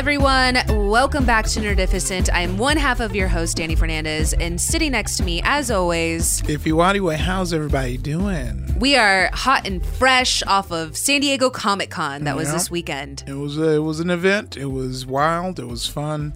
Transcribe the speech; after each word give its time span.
everyone, 0.00 0.56
welcome 0.88 1.26
back 1.26 1.44
to 1.46 1.60
Nerdificent. 1.60 2.30
I 2.32 2.40
am 2.40 2.56
one 2.56 2.78
half 2.78 3.00
of 3.00 3.14
your 3.14 3.28
host, 3.28 3.58
Danny 3.58 3.74
Fernandez, 3.74 4.32
and 4.32 4.58
sitting 4.58 4.92
next 4.92 5.18
to 5.18 5.22
me, 5.22 5.42
as 5.44 5.70
always, 5.70 6.42
If 6.48 6.66
you 6.66 6.76
want 6.76 6.90
anyway, 6.96 7.16
how's 7.18 7.52
everybody 7.52 7.98
doing? 7.98 8.74
we 8.78 8.96
are 8.96 9.28
hot 9.34 9.66
and 9.66 9.84
fresh 9.84 10.42
off 10.44 10.72
of 10.72 10.96
San 10.96 11.20
Diego 11.20 11.50
Comic 11.50 11.90
Con 11.90 12.24
that 12.24 12.34
was 12.34 12.48
Yeah. 12.48 12.54
this 12.54 12.70
weekend. 12.70 13.24
It 13.26 13.34
was 13.34 13.58
a, 13.58 13.72
it 13.74 13.82
was 13.82 14.00
an 14.00 14.08
event. 14.08 14.56
It 14.56 14.66
was 14.72 15.04
wild. 15.04 15.60
It 15.60 15.68
was 15.68 15.86
fun, 15.86 16.32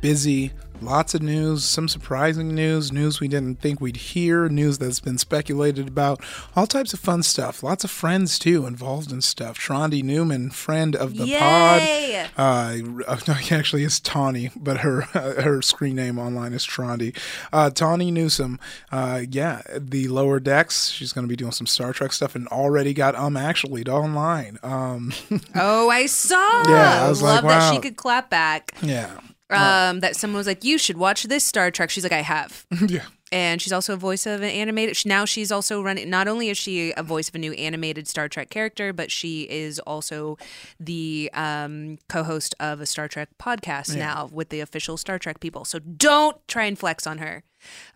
busy. 0.00 0.52
Lots 0.80 1.12
of 1.12 1.22
news, 1.22 1.64
some 1.64 1.88
surprising 1.88 2.54
news, 2.54 2.92
news 2.92 3.18
we 3.18 3.26
didn't 3.26 3.56
think 3.60 3.80
we'd 3.80 3.96
hear, 3.96 4.48
news 4.48 4.78
that's 4.78 5.00
been 5.00 5.18
speculated 5.18 5.88
about, 5.88 6.22
all 6.54 6.68
types 6.68 6.92
of 6.94 7.00
fun 7.00 7.24
stuff. 7.24 7.64
Lots 7.64 7.82
of 7.82 7.90
friends 7.90 8.38
too 8.38 8.64
involved 8.64 9.10
in 9.10 9.20
stuff. 9.20 9.58
Trondi 9.58 10.04
Newman, 10.04 10.50
friend 10.50 10.94
of 10.94 11.16
the 11.16 11.26
Yay! 11.26 12.28
pod. 12.36 12.80
Uh, 13.08 13.16
no, 13.26 13.34
actually, 13.50 13.82
it's 13.82 13.98
Tawny, 13.98 14.52
but 14.54 14.78
her 14.78 15.00
her 15.42 15.60
screen 15.62 15.96
name 15.96 16.16
online 16.16 16.52
is 16.52 16.64
Trondi. 16.64 17.12
Uh, 17.52 17.70
Tawny 17.70 18.12
Newsome, 18.12 18.60
uh, 18.92 19.22
yeah, 19.28 19.62
the 19.76 20.06
lower 20.06 20.38
decks. 20.38 20.90
She's 20.90 21.12
going 21.12 21.24
to 21.24 21.28
be 21.28 21.34
doing 21.34 21.50
some 21.50 21.66
Star 21.66 21.92
Trek 21.92 22.12
stuff, 22.12 22.36
and 22.36 22.46
already 22.48 22.94
got 22.94 23.16
um 23.16 23.36
actually 23.36 23.84
online. 23.86 24.60
Um, 24.62 25.12
Oh, 25.56 25.90
I 25.90 26.06
saw. 26.06 26.68
Yeah, 26.68 27.04
I 27.04 27.08
was 27.08 27.20
Love 27.20 27.42
like, 27.42 27.58
that 27.58 27.74
she 27.74 27.80
could 27.80 27.96
clap 27.96 28.30
back. 28.30 28.74
yeah, 28.80 29.18
Um, 29.50 30.00
that 30.00 30.16
someone 30.16 30.38
was 30.38 30.46
like, 30.46 30.64
"You 30.64 30.78
should 30.78 30.96
watch 30.98 31.24
this 31.24 31.44
Star 31.44 31.70
Trek." 31.70 31.90
She's 31.90 32.04
like, 32.04 32.12
"I 32.12 32.20
have." 32.22 32.66
yeah. 32.88 33.04
and 33.32 33.60
she's 33.60 33.72
also 33.72 33.94
a 33.94 33.96
voice 33.96 34.26
of 34.26 34.40
an 34.42 34.50
animated 34.50 34.96
now 35.06 35.24
she's 35.24 35.52
also 35.52 35.82
running 35.82 36.08
not 36.08 36.26
only 36.28 36.48
is 36.48 36.56
she 36.56 36.92
a 36.96 37.02
voice 37.02 37.28
of 37.28 37.34
a 37.34 37.38
new 37.38 37.52
animated 37.52 38.08
star 38.08 38.28
trek 38.28 38.48
character 38.48 38.92
but 38.92 39.10
she 39.10 39.42
is 39.42 39.78
also 39.80 40.38
the 40.80 41.30
um, 41.34 41.98
co-host 42.08 42.54
of 42.58 42.80
a 42.80 42.86
star 42.86 43.06
trek 43.08 43.28
podcast 43.38 43.94
now 43.96 44.28
with 44.32 44.48
the 44.48 44.60
official 44.60 44.96
star 44.96 45.18
trek 45.18 45.40
people 45.40 45.64
so 45.64 45.78
don't 45.78 46.36
try 46.48 46.64
and 46.64 46.78
flex 46.78 47.06
on 47.06 47.18
her 47.18 47.42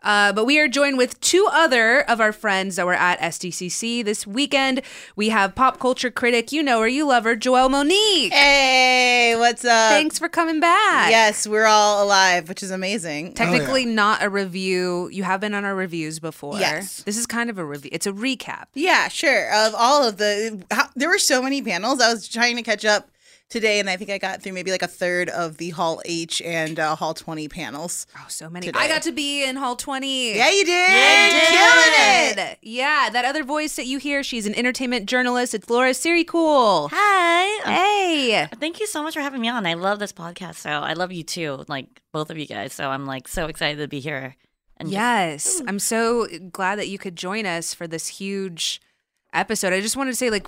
uh, 0.03 0.33
but 0.33 0.45
we 0.45 0.59
are 0.59 0.69
joined 0.69 0.99
with 0.99 1.21
two 1.21 1.49
other 1.51 2.01
of 2.03 2.21
our 2.21 2.33
friends 2.33 2.77
that 2.77 2.87
were 2.87 2.95
at 2.95 3.19
SDCC 3.21 4.05
this 4.05 4.27
weekend. 4.27 4.83
We 5.17 5.29
have 5.29 5.55
pop 5.55 5.79
culture 5.79 6.11
critic, 6.11 6.53
you 6.53 6.63
know 6.63 6.81
her, 6.81 6.89
you 6.89 7.07
love 7.07 7.25
her, 7.25 7.37
Joelle 7.37 7.71
Monique. 7.71 8.33
Hey, 8.33 9.35
what's 9.37 9.65
up? 9.65 9.91
Thanks 9.91 10.19
for 10.19 10.29
coming 10.29 10.61
back. 10.61 11.11
Yes, 11.11 11.47
we're 11.47 11.67
all 11.67 12.05
alive, 12.05 12.49
which 12.49 12.63
is 12.63 12.71
amazing. 12.71 13.35
Technically, 13.35 13.85
not 13.85 14.23
a 14.23 14.29
review. 14.29 15.09
You 15.13 15.23
have 15.25 15.41
been 15.41 15.55
on 15.55 15.65
our 15.65 15.75
reviews 15.75 16.19
before. 16.19 16.59
Yes. 16.59 17.03
This 17.05 17.17
is 17.17 17.27
kind 17.27 17.51
of 17.51 17.59
a 17.59 17.65
review. 17.65 17.91
It's 17.93 18.07
a 18.07 18.13
recap. 18.13 18.65
Yeah, 18.75 19.09
sure. 19.09 19.53
Of 19.53 19.75
all 19.77 20.07
of 20.07 20.17
the, 20.17 20.65
how, 20.71 20.89
there 20.97 21.09
were 21.09 21.19
so 21.19 21.43
many 21.43 21.63
panels. 21.63 22.01
I 22.01 22.13
was 22.13 22.29
trying 22.29 22.57
to 22.57 22.63
catch 22.63 22.85
up 22.85 23.09
today, 23.49 23.81
and 23.81 23.89
I 23.91 23.97
think 23.97 24.11
I 24.11 24.19
got 24.19 24.43
through 24.43 24.53
maybe 24.53 24.71
like 24.71 24.83
a 24.83 24.87
third 24.89 25.29
of 25.29 25.57
the 25.59 25.71
Hall 25.71 26.01
H 26.05 26.41
and 26.43 26.79
uh, 26.79 26.97
Hall 26.97 27.15
20 27.15 27.49
panels. 27.49 28.07
Oh, 28.17 28.25
so 28.29 28.49
many. 28.49 28.67
Today. 28.67 28.79
I 28.79 28.89
got 28.89 29.03
to 29.03 29.13
be 29.13 29.45
in 29.45 29.57
Hall 29.57 29.77
20. 29.77 30.37
Yeah, 30.37 30.51
you 30.51 30.65
did. 30.65 30.91
I 30.91 32.35
Killing 32.35 32.49
it. 32.49 32.59
Yeah, 32.63 33.11
that 33.13 33.25
other 33.25 33.45
voice 33.45 33.77
that 33.77 33.87
you 33.87 33.99
hear, 33.99 34.23
she's 34.23 34.47
an 34.47 34.55
entertainment 34.55 35.07
journalist. 35.07 35.55
It's 35.55 35.69
Laura 35.69 35.91
Sirikul. 35.91 36.89
Hi. 36.93 37.71
Hey. 37.71 38.49
Thank 38.59 38.81
you 38.81 38.87
so 38.87 39.03
much 39.03 39.15
for 39.15 39.21
having 39.21 39.41
me 39.41 39.49
on. 39.49 39.67
I 39.67 39.75
love 39.75 39.99
this 39.99 40.13
podcast. 40.13 40.57
So 40.57 40.71
I 40.71 40.95
love 40.95 41.13
you 41.13 41.23
too, 41.23 41.65
like 41.69 41.87
both 42.13 42.31
of 42.31 42.39
you 42.39 42.47
guys. 42.47 42.73
So 42.73 42.89
I'm 42.91 43.07
like 43.07 43.29
so 43.29 43.47
excited 43.47 43.79
to 43.81 43.89
be 43.89 44.01
here. 44.01 44.37
And 44.79 44.89
just- 44.89 44.95
Yes. 44.95 45.63
I'm 45.67 45.79
so 45.79 46.27
glad 46.51 46.79
that 46.79 46.89
you 46.89 46.99
could 46.99 47.17
join 47.17 47.47
us 47.47 47.75
for 47.75 47.87
this 47.87 48.09
huge 48.09 48.81
episode. 49.33 49.73
I 49.73 49.81
just 49.81 49.97
wanted 49.97 50.13
to 50.13 50.17
say, 50.17 50.31
like, 50.31 50.47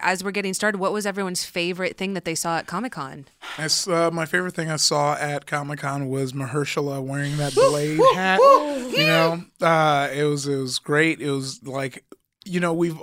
as 0.00 0.24
we're 0.24 0.30
getting 0.30 0.54
started, 0.54 0.78
what 0.78 0.92
was 0.92 1.06
everyone's 1.06 1.44
favorite 1.44 1.96
thing 1.96 2.14
that 2.14 2.24
they 2.24 2.34
saw 2.34 2.58
at 2.58 2.66
Comic 2.66 2.92
Con? 2.92 3.26
Uh, 3.58 4.10
my 4.12 4.26
favorite 4.26 4.54
thing 4.54 4.70
I 4.70 4.76
saw 4.76 5.14
at 5.14 5.46
Comic 5.46 5.80
Con 5.80 6.08
was 6.08 6.32
Mahershala 6.32 7.02
wearing 7.02 7.36
that 7.36 7.54
blade 7.54 8.00
hat. 8.14 8.38
You 8.40 9.06
know, 9.06 9.44
uh, 9.60 10.08
it 10.12 10.24
was 10.24 10.46
it 10.46 10.56
was 10.56 10.78
great. 10.78 11.20
It 11.20 11.30
was 11.30 11.62
like, 11.64 12.04
you 12.44 12.60
know, 12.60 12.72
we've 12.72 12.98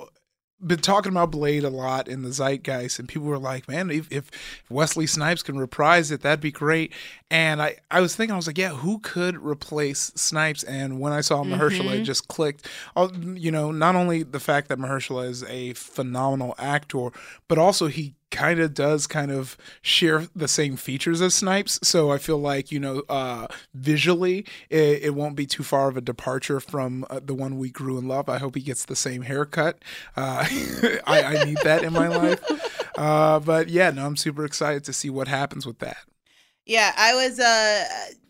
been 0.66 0.80
talking 0.80 1.12
about 1.12 1.32
Blade 1.32 1.64
a 1.64 1.70
lot 1.70 2.08
in 2.08 2.22
the 2.24 2.30
zeitgeist, 2.32 3.00
and 3.00 3.08
people 3.08 3.28
were 3.28 3.38
like, 3.38 3.68
"Man, 3.68 3.90
if, 3.90 4.12
if 4.12 4.30
Wesley 4.70 5.08
Snipes 5.08 5.44
can 5.44 5.58
reprise 5.58 6.12
it, 6.12 6.22
that'd 6.22 6.42
be 6.42 6.52
great." 6.52 6.94
And 7.30 7.62
I, 7.62 7.78
I 7.90 8.02
was 8.02 8.16
thinking, 8.16 8.34
I 8.34 8.38
was 8.38 8.48
like, 8.48 8.58
"Yeah, 8.58 8.70
who 8.70 9.00
could 9.00 9.38
replace 9.38 10.12
Snipes?" 10.16 10.64
And 10.64 11.00
when 11.00 11.14
I 11.14 11.22
saw 11.22 11.44
Mahershala, 11.44 11.94
it 11.94 11.96
mm-hmm. 11.96 12.04
just 12.04 12.28
clicked. 12.28 12.68
You 13.24 13.52
know, 13.52 13.72
not 13.72 13.96
only 13.96 14.24
the 14.24 14.40
fact 14.40 14.70
that 14.70 14.78
Mahershala 14.78 15.28
is 15.28 15.44
a 15.44 15.74
phenomenal 15.74 16.56
actor, 16.58 17.10
but 17.48 17.58
also 17.58 17.88
he 17.88 18.16
kind 18.32 18.60
of 18.60 18.74
does 18.74 19.08
kind 19.08 19.32
of 19.32 19.58
share 19.82 20.28
the 20.36 20.48
same 20.48 20.78
features 20.78 21.22
as 21.22 21.34
Snipes. 21.36 21.80
So 21.84 22.12
I 22.12 22.18
feel 22.18 22.38
like, 22.38 22.72
you 22.72 22.80
know, 22.80 23.04
uh, 23.10 23.48
visually, 23.74 24.46
it, 24.70 25.04
it 25.04 25.16
won't 25.16 25.36
be 25.36 25.46
too 25.46 25.64
far 25.64 25.90
of 25.90 25.98
a 25.98 26.02
departure 26.02 26.60
from 26.60 27.06
uh, 27.10 27.20
the 27.24 27.34
one 27.34 27.58
we 27.58 27.70
grew 27.70 27.98
in 27.98 28.08
love. 28.08 28.30
I 28.30 28.38
hope 28.40 28.56
he 28.56 28.62
gets 28.62 28.86
the 28.86 28.96
same 28.96 29.24
haircut. 29.24 29.84
Uh, 30.16 30.46
I, 31.08 31.24
I 31.24 31.44
need 31.44 31.58
that 31.64 31.84
in 31.84 31.94
my 31.94 32.08
life. 32.08 32.42
Uh, 32.98 33.40
but 33.40 33.70
yeah, 33.70 33.92
no, 33.92 34.06
I'm 34.06 34.18
super 34.18 34.46
excited 34.46 34.84
to 34.86 34.94
see 34.94 35.10
what 35.10 35.28
happens 35.28 35.66
with 35.66 35.80
that. 35.80 35.98
Yeah, 36.66 36.94
I 36.96 37.16
was 37.16 37.40
uh 37.40 37.86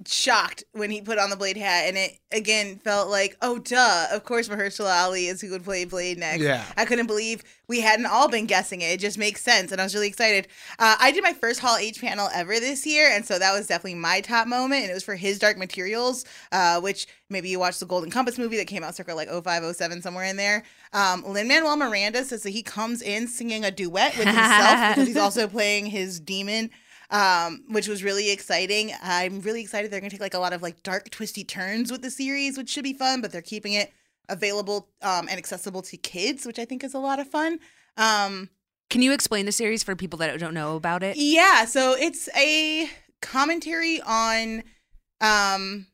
shocked 0.08 0.64
when 0.72 0.90
he 0.90 1.02
put 1.02 1.20
on 1.20 1.30
the 1.30 1.36
Blade 1.36 1.58
hat, 1.58 1.86
and 1.86 1.98
it 1.98 2.18
again 2.32 2.78
felt 2.78 3.10
like, 3.10 3.38
oh, 3.42 3.60
duh. 3.60 4.08
Of 4.12 4.24
course, 4.24 4.48
Mahershala 4.48 5.04
Ali 5.04 5.28
is 5.28 5.42
who 5.42 5.52
would 5.52 5.64
play 5.64 5.86
Blade 5.86 6.18
next. 6.18 6.42
Yeah. 6.42 6.64
I 6.78 6.86
couldn't 6.86 7.08
believe 7.08 7.44
we 7.68 7.82
hadn't 7.82 8.06
all 8.06 8.30
been 8.30 8.46
guessing 8.46 8.82
it. 8.82 8.86
It 8.86 9.00
just 9.00 9.18
makes 9.18 9.42
sense, 9.42 9.72
and 9.72 9.82
I 9.82 9.84
was 9.84 9.94
really 9.94 10.08
excited. 10.08 10.48
Uh, 10.80 10.96
I 11.00 11.12
did 11.12 11.24
my 11.24 11.34
first 11.34 11.60
Hall 11.60 11.78
H 11.78 12.00
panel 12.00 12.30
ever 12.34 12.60
this 12.60 12.86
year, 12.86 13.10
and 13.12 13.26
so 13.26 13.38
that 13.38 13.54
was 13.54 13.68
definitely 13.68 13.96
my 13.96 14.22
top 14.22 14.48
moment, 14.48 14.84
and 14.84 14.92
it 14.92 14.94
was 14.94 15.04
for 15.04 15.16
His 15.16 15.38
Dark 15.38 15.58
Materials, 15.58 16.26
uh, 16.52 16.80
which 16.80 17.08
maybe 17.30 17.50
you 17.50 17.60
watched 17.60 17.80
the 17.80 17.86
Golden 17.86 18.10
Compass 18.10 18.38
movie 18.38 18.58
that 18.58 18.68
came 18.68 18.84
out 18.84 18.96
circa 18.96 19.14
like 19.14 19.30
05, 19.30 19.76
07, 19.76 20.02
somewhere 20.02 20.26
in 20.26 20.38
there. 20.38 20.64
Um, 20.94 21.24
Lin 21.26 21.48
Manuel 21.48 21.78
Miranda 21.78 22.24
says 22.24 22.44
that 22.44 22.52
he 22.52 22.64
comes 22.64 23.02
in 23.02 23.28
singing 23.28 23.66
a 23.66 23.72
duet 23.72 24.18
with 24.18 24.28
himself 24.28 24.90
because 24.96 25.08
he's 25.08 25.18
also 25.18 25.48
playing 25.48 25.88
his 25.88 26.20
demon 26.20 26.70
um, 27.12 27.64
which 27.70 27.88
was 27.88 28.04
really 28.04 28.32
exciting. 28.32 28.92
I'm 29.04 29.42
really 29.42 29.62
excited 29.62 29.92
they're 29.92 30.00
going 30.00 30.10
to 30.10 30.16
take 30.16 30.22
like 30.22 30.34
a 30.34 30.40
lot 30.40 30.54
of 30.54 30.62
like 30.62 30.82
dark, 30.82 31.10
twisty 31.12 31.44
turns 31.44 31.92
with 31.92 32.02
the 32.02 32.10
series, 32.10 32.58
which 32.58 32.70
should 32.70 32.84
be 32.84 32.94
fun. 32.94 33.22
But 33.22 33.32
they're 33.32 33.42
keeping 33.42 33.74
it 33.74 33.94
available 34.30 34.90
um, 35.02 35.28
and 35.30 35.38
accessible 35.38 35.82
to 35.84 35.98
kids, 35.98 36.46
which 36.46 36.58
I 36.58 36.66
think 36.66 36.84
is 36.84 36.94
a 36.94 37.00
lot 37.00 37.20
of 37.20 37.28
fun. 37.28 37.60
Um, 37.98 38.50
Can 38.90 39.02
you 39.02 39.12
explain 39.12 39.46
the 39.46 39.52
series 39.52 39.84
for 39.84 39.96
people 39.96 40.18
that 40.20 40.40
don't 40.40 40.54
know 40.54 40.76
about 40.76 41.04
it? 41.04 41.18
yeah, 41.18 41.66
so 41.66 41.94
it's 41.94 42.30
a 42.36 42.90
commentary 43.22 44.02
on 44.02 44.64
um 45.22 45.86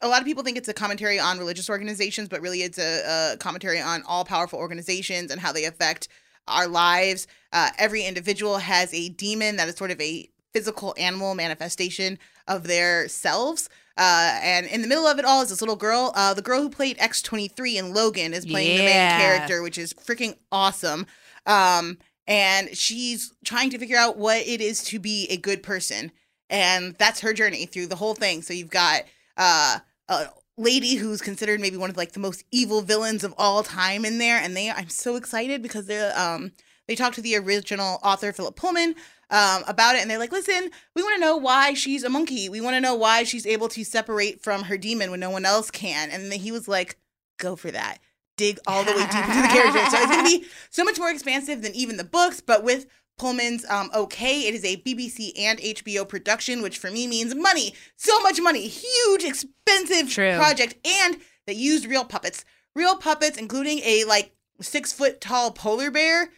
a 0.00 0.08
lot 0.08 0.20
of 0.20 0.26
people 0.26 0.42
think 0.42 0.56
it's 0.56 0.68
a 0.68 0.74
commentary 0.74 1.18
on 1.18 1.38
religious 1.38 1.70
organizations, 1.70 2.28
but 2.28 2.40
really 2.40 2.62
it's 2.62 2.78
a, 2.78 3.32
a 3.32 3.36
commentary 3.38 3.80
on 3.80 4.02
all 4.06 4.24
powerful 4.24 4.58
organizations 4.58 5.30
and 5.30 5.40
how 5.40 5.52
they 5.52 5.64
affect 5.64 6.08
our 6.46 6.68
lives. 6.68 7.26
Uh, 7.52 7.70
every 7.78 8.04
individual 8.04 8.58
has 8.58 8.92
a 8.92 9.08
demon 9.08 9.56
that 9.56 9.68
is 9.68 9.76
sort 9.76 9.90
of 9.90 10.00
a 10.00 10.28
physical 10.54 10.94
animal 10.96 11.34
manifestation 11.34 12.18
of 12.48 12.66
their 12.66 13.08
selves. 13.08 13.68
Uh, 13.96 14.38
and 14.42 14.66
in 14.66 14.82
the 14.82 14.88
middle 14.88 15.06
of 15.06 15.18
it 15.18 15.24
all 15.24 15.42
is 15.42 15.50
this 15.50 15.60
little 15.60 15.76
girl. 15.76 16.12
Uh, 16.14 16.32
the 16.32 16.42
girl 16.42 16.62
who 16.62 16.70
played 16.70 16.96
X23 16.98 17.74
in 17.74 17.92
Logan 17.92 18.32
is 18.32 18.46
playing 18.46 18.78
the 18.78 18.84
main 18.84 19.20
character, 19.20 19.62
which 19.62 19.78
is 19.78 19.92
freaking 19.92 20.36
awesome. 20.50 21.06
Um, 21.46 21.98
and 22.26 22.74
she's 22.76 23.32
trying 23.44 23.70
to 23.70 23.78
figure 23.78 23.98
out 23.98 24.16
what 24.16 24.46
it 24.46 24.60
is 24.60 24.82
to 24.84 24.98
be 24.98 25.26
a 25.28 25.36
good 25.36 25.62
person. 25.62 26.10
And 26.48 26.94
that's 26.98 27.20
her 27.20 27.32
journey 27.32 27.66
through 27.66 27.88
the 27.88 27.96
whole 27.96 28.14
thing. 28.14 28.42
So 28.42 28.54
you've 28.54 28.70
got 28.70 29.02
uh, 29.36 29.78
a 30.08 30.26
lady 30.56 30.94
who's 30.94 31.20
considered 31.20 31.60
maybe 31.60 31.76
one 31.76 31.90
of 31.90 31.96
like 31.96 32.12
the 32.12 32.20
most 32.20 32.44
evil 32.50 32.80
villains 32.80 33.24
of 33.24 33.34
all 33.36 33.62
time 33.62 34.04
in 34.04 34.18
there. 34.18 34.38
And 34.38 34.56
they, 34.56 34.70
I'm 34.70 34.88
so 34.88 35.16
excited 35.16 35.62
because 35.62 35.86
they're, 35.86 36.18
um, 36.18 36.52
they 36.86 36.94
talked 36.94 37.14
to 37.16 37.22
the 37.22 37.36
original 37.36 37.98
author, 38.02 38.32
Philip 38.32 38.56
Pullman, 38.56 38.94
um, 39.30 39.62
about 39.66 39.96
it. 39.96 40.02
And 40.02 40.10
they're 40.10 40.18
like, 40.18 40.32
listen, 40.32 40.70
we 40.94 41.02
want 41.02 41.14
to 41.16 41.20
know 41.20 41.36
why 41.36 41.74
she's 41.74 42.04
a 42.04 42.08
monkey. 42.08 42.48
We 42.48 42.60
want 42.60 42.74
to 42.74 42.80
know 42.80 42.94
why 42.94 43.24
she's 43.24 43.46
able 43.46 43.68
to 43.68 43.84
separate 43.84 44.42
from 44.42 44.64
her 44.64 44.78
demon 44.78 45.10
when 45.10 45.20
no 45.20 45.30
one 45.30 45.44
else 45.44 45.70
can. 45.70 46.10
And 46.10 46.30
then 46.30 46.40
he 46.40 46.52
was 46.52 46.68
like, 46.68 46.98
go 47.38 47.56
for 47.56 47.70
that. 47.70 47.98
Dig 48.36 48.58
all 48.66 48.84
the 48.84 48.92
way 48.92 48.98
deep 48.98 49.14
into 49.14 49.42
the 49.42 49.48
character. 49.48 49.78
So 49.90 49.98
it's 49.98 50.10
going 50.10 50.24
to 50.24 50.40
be 50.40 50.46
so 50.70 50.84
much 50.84 50.98
more 50.98 51.10
expansive 51.10 51.62
than 51.62 51.74
even 51.74 51.96
the 51.96 52.04
books, 52.04 52.40
but 52.40 52.64
with 52.64 52.86
Pullman's 53.16 53.64
um, 53.70 53.90
okay. 53.94 54.40
It 54.40 54.54
is 54.54 54.64
a 54.64 54.76
BBC 54.78 55.32
and 55.38 55.58
HBO 55.58 56.08
production, 56.08 56.62
which 56.62 56.78
for 56.78 56.90
me 56.90 57.06
means 57.06 57.34
money. 57.34 57.74
So 57.96 58.18
much 58.20 58.40
money. 58.40 58.66
Huge, 58.66 59.24
expensive 59.24 60.10
True. 60.10 60.36
project. 60.36 60.74
And 60.84 61.18
they 61.46 61.52
used 61.52 61.86
real 61.86 62.04
puppets. 62.04 62.44
Real 62.74 62.96
puppets, 62.96 63.38
including 63.38 63.80
a 63.84 64.04
like 64.04 64.34
six 64.60 64.92
foot 64.92 65.20
tall 65.20 65.52
polar 65.52 65.90
bear. 65.90 66.30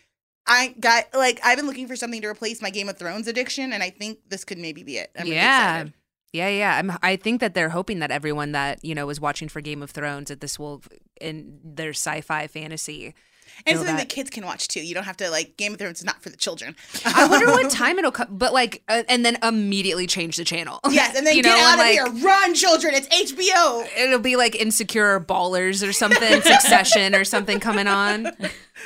I 0.46 0.74
got 0.78 1.06
like 1.14 1.40
I've 1.44 1.56
been 1.56 1.66
looking 1.66 1.88
for 1.88 1.96
something 1.96 2.22
to 2.22 2.28
replace 2.28 2.62
my 2.62 2.70
Game 2.70 2.88
of 2.88 2.98
Thrones 2.98 3.26
addiction, 3.26 3.72
and 3.72 3.82
I 3.82 3.90
think 3.90 4.18
this 4.28 4.44
could 4.44 4.58
maybe 4.58 4.82
be 4.82 4.98
it. 4.98 5.10
I'm 5.18 5.26
yeah. 5.26 5.74
excited. 5.74 5.94
Yeah, 6.32 6.48
yeah. 6.48 6.76
I'm, 6.76 6.92
I 7.02 7.16
think 7.16 7.40
that 7.40 7.54
they're 7.54 7.70
hoping 7.70 8.00
that 8.00 8.10
everyone 8.10 8.52
that 8.52 8.84
you 8.84 8.94
know 8.94 9.08
is 9.08 9.20
watching 9.20 9.48
for 9.48 9.60
Game 9.60 9.82
of 9.82 9.90
Thrones 9.90 10.28
that 10.28 10.40
this 10.40 10.58
will 10.58 10.82
in 11.20 11.58
their 11.64 11.90
sci-fi 11.90 12.46
fantasy. 12.46 13.14
And 13.64 13.74
know 13.74 13.80
something 13.80 13.96
that. 13.96 14.08
that 14.08 14.14
kids 14.14 14.30
can 14.30 14.44
watch 14.44 14.68
too. 14.68 14.84
You 14.84 14.94
don't 14.94 15.04
have 15.04 15.16
to 15.18 15.30
like 15.30 15.56
Game 15.56 15.72
of 15.72 15.78
Thrones 15.78 15.98
is 15.98 16.04
not 16.04 16.22
for 16.22 16.28
the 16.28 16.36
children. 16.36 16.76
I 17.04 17.26
wonder 17.26 17.46
what 17.46 17.70
time 17.70 17.98
it'll 17.98 18.10
come, 18.10 18.28
but 18.30 18.52
like, 18.52 18.82
uh, 18.88 19.04
and 19.08 19.24
then 19.24 19.38
immediately 19.42 20.06
change 20.06 20.36
the 20.36 20.44
channel. 20.44 20.80
yes, 20.90 21.16
and 21.16 21.26
then 21.26 21.36
you 21.36 21.42
get 21.42 21.56
know, 21.56 21.64
out 21.64 21.78
and, 21.78 21.80
of 21.80 22.06
like, 22.06 22.14
here, 22.14 22.26
run, 22.26 22.54
children! 22.54 22.94
It's 22.94 23.08
HBO. 23.08 23.88
It'll 23.96 24.18
be 24.18 24.36
like 24.36 24.54
Insecure 24.54 25.20
Ballers 25.20 25.86
or 25.86 25.92
something, 25.92 26.42
Succession 26.42 27.14
or 27.14 27.24
something 27.24 27.60
coming 27.60 27.86
on. 27.86 28.30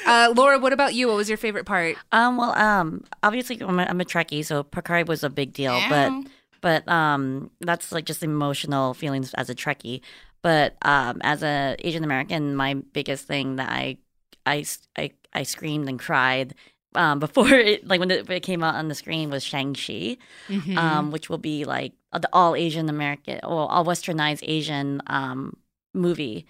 Uh, 0.07 0.33
Laura, 0.37 0.59
what 0.59 0.73
about 0.73 0.95
you? 0.95 1.09
What 1.09 1.17
was 1.17 1.29
your 1.29 1.37
favorite 1.37 1.67
part? 1.67 1.97
Um, 2.13 2.37
well, 2.37 2.57
um, 2.57 3.03
obviously 3.25 3.61
I'm 3.61 3.79
a, 3.79 3.83
I'm 3.83 4.01
a 4.01 4.05
Trekkie, 4.05 4.45
so 4.45 4.63
Picard 4.63 5.09
was 5.09 5.25
a 5.25 5.29
big 5.29 5.53
deal, 5.53 5.79
but 5.89 6.13
but 6.61 6.89
um, 6.89 7.51
that's 7.61 7.91
like 7.93 8.05
just 8.05 8.23
emotional 8.23 8.95
feelings 8.95 9.35
as 9.35 9.51
a 9.51 9.55
Trekkie. 9.55 10.01
But 10.43 10.77
um, 10.83 11.21
as 11.23 11.43
a 11.43 11.77
Asian 11.81 12.05
American, 12.05 12.55
my 12.55 12.75
biggest 12.75 13.27
thing 13.27 13.57
that 13.57 13.71
I 13.71 13.99
I 14.47 14.65
I, 14.97 15.11
I 15.33 15.43
screamed 15.45 15.89
and 15.89 15.99
cried 15.99 16.55
um, 16.95 17.19
before 17.21 17.49
it 17.55 17.87
like 17.87 18.01
when 18.01 18.11
it, 18.11 18.29
when 18.29 18.37
it 18.37 18.43
came 18.43 18.63
out 18.65 18.75
on 18.75 18.89
the 18.89 18.95
screen 18.95 19.31
was 19.31 19.45
Shang 19.45 19.75
Chi, 19.75 20.17
Mm-hmm. 20.49 20.77
um, 20.79 21.11
which 21.11 21.29
will 21.31 21.39
be 21.39 21.65
like 21.65 21.93
the 22.13 22.29
all 22.33 22.55
Asian 22.57 22.89
American 22.89 23.41
or 23.45 23.71
all 23.71 23.85
Westernized 23.85 24.41
Asian 24.43 25.01
um, 25.07 25.57
movie 25.95 26.47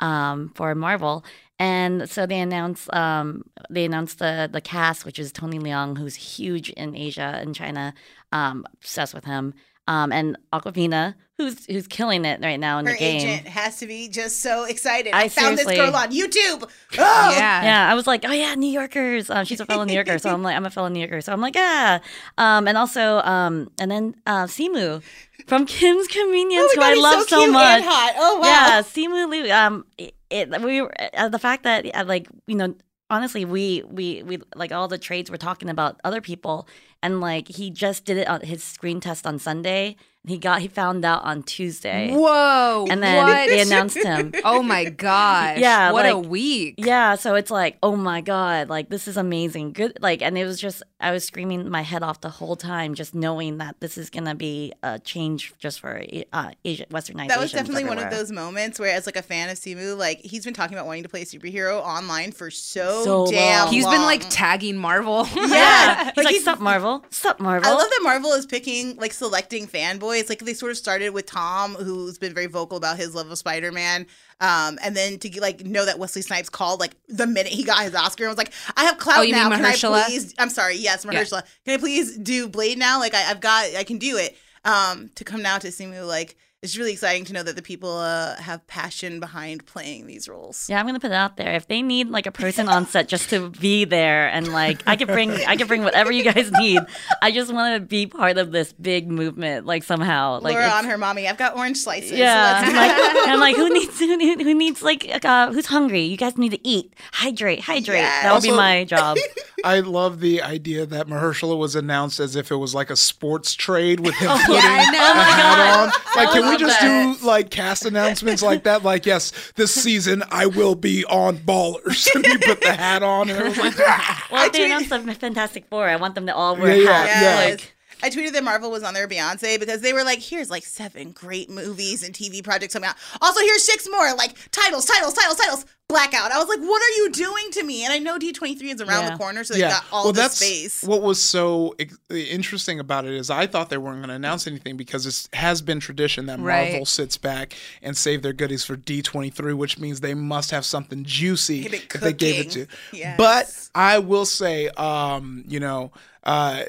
um, 0.00 0.50
for 0.54 0.74
Marvel. 0.74 1.24
And 1.58 2.10
so 2.10 2.26
they 2.26 2.40
announced 2.40 2.92
um, 2.92 3.44
they 3.70 3.84
announced 3.84 4.18
the 4.18 4.48
the 4.52 4.60
cast, 4.60 5.04
which 5.04 5.20
is 5.20 5.30
Tony 5.32 5.58
Leung, 5.60 5.96
who's 5.96 6.16
huge 6.16 6.70
in 6.70 6.96
Asia 6.96 7.38
and 7.40 7.54
China, 7.54 7.94
um, 8.32 8.66
obsessed 8.74 9.14
with 9.14 9.24
him, 9.24 9.54
um, 9.86 10.12
and 10.12 10.36
Awkwafina, 10.52 11.14
who's 11.38 11.66
who's 11.66 11.86
killing 11.86 12.24
it 12.24 12.40
right 12.42 12.58
now 12.58 12.78
in 12.78 12.86
Her 12.86 12.92
the 12.92 12.98
game. 12.98 13.20
agent 13.28 13.48
has 13.48 13.76
to 13.78 13.86
be 13.86 14.08
just 14.08 14.40
so 14.40 14.64
excited. 14.64 15.14
I 15.14 15.24
I, 15.24 15.28
found 15.28 15.58
this 15.58 15.66
girl 15.66 15.94
on 15.94 16.10
YouTube. 16.10 16.68
Oh! 16.98 17.30
Yeah. 17.32 17.62
Yeah, 17.64 17.90
I 17.90 17.94
was 17.94 18.06
like, 18.06 18.24
oh 18.24 18.32
yeah, 18.32 18.54
New 18.54 18.70
Yorkers. 18.70 19.28
Um, 19.30 19.44
she's 19.44 19.60
a 19.60 19.66
fellow 19.66 19.84
New 19.84 19.92
Yorker, 19.94 20.18
so 20.18 20.30
I'm 20.30 20.42
like, 20.42 20.56
I'm 20.56 20.64
a 20.64 20.70
fellow 20.70 20.88
New 20.88 21.00
Yorker, 21.00 21.20
so 21.20 21.32
I'm 21.32 21.40
like, 21.40 21.54
yeah. 21.56 21.98
Um, 22.38 22.68
and 22.68 22.78
also, 22.78 23.18
um, 23.18 23.70
and 23.78 23.90
then 23.90 24.14
uh, 24.26 24.44
Simu 24.44 25.02
from 25.46 25.66
Kim's 25.74 26.06
Convenience, 26.08 26.70
Oh 26.76 26.80
my 26.80 26.80
who 26.80 26.80
God, 26.80 26.86
I 26.90 26.94
he's 26.94 27.02
love 27.02 27.28
so 27.28 27.44
so 27.46 27.52
much. 27.52 27.76
and 27.76 27.84
hot. 27.84 28.12
Oh, 28.16 28.38
wow. 28.38 28.46
Yeah, 28.46 28.82
Simu 28.82 29.28
Liu. 29.28 29.52
Um, 29.52 29.84
it, 29.98 30.14
it 30.30 30.62
we 30.62 30.80
were 30.82 30.92
uh, 31.14 31.28
the 31.28 31.38
fact 31.38 31.64
that 31.64 31.84
uh, 31.94 32.04
like 32.06 32.28
you 32.46 32.54
know. 32.56 32.74
Honestly, 33.10 33.44
we 33.44 33.82
we 33.86 34.22
we 34.22 34.38
like 34.56 34.72
all 34.72 34.88
the 34.88 34.98
trades 34.98 35.30
were 35.30 35.36
talking 35.36 35.68
about 35.68 36.00
other 36.04 36.20
people, 36.20 36.66
and 37.02 37.20
like 37.20 37.48
he 37.48 37.70
just 37.70 38.04
did 38.04 38.16
it 38.16 38.28
on 38.28 38.40
his 38.40 38.64
screen 38.64 39.00
test 39.00 39.26
on 39.26 39.38
Sunday, 39.38 39.96
he 40.26 40.38
got 40.38 40.60
he 40.60 40.68
found 40.68 41.04
out 41.04 41.22
on 41.24 41.42
Tuesday, 41.42 42.10
Whoa. 42.10 42.86
and 42.88 43.02
then 43.02 43.26
what? 43.26 43.48
they 43.48 43.60
announced 43.60 44.02
him. 44.02 44.32
oh 44.44 44.62
my 44.62 44.86
gosh. 44.86 45.58
Yeah, 45.58 45.92
What 45.92 46.06
a 46.06 46.18
week. 46.18 46.76
Yeah, 46.78 47.16
so 47.16 47.34
it's 47.34 47.50
like, 47.50 47.76
oh 47.82 47.94
my 47.94 48.20
god, 48.20 48.68
like 48.68 48.88
this 48.88 49.06
is 49.06 49.16
amazing. 49.16 49.72
Good, 49.72 49.98
like, 50.00 50.22
and 50.22 50.38
it 50.38 50.44
was 50.44 50.58
just 50.60 50.82
I 50.98 51.10
was 51.10 51.24
screaming 51.24 51.68
my 51.68 51.82
head 51.82 52.02
off 52.02 52.22
the 52.22 52.30
whole 52.30 52.56
time, 52.56 52.94
just 52.94 53.14
knowing 53.14 53.58
that 53.58 53.80
this 53.80 53.98
is 53.98 54.08
gonna 54.08 54.34
be 54.34 54.72
a 54.82 54.98
change 54.98 55.52
just 55.58 55.80
for 55.80 56.02
uh, 56.32 56.50
Asia, 56.64 56.86
Westernized. 56.86 57.28
That 57.28 57.38
was 57.40 57.50
Asians 57.50 57.68
definitely 57.68 57.84
one 57.84 57.98
of 57.98 58.10
those 58.10 58.32
moments 58.32 58.78
where, 58.78 58.94
as 58.94 59.04
like 59.04 59.16
a 59.16 59.22
fan 59.22 59.50
of 59.50 59.58
Simu, 59.58 59.96
like 59.98 60.20
he's 60.20 60.44
been 60.44 60.54
talking 60.54 60.74
about 60.76 60.86
wanting 60.86 61.02
to 61.02 61.08
play 61.10 61.22
a 61.22 61.26
superhero 61.26 61.80
online 61.82 62.32
for 62.32 62.50
so, 62.50 63.04
So 63.04 63.26
damn 63.30 63.66
long. 63.66 63.74
He's 63.74 63.84
been 63.84 64.02
like 64.02 64.24
tagging 64.30 64.76
Marvel. 64.78 65.28
yeah, 65.34 66.12
He's 66.14 66.24
like, 66.24 66.36
"Sup, 66.36 66.60
Marvel? 66.60 67.04
Sup, 67.10 67.38
Marvel?" 67.40 67.70
I 67.70 67.74
love 67.74 67.90
that 67.90 68.00
Marvel 68.02 68.32
is 68.32 68.46
picking 68.46 68.96
like 68.96 69.12
selecting 69.12 69.66
fanboys. 69.66 70.13
It's 70.18 70.28
like 70.28 70.40
they 70.40 70.54
sort 70.54 70.70
of 70.70 70.78
started 70.78 71.10
with 71.10 71.26
Tom, 71.26 71.74
who's 71.74 72.18
been 72.18 72.34
very 72.34 72.46
vocal 72.46 72.76
about 72.76 72.96
his 72.96 73.14
love 73.14 73.30
of 73.30 73.38
Spider 73.38 73.72
Man, 73.72 74.06
um, 74.40 74.78
and 74.82 74.96
then 74.96 75.18
to 75.18 75.40
like 75.40 75.64
know 75.64 75.84
that 75.84 75.98
Wesley 75.98 76.22
Snipes 76.22 76.48
called 76.48 76.80
like 76.80 76.94
the 77.08 77.26
minute 77.26 77.52
he 77.52 77.64
got 77.64 77.82
his 77.82 77.94
Oscar 77.94 78.24
and 78.24 78.30
was 78.30 78.38
like, 78.38 78.52
"I 78.76 78.84
have 78.84 78.98
clout 78.98 79.18
Oh, 79.18 79.22
you 79.22 79.32
now. 79.32 79.48
mean 79.48 79.58
Can 79.58 79.64
I 79.66 80.06
please? 80.08 80.34
I'm 80.38 80.50
sorry, 80.50 80.76
yes, 80.76 81.04
Mahershala. 81.04 81.42
Can 81.64 81.74
I 81.74 81.78
please 81.78 82.16
do 82.16 82.48
Blade 82.48 82.78
now? 82.78 82.98
Like 82.98 83.14
I, 83.14 83.30
I've 83.30 83.40
got, 83.40 83.74
I 83.74 83.84
can 83.84 83.98
do 83.98 84.16
it." 84.16 84.36
Um, 84.66 85.10
to 85.16 85.24
come 85.24 85.42
now 85.42 85.58
to 85.58 85.70
see 85.70 85.84
me 85.84 86.00
like 86.00 86.38
it's 86.64 86.78
really 86.78 86.92
exciting 86.92 87.24
to 87.26 87.32
know 87.34 87.42
that 87.42 87.56
the 87.56 87.62
people 87.62 87.98
uh, 87.98 88.36
have 88.36 88.66
passion 88.66 89.20
behind 89.20 89.66
playing 89.66 90.06
these 90.06 90.28
roles. 90.28 90.68
Yeah, 90.68 90.80
I'm 90.80 90.86
gonna 90.86 90.98
put 90.98 91.10
it 91.10 91.14
out 91.14 91.36
there. 91.36 91.52
If 91.54 91.68
they 91.68 91.82
need 91.82 92.08
like 92.08 92.26
a 92.26 92.32
person 92.32 92.68
on 92.68 92.86
set 92.92 93.06
just 93.06 93.28
to 93.30 93.50
be 93.50 93.84
there 93.84 94.28
and 94.28 94.48
like 94.48 94.82
I 94.86 94.96
could 94.96 95.08
bring 95.08 95.30
I 95.30 95.56
could 95.56 95.68
bring 95.68 95.84
whatever 95.84 96.10
you 96.10 96.24
guys 96.24 96.50
need. 96.58 96.80
I 97.22 97.30
just 97.30 97.52
want 97.52 97.80
to 97.80 97.86
be 97.86 98.06
part 98.06 98.38
of 98.38 98.50
this 98.50 98.72
big 98.72 99.10
movement, 99.10 99.66
like 99.66 99.82
somehow. 99.84 100.40
Like 100.40 100.54
Laura 100.54 100.64
it's- 100.66 100.78
on 100.84 100.90
her 100.90 100.96
mommy. 100.98 101.28
I've 101.28 101.36
got 101.36 101.54
orange 101.56 101.76
slices. 101.76 102.12
Yeah, 102.12 102.62
let's- 102.62 102.68
I'm 102.70 102.74
like, 102.76 103.28
I'm 103.28 103.40
like, 103.40 103.56
who 103.56 103.68
needs 103.68 103.98
who, 103.98 104.06
who 104.18 104.42
who 104.42 104.54
needs 104.54 104.82
like 104.82 105.24
uh, 105.24 105.52
who's 105.52 105.66
hungry? 105.66 106.00
You 106.04 106.16
guys 106.16 106.38
need 106.38 106.52
to 106.52 106.66
eat, 106.66 106.94
hydrate, 107.12 107.60
hydrate. 107.60 108.00
That 108.02 108.32
would 108.32 108.42
be 108.42 108.50
my 108.52 108.84
job. 108.84 109.18
I 109.64 109.80
love 109.80 110.20
the 110.20 110.42
idea 110.42 110.84
that 110.86 111.06
Mahershala 111.06 111.56
was 111.58 111.74
announced 111.74 112.20
as 112.20 112.36
if 112.36 112.50
it 112.50 112.56
was 112.56 112.74
like 112.74 112.90
a 112.90 112.96
sports 112.96 113.54
trade 113.54 114.00
with 114.00 114.14
him 114.16 114.28
putting 114.30 114.60
I 114.62 114.90
know. 114.90 114.98
a 114.98 115.10
Oh 115.10 115.14
hat 115.14 115.78
on. 115.78 115.92
Like, 116.16 116.30
can 116.32 116.48
we 116.50 116.53
love 116.54 116.70
just 116.70 116.80
that. 116.80 117.18
do 117.20 117.26
like 117.26 117.50
cast 117.50 117.84
announcements 117.84 118.42
like 118.42 118.64
that? 118.64 118.82
Like, 118.82 119.06
yes, 119.06 119.32
this 119.56 119.72
season 119.72 120.22
I 120.30 120.46
will 120.46 120.74
be 120.74 121.04
on 121.06 121.38
Ballers. 121.38 122.08
and 122.14 122.26
he 122.26 122.38
put 122.38 122.60
the 122.60 122.72
hat 122.72 123.02
on, 123.02 123.28
and 123.30 123.38
it 123.38 123.44
was 123.44 123.58
like, 123.58 123.74
ah. 123.80 124.26
Well, 124.30 124.46
if 124.46 124.52
they 124.52 124.64
announced 124.66 124.90
the 124.90 125.00
Fantastic 125.14 125.66
Four, 125.68 125.86
I 125.86 125.96
want 125.96 126.14
them 126.14 126.26
to 126.26 126.34
all 126.34 126.56
wear 126.56 126.74
Yeah, 126.76 126.82
yeah, 126.82 126.92
hats. 127.06 127.22
yeah. 127.22 127.46
Yes. 127.48 127.66
I 128.04 128.10
tweeted 128.10 128.32
that 128.32 128.44
Marvel 128.44 128.70
was 128.70 128.82
on 128.82 128.92
their 128.92 129.08
Beyonce 129.08 129.58
because 129.58 129.80
they 129.80 129.94
were 129.94 130.04
like, 130.04 130.18
here's 130.20 130.50
like 130.50 130.64
seven 130.64 131.12
great 131.12 131.48
movies 131.48 132.02
and 132.02 132.14
TV 132.14 132.44
projects 132.44 132.74
coming 132.74 132.88
out. 132.88 132.96
Also, 133.22 133.40
here's 133.40 133.64
six 133.64 133.88
more, 133.90 134.14
like 134.14 134.36
titles, 134.50 134.84
titles, 134.84 135.14
titles, 135.14 135.38
titles. 135.38 135.64
Blackout. 135.86 136.32
I 136.32 136.38
was 136.38 136.48
like, 136.48 136.60
what 136.60 136.82
are 136.82 136.96
you 137.02 137.10
doing 137.10 137.50
to 137.52 137.62
me? 137.62 137.84
And 137.84 137.92
I 137.92 137.98
know 137.98 138.18
D23 138.18 138.62
is 138.74 138.80
around 138.80 139.04
Yeah. 139.04 139.10
the 139.10 139.16
corner, 139.18 139.44
so 139.44 139.52
they 139.52 139.60
got 139.60 139.84
all 139.92 140.04
well, 140.04 140.12
that's 140.14 140.36
space. 140.38 140.82
what 140.82 141.02
was 141.02 141.20
so 141.20 141.74
interesting 142.10 142.80
about 142.80 143.04
it 143.04 143.12
is 143.12 143.28
I 143.28 143.46
thought 143.46 143.68
they 143.68 143.76
weren't 143.76 143.98
going 143.98 144.08
to 144.08 144.14
announce 144.14 144.46
anything 144.46 144.78
because 144.78 145.04
it 145.06 145.36
has 145.36 145.60
been 145.60 145.80
tradition 145.80 146.24
that 146.26 146.40
Right. 146.40 146.70
Marvel 146.70 146.86
sits 146.86 147.18
back 147.18 147.54
and 147.82 147.96
save 147.96 148.22
their 148.22 148.32
goodies 148.32 148.64
for 148.64 148.76
D23, 148.78 149.54
which 149.54 149.78
means 149.78 150.00
they 150.00 150.14
must 150.14 150.50
have 150.52 150.64
something 150.64 151.04
juicy 151.04 151.66
if 151.66 152.00
they 152.00 152.14
gave 152.14 152.46
it 152.46 152.50
to. 152.52 152.66
Yes. 152.92 153.16
But 153.18 153.68
I 153.74 153.98
will 153.98 154.24
say, 154.26 154.68
um, 154.70 155.44
you 155.46 155.60
know, 155.60 155.92
uh, 156.24 156.62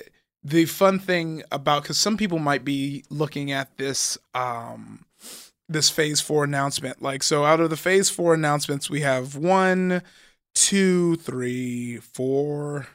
the 0.45 0.65
fun 0.65 0.99
thing 0.99 1.41
about 1.51 1.81
because 1.81 1.97
some 1.97 2.17
people 2.17 2.37
might 2.37 2.63
be 2.63 3.03
looking 3.09 3.51
at 3.51 3.75
this 3.77 4.15
um 4.35 5.03
this 5.67 5.89
phase 5.89 6.21
four 6.21 6.43
announcement. 6.43 7.01
Like 7.01 7.23
so 7.23 7.43
out 7.43 7.59
of 7.59 7.71
the 7.71 7.77
phase 7.77 8.09
four 8.11 8.35
announcements 8.35 8.87
we 8.87 9.01
have 9.01 9.35
one 9.35 10.03
two 10.53 11.15
three 11.15 11.97
four 11.97 12.87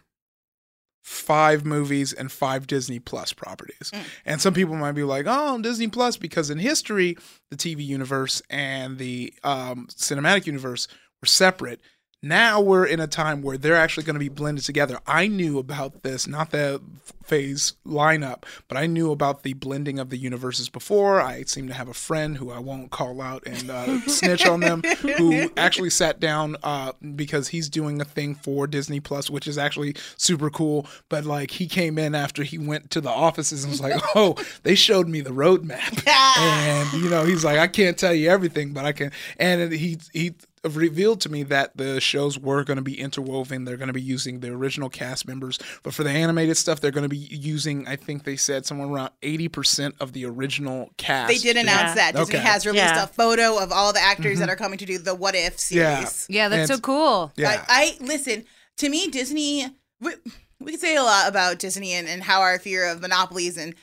five 1.03 1.65
movies 1.67 2.13
and 2.13 2.31
five 2.31 2.69
disney 2.69 3.01
plus 3.01 3.33
properties. 3.33 3.91
And 4.25 4.41
some 4.41 4.55
people 4.55 4.77
might 4.77 4.93
be 4.93 5.03
like 5.03 5.27
oh 5.29 5.61
disney 5.61 5.89
plus 5.89 6.17
because 6.17 6.51
in 6.51 6.59
history 6.59 7.19
the 7.51 7.57
tv 7.57 7.85
universe 7.85 8.41
and 8.49 8.99
the 8.99 9.35
um, 9.43 9.89
cinematic 9.91 10.47
universe 10.47 10.87
were 11.21 11.27
separate 11.27 11.81
now 12.23 12.61
we're 12.61 12.85
in 12.85 13.01
a 13.01 13.07
time 13.07 13.43
where 13.43 13.57
they're 13.57 13.77
actually 13.77 14.05
going 14.05 14.15
to 14.15 14.21
be 14.21 14.29
blended 14.29 14.65
together. 14.65 14.99
I 15.07 15.27
knew 15.27 15.59
about 15.59 16.03
this, 16.03 16.27
not 16.27 16.51
the 16.51 16.81
phase 17.25 17.75
lineup, 17.87 18.43
but 18.67 18.77
I 18.77 18.87
knew 18.87 19.13
about 19.13 19.43
the 19.45 19.55
blending 19.55 19.99
of 19.99 20.11
the 20.11 20.17
universes 20.17 20.69
before. 20.69 21.21
I 21.21 21.45
seem 21.45 21.69
to 21.69 21.75
have 21.75 21.89
a 21.89 21.95
friend 21.95 22.37
who 22.37 22.51
I 22.51 22.59
won't 22.59 22.91
call 22.91 23.23
out 23.23 23.47
and 23.47 23.71
uh, 23.71 24.01
snitch 24.07 24.45
on 24.47 24.61
them, 24.61 24.83
who 24.83 25.51
actually 25.57 25.91
sat 25.91 26.21
down 26.21 26.57
uh, 26.63 26.93
because 27.15 27.49
he's 27.49 27.69
doing 27.69 28.01
a 28.01 28.05
thing 28.05 28.35
for 28.35 28.67
Disney 28.67 29.01
Plus, 29.01 29.31
which 29.31 29.47
is 29.47 29.57
actually 29.57 29.95
super 30.17 30.51
cool. 30.51 30.87
But 31.09 31.25
like 31.25 31.53
he 31.53 31.69
came 31.69 31.99
in 31.99 32.15
after 32.15 32.43
he 32.43 32.59
went 32.59 32.91
to 32.91 33.01
the 33.01 33.11
offices 33.11 33.65
and 33.65 33.71
was 33.71 33.81
like, 33.81 34.01
"Oh, 34.15 34.37
they 34.65 34.75
showed 34.75 35.09
me 35.09 35.21
the 35.21 35.31
roadmap," 35.31 36.07
and 36.39 36.93
you 37.03 37.09
know 37.09 37.25
he's 37.25 37.45
like, 37.45 37.59
"I 37.59 37.69
can't 37.69 37.97
tell 37.97 38.13
you 38.13 38.29
everything, 38.29 38.73
but 38.73 38.85
I 38.85 38.93
can." 38.93 39.13
And 39.39 39.73
he 39.73 39.99
he 40.13 40.35
revealed 40.65 41.21
to 41.23 41.29
me 41.31 41.43
that 41.45 41.77
the 41.77 42.01
shows 42.01 42.39
were 42.39 42.65
going 42.65 42.77
to 42.77 42.83
be 42.83 43.01
interwoven. 43.01 43.65
They're 43.65 43.77
going 43.77 43.87
to 43.89 43.93
be 43.95 44.03
using 44.03 44.41
the 44.41 44.51
original 44.51 44.89
cast 44.91 45.27
members, 45.27 45.59
but 45.83 45.95
for 45.95 46.05
the 46.05 46.11
animated 46.11 46.57
stuff, 46.57 46.81
they're 46.81 46.91
going 46.91 47.05
to 47.05 47.09
be 47.09 47.17
using. 47.17 47.87
I 47.89 47.97
think 47.97 48.25
they 48.25 48.37
said 48.37 48.67
somewhere 48.67 48.89
around 48.89 49.11
eighty 49.23 49.49
percent 49.49 49.95
of 50.01 50.13
the 50.13 50.27
original 50.27 50.91
cast. 50.99 51.29
They 51.29 51.39
did 51.39 51.57
announce 51.57 51.91
Yeah. 51.91 51.95
that. 51.95 52.15
Disney 52.15 52.37
Okay. 52.37 52.45
has 52.47 52.67
released 52.67 52.85
Yeah. 52.85 53.05
a 53.05 53.07
photo 53.07 53.59
of 53.59 53.73
all 53.73 53.93
the 53.93 54.01
actors 54.01 54.39
that 54.41 54.49
are 54.51 54.57
coming 54.57 54.79
to 54.79 54.87
do 54.87 54.99
the 54.99 55.15
What 55.15 55.35
If 55.35 55.59
series. 55.59 56.27
Yeah. 56.29 56.43
Yeah, 56.45 56.49
that's 56.49 56.71
And- 56.71 56.79
so 56.79 56.83
cool. 56.83 57.33
Yeah. 57.37 57.65
I, 57.69 57.97
I 58.01 58.05
listen 58.05 58.45
to 58.79 58.89
me 58.89 59.09
Disney. 59.09 59.67
We, 60.01 60.13
we 60.61 60.73
could 60.73 60.81
say 60.81 60.97
a 60.97 61.03
lot 61.03 61.29
about 61.29 61.59
Disney 61.59 61.93
and, 61.93 62.07
and 62.09 62.23
how 62.23 62.41
our 62.43 62.59
fear 62.59 62.87
of 62.87 63.01
monopolies 63.01 63.57
and 63.57 63.75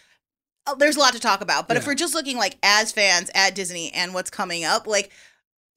uh, 0.67 0.75
there's 0.75 0.95
a 0.97 0.99
lot 0.99 1.13
to 1.13 1.19
talk 1.19 1.41
about. 1.41 1.67
But 1.67 1.77
if 1.77 1.87
we're 1.87 1.95
just 1.95 2.13
looking 2.13 2.37
like 2.37 2.57
as 2.61 2.91
fans 2.91 3.31
at 3.33 3.55
Disney 3.55 3.91
and 3.93 4.13
what's 4.13 4.29
coming 4.29 4.63
up, 4.65 4.85
like 4.85 5.11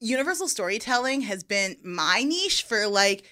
Universal 0.01 0.49
storytelling 0.49 1.21
has 1.21 1.43
been 1.43 1.77
my 1.83 2.23
niche 2.23 2.63
for 2.63 2.87
like 2.87 3.23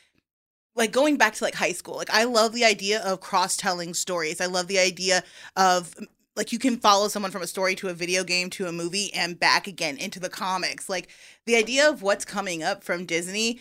like 0.75 0.91
going 0.91 1.17
back 1.17 1.33
to 1.33 1.43
like 1.43 1.55
high 1.55 1.73
school. 1.73 1.97
Like 1.97 2.11
I 2.11 2.23
love 2.23 2.53
the 2.53 2.63
idea 2.63 3.01
of 3.01 3.19
cross-telling 3.19 3.93
stories. 3.95 4.39
I 4.39 4.45
love 4.45 4.67
the 4.67 4.79
idea 4.79 5.23
of 5.57 5.93
like 6.35 6.53
you 6.53 6.59
can 6.59 6.77
follow 6.77 7.07
someone 7.09 7.31
from 7.31 7.41
a 7.41 7.47
story 7.47 7.75
to 7.75 7.89
a 7.89 7.93
video 7.93 8.23
game 8.23 8.49
to 8.51 8.67
a 8.67 8.71
movie 8.71 9.11
and 9.13 9.37
back 9.37 9.67
again 9.67 9.97
into 9.97 10.19
the 10.19 10.29
comics. 10.29 10.87
Like 10.87 11.09
the 11.45 11.55
idea 11.55 11.89
of 11.89 12.01
what's 12.01 12.23
coming 12.23 12.63
up 12.63 12.83
from 12.83 13.05
Disney. 13.05 13.59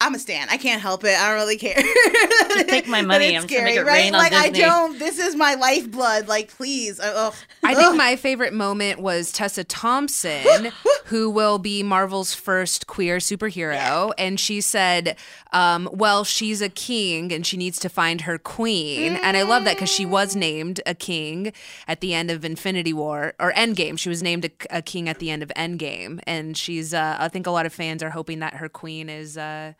I'm 0.00 0.14
a 0.14 0.18
stan. 0.20 0.46
I 0.48 0.58
can't 0.58 0.80
help 0.80 1.02
it. 1.02 1.18
I 1.18 1.28
don't 1.28 1.40
really 1.40 1.56
care. 1.58 1.74
Just 1.74 2.68
take 2.68 2.86
my 2.86 3.02
money. 3.02 3.34
it's 3.34 3.42
I'm 3.42 3.48
just 3.48 3.48
gonna 3.48 3.48
scary, 3.48 3.64
make 3.64 3.76
it 3.78 3.84
right? 3.84 3.92
rain 4.04 4.14
on 4.14 4.20
like 4.20 4.32
I 4.32 4.48
don't. 4.48 4.96
This 4.96 5.18
is 5.18 5.34
my 5.34 5.54
lifeblood. 5.54 6.28
Like 6.28 6.48
please. 6.56 7.00
I, 7.00 7.08
ugh. 7.08 7.34
I 7.64 7.74
think 7.74 7.88
Ugh. 7.88 7.96
my 7.96 8.14
favorite 8.14 8.52
moment 8.52 9.00
was 9.00 9.32
Tessa 9.32 9.64
Thompson, 9.64 10.72
who 11.08 11.30
will 11.30 11.58
be 11.58 11.82
Marvel's 11.82 12.34
first 12.34 12.86
queer 12.86 13.16
superhero. 13.16 14.12
And 14.18 14.38
she 14.38 14.60
said, 14.60 15.16
um, 15.52 15.88
well, 15.92 16.24
she's 16.24 16.60
a 16.60 16.68
king 16.68 17.32
and 17.32 17.46
she 17.46 17.56
needs 17.56 17.78
to 17.80 17.88
find 17.88 18.22
her 18.22 18.38
queen. 18.38 19.16
And 19.16 19.36
I 19.36 19.42
love 19.42 19.64
that 19.64 19.76
because 19.76 19.90
she 19.90 20.04
was 20.04 20.36
named 20.36 20.80
a 20.84 20.94
king 20.94 21.52
at 21.86 22.00
the 22.00 22.12
end 22.12 22.30
of 22.30 22.44
Infinity 22.44 22.92
War 22.92 23.34
or 23.40 23.52
Endgame. 23.52 23.98
She 23.98 24.08
was 24.08 24.22
named 24.22 24.44
a, 24.44 24.50
a 24.70 24.82
king 24.82 25.08
at 25.08 25.18
the 25.18 25.30
end 25.30 25.42
of 25.42 25.48
Endgame. 25.56 26.20
And 26.26 26.56
she's, 26.56 26.92
uh, 26.92 27.16
I 27.18 27.28
think 27.28 27.46
a 27.46 27.50
lot 27.50 27.66
of 27.66 27.72
fans 27.72 28.02
are 28.02 28.10
hoping 28.10 28.40
that 28.40 28.54
her 28.54 28.68
queen 28.68 29.08
is 29.08 29.38
uh, 29.38 29.72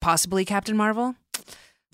possibly 0.00 0.44
Captain 0.44 0.76
Marvel. 0.76 1.14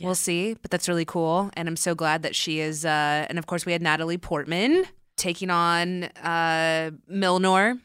We'll 0.00 0.14
see, 0.14 0.54
but 0.54 0.70
that's 0.70 0.88
really 0.88 1.04
cool. 1.04 1.50
And 1.54 1.68
I'm 1.68 1.76
so 1.76 1.94
glad 1.94 2.22
that 2.22 2.34
she 2.34 2.60
is. 2.60 2.84
Uh, 2.84 3.26
and 3.28 3.38
of 3.38 3.46
course, 3.46 3.64
we 3.64 3.72
had 3.72 3.80
Natalie 3.82 4.18
Portman 4.18 4.86
taking 5.16 5.50
on 5.50 6.04
uh, 6.22 6.90
Mjolnir, 7.10 7.80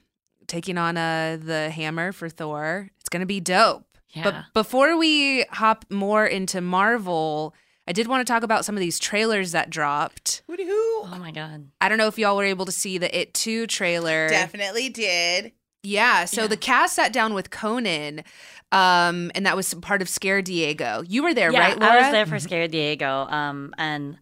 taking 0.49 0.77
on 0.77 0.97
uh, 0.97 1.37
the 1.41 1.69
hammer 1.69 2.11
for 2.11 2.27
Thor. 2.27 2.89
It's 2.99 3.09
going 3.09 3.21
to 3.21 3.25
be 3.25 3.39
dope. 3.39 3.85
Yeah. 4.09 4.23
But 4.23 4.35
before 4.53 4.97
we 4.97 5.45
hop 5.51 5.85
more 5.89 6.25
into 6.25 6.59
Marvel, 6.61 7.53
I 7.87 7.91
did 7.93 8.07
want 8.07 8.25
to 8.25 8.31
talk 8.33 8.43
about 8.43 8.65
some 8.65 8.75
of 8.75 8.79
these 8.81 8.99
trailers 8.99 9.51
that 9.53 9.69
dropped. 9.69 10.41
Hooty 10.49 10.65
hoo. 10.65 10.71
Oh 11.05 11.17
my 11.19 11.31
god. 11.31 11.69
I 11.79 11.87
don't 11.89 11.97
know 11.97 12.07
if 12.07 12.17
y'all 12.19 12.35
were 12.35 12.43
able 12.43 12.65
to 12.65 12.71
see 12.71 12.97
the 12.97 13.17
It 13.17 13.33
2 13.33 13.67
trailer. 13.67 14.27
Definitely 14.29 14.89
did. 14.89 15.53
Yeah. 15.83 16.25
So 16.25 16.41
Yeah. 16.41 16.47
the 16.47 16.57
cast 16.57 16.95
sat 16.95 17.13
down 17.13 17.33
with 17.33 17.51
Conan, 17.51 18.23
um, 18.71 19.31
and 19.35 19.45
that 19.45 19.55
was 19.55 19.73
part 19.75 20.01
of 20.01 20.09
Scare 20.09 20.41
Diego. 20.41 21.03
You 21.07 21.23
were 21.23 21.33
there, 21.33 21.51
yeah, 21.51 21.59
right, 21.59 21.79
Laura? 21.79 21.93
I 21.93 22.01
was 22.01 22.11
there 22.11 22.25
for 22.25 22.37
Scare 22.39 22.67
Diego. 22.67 23.07
Um, 23.29 23.73
and 23.77 24.17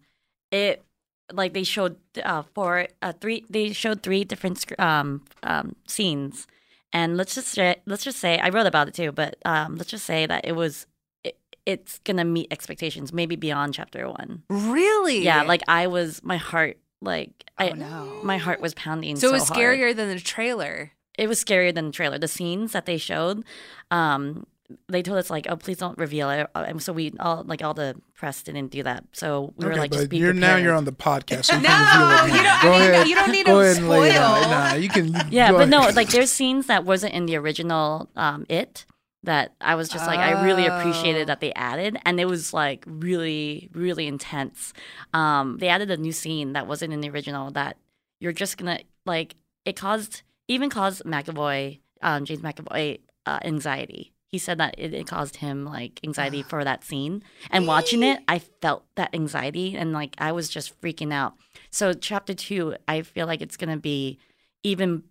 it 0.50 0.84
like 1.32 1.52
they 1.54 1.64
showed 1.64 1.96
uh 2.24 2.42
four 2.54 2.88
uh 3.02 3.12
three 3.20 3.44
they 3.50 3.72
showed 3.72 4.02
three 4.02 4.24
different 4.24 4.64
um 4.78 5.24
um 5.42 5.76
scenes, 5.86 6.46
and 6.92 7.16
let's 7.16 7.34
just 7.34 7.48
say, 7.48 7.76
let's 7.86 8.04
just 8.04 8.18
say 8.18 8.38
I 8.38 8.48
wrote 8.48 8.66
about 8.66 8.88
it 8.88 8.94
too, 8.94 9.12
but 9.12 9.36
um 9.44 9.76
let's 9.76 9.90
just 9.90 10.04
say 10.06 10.26
that 10.26 10.44
it 10.46 10.52
was. 10.52 10.86
It, 11.24 11.36
it's 11.66 11.98
gonna 12.00 12.24
meet 12.24 12.48
expectations, 12.50 13.12
maybe 13.12 13.36
beyond 13.36 13.74
chapter 13.74 14.08
one. 14.08 14.42
Really? 14.48 15.18
Yeah, 15.22 15.42
like 15.42 15.62
I 15.68 15.86
was, 15.86 16.22
my 16.22 16.36
heart, 16.38 16.78
like 17.02 17.44
I, 17.58 17.70
Oh, 17.70 17.74
no. 17.74 18.20
my 18.22 18.38
heart 18.38 18.60
was 18.60 18.72
pounding. 18.74 19.16
So 19.16 19.20
So, 19.20 19.28
it 19.28 19.32
was 19.32 19.48
hard. 19.48 19.58
scarier 19.58 19.94
than 19.94 20.08
the 20.08 20.18
trailer. 20.20 20.92
It 21.18 21.28
was 21.28 21.44
scarier 21.44 21.74
than 21.74 21.86
the 21.86 21.92
trailer. 21.92 22.18
The 22.18 22.28
scenes 22.28 22.72
that 22.72 22.86
they 22.86 22.96
showed, 22.96 23.44
um, 23.90 24.46
they 24.88 25.02
told 25.02 25.18
us 25.18 25.30
like, 25.30 25.46
"Oh, 25.48 25.56
please 25.56 25.78
don't 25.78 25.96
reveal 25.98 26.28
it." 26.30 26.46
Uh, 26.54 26.64
And 26.68 26.82
so 26.82 26.92
we 26.92 27.12
all, 27.20 27.42
like, 27.46 27.62
all 27.64 27.74
the 27.74 27.96
press 28.14 28.42
didn't 28.42 28.68
do 28.70 28.82
that. 28.82 29.04
So 29.12 29.52
we 29.56 29.64
were 29.64 29.72
Okay, 29.72 29.80
like, 29.80 29.92
"Just 29.92 30.08
be 30.10 30.18
you're 30.18 30.32
now 30.34 30.56
you're 30.56 30.74
on 30.74 30.84
the 30.84 30.92
podcast. 30.92 31.46
So 31.46 31.54
you 31.56 31.62
No, 31.62 31.68
can 31.68 32.22
reveal 32.22 32.34
it 32.34 32.38
you 32.38 32.42
don't- 32.44 32.62
Go 32.62 32.68
I 32.72 32.78
mean, 32.80 32.90
ahead. 32.90 33.08
you 33.08 33.14
don't 33.14 33.30
need 33.32 33.46
Go 33.46 33.52
to 33.54 33.60
ahead 33.64 33.76
and 33.78 33.88
lay 33.88 34.08
it 34.10 34.12
spoil. 34.14 34.50
Nah, 34.50 34.74
you 34.74 34.88
can. 34.88 35.06
you- 35.14 35.20
Yeah, 35.30 35.50
go 35.52 35.58
but 35.58 35.68
no, 35.68 35.80
like 35.90 36.08
there's 36.10 36.30
scenes 36.30 36.66
that 36.66 36.84
wasn't 36.84 37.14
in 37.14 37.26
the 37.26 37.36
original 37.36 38.08
um, 38.16 38.44
It 38.48 38.84
that 39.24 39.52
I 39.60 39.74
was 39.74 39.88
just 39.88 40.06
like 40.06 40.18
I 40.20 40.44
really 40.44 40.68
Oh. 40.68 40.78
appreciated 40.78 41.26
that 41.28 41.40
they 41.40 41.52
added, 41.54 41.96
and 42.04 42.20
it 42.20 42.26
was 42.26 42.52
like 42.52 42.84
really, 42.86 43.68
really 43.74 44.06
intense. 44.06 44.72
Um, 45.12 45.58
they 45.58 45.68
added 45.68 45.90
a 45.90 45.96
new 45.96 46.12
scene 46.12 46.52
that 46.52 46.66
wasn't 46.66 46.92
in 46.92 47.00
the 47.00 47.10
original 47.10 47.50
that 47.52 47.76
you're 48.20 48.32
just 48.32 48.56
gonna 48.58 48.80
like. 49.06 49.34
It 49.64 49.76
caused 49.76 50.22
even 50.46 50.70
caused 50.70 51.02
McAvoy, 51.04 51.80
um, 52.00 52.24
James 52.24 52.40
McAvoy, 52.42 53.00
uh, 53.26 53.38
anxiety. 53.44 54.12
He 54.30 54.38
said 54.38 54.58
that 54.58 54.74
it, 54.78 54.92
it 54.94 55.06
caused 55.06 55.36
him 55.36 55.64
like 55.64 56.00
anxiety 56.04 56.42
for 56.48 56.64
that 56.64 56.84
scene. 56.84 57.22
And 57.50 57.66
watching 57.66 58.02
it, 58.02 58.20
I 58.28 58.38
felt 58.38 58.84
that 58.96 59.14
anxiety 59.14 59.76
and 59.76 59.92
like 59.92 60.14
I 60.18 60.32
was 60.32 60.48
just 60.48 60.80
freaking 60.80 61.12
out. 61.12 61.34
So 61.70 61.92
chapter 61.92 62.34
two, 62.34 62.76
I 62.86 63.02
feel 63.02 63.26
like 63.26 63.40
it's 63.40 63.56
gonna 63.56 63.76
be 63.76 64.18
even 64.62 65.02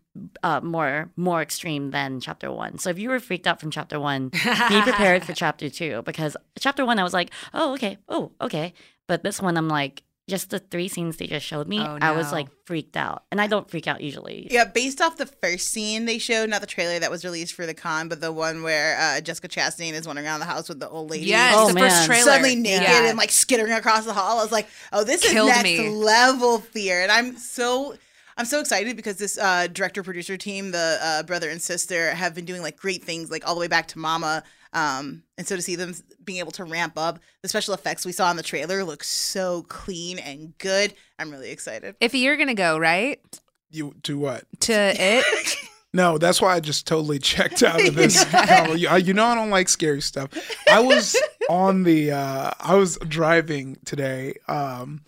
uh, 0.43 0.61
more 0.61 1.11
more 1.15 1.41
extreme 1.41 1.91
than 1.91 2.19
chapter 2.19 2.51
one. 2.51 2.77
So 2.79 2.89
if 2.89 2.99
you 2.99 3.09
were 3.09 3.19
freaked 3.19 3.47
out 3.47 3.59
from 3.59 3.71
chapter 3.71 3.99
one, 3.99 4.29
be 4.29 4.81
prepared 4.81 5.23
for 5.23 5.33
chapter 5.43 5.69
two 5.69 6.01
because 6.03 6.35
chapter 6.59 6.85
one 6.85 6.99
I 6.99 7.03
was 7.03 7.13
like, 7.13 7.31
oh 7.53 7.73
okay, 7.73 7.97
oh 8.09 8.31
okay, 8.41 8.73
but 9.07 9.23
this 9.23 9.41
one 9.41 9.57
I'm 9.57 9.67
like, 9.67 10.03
just 10.27 10.49
the 10.49 10.59
three 10.59 10.87
scenes 10.89 11.17
they 11.17 11.27
just 11.27 11.45
showed 11.45 11.67
me, 11.67 11.79
Oh, 11.79 11.97
I 12.01 12.11
was 12.11 12.31
like 12.31 12.47
freaked 12.65 12.97
out, 12.97 13.23
and 13.31 13.39
I 13.39 13.47
don't 13.47 13.69
freak 13.71 13.87
out 13.87 14.01
usually. 14.01 14.47
Yeah, 14.51 14.65
based 14.65 14.99
off 15.01 15.15
the 15.17 15.25
first 15.25 15.67
scene 15.69 16.05
they 16.05 16.17
showed, 16.17 16.49
not 16.49 16.61
the 16.61 16.67
trailer 16.67 16.99
that 16.99 17.09
was 17.09 17.23
released 17.23 17.53
for 17.53 17.65
the 17.65 17.73
con, 17.73 18.09
but 18.09 18.19
the 18.19 18.31
one 18.31 18.61
where 18.61 18.97
uh, 18.99 19.21
Jessica 19.21 19.47
Chastain 19.47 19.93
is 19.93 20.05
wandering 20.05 20.27
around 20.27 20.39
the 20.41 20.45
house 20.45 20.67
with 20.67 20.79
the 20.81 20.89
old 20.89 21.09
lady. 21.09 21.27
Yes, 21.27 21.53
Oh, 21.57 21.67
the 21.71 21.79
first 21.79 21.95
man. 21.95 22.05
trailer. 22.07 22.23
Suddenly 22.23 22.55
naked 22.55 22.81
Yeah. 22.83 23.07
and 23.09 23.17
like 23.17 23.31
skittering 23.31 23.71
across 23.71 24.05
the 24.05 24.13
hall. 24.13 24.39
I 24.39 24.43
was 24.43 24.51
like, 24.51 24.67
"Oh, 24.91 25.03
this 25.05 25.21
Killed 25.29 25.49
is 25.49 25.55
next 25.55 25.63
me. 25.63 25.89
level 25.89 26.59
fear," 26.59 27.01
and 27.01 27.11
I'm 27.11 27.37
so 27.37 27.95
I'm 28.39 28.45
so 28.45 28.59
excited 28.59 28.95
because 28.95 29.15
this 29.17 29.37
uh, 29.37 29.67
director 29.67 30.03
producer 30.03 30.37
team, 30.37 30.71
the 30.71 30.99
uh, 31.01 31.23
brother 31.23 31.49
and 31.49 31.59
sister, 31.61 32.11
have 32.13 32.35
been 32.35 32.45
doing 32.45 32.61
like 32.61 32.77
great 32.77 33.03
things, 33.03 33.31
like 33.31 33.47
all 33.47 33.55
the 33.55 33.61
way 33.61 33.67
back 33.67 33.87
to 33.89 33.99
Mama. 33.99 34.43
Um, 34.73 35.23
and 35.37 35.47
so 35.47 35.55
to 35.55 35.61
see 35.61 35.75
them 35.75 35.93
being 36.23 36.39
able 36.39 36.51
to 36.53 36.63
ramp 36.63 36.93
up 36.97 37.19
the 37.41 37.49
special 37.49 37.73
effects 37.73 38.05
we 38.05 38.11
saw 38.11 38.29
in 38.31 38.37
the 38.37 38.43
trailer 38.43 38.83
look 38.83 39.03
so 39.03 39.63
clean 39.63 40.19
and 40.19 40.57
good. 40.57 40.93
I'm 41.19 41.31
really 41.31 41.51
excited. 41.51 41.95
If 41.99 42.13
you're 42.13 42.37
gonna 42.37 42.53
go 42.53 42.77
right 42.77 43.19
you 43.69 43.95
do 44.01 44.17
what? 44.17 44.45
to 44.61 44.73
it, 44.73 45.57
No, 45.93 46.17
that's 46.17 46.41
why 46.41 46.53
I 46.53 46.59
just 46.59 46.85
totally 46.85 47.17
checked 47.17 47.63
out 47.63 47.85
of 47.85 47.95
this. 47.95 48.23
you, 48.75 48.95
you 48.97 49.13
know, 49.13 49.25
I 49.25 49.35
don't 49.35 49.49
like 49.49 49.69
scary 49.69 50.01
stuff. 50.01 50.29
I 50.69 50.79
was 50.79 51.15
on 51.49 51.83
the, 51.83 52.11
uh, 52.11 52.51
I 52.59 52.75
was 52.75 52.97
driving 53.07 53.77
today, 53.85 54.35
um, 54.47 55.01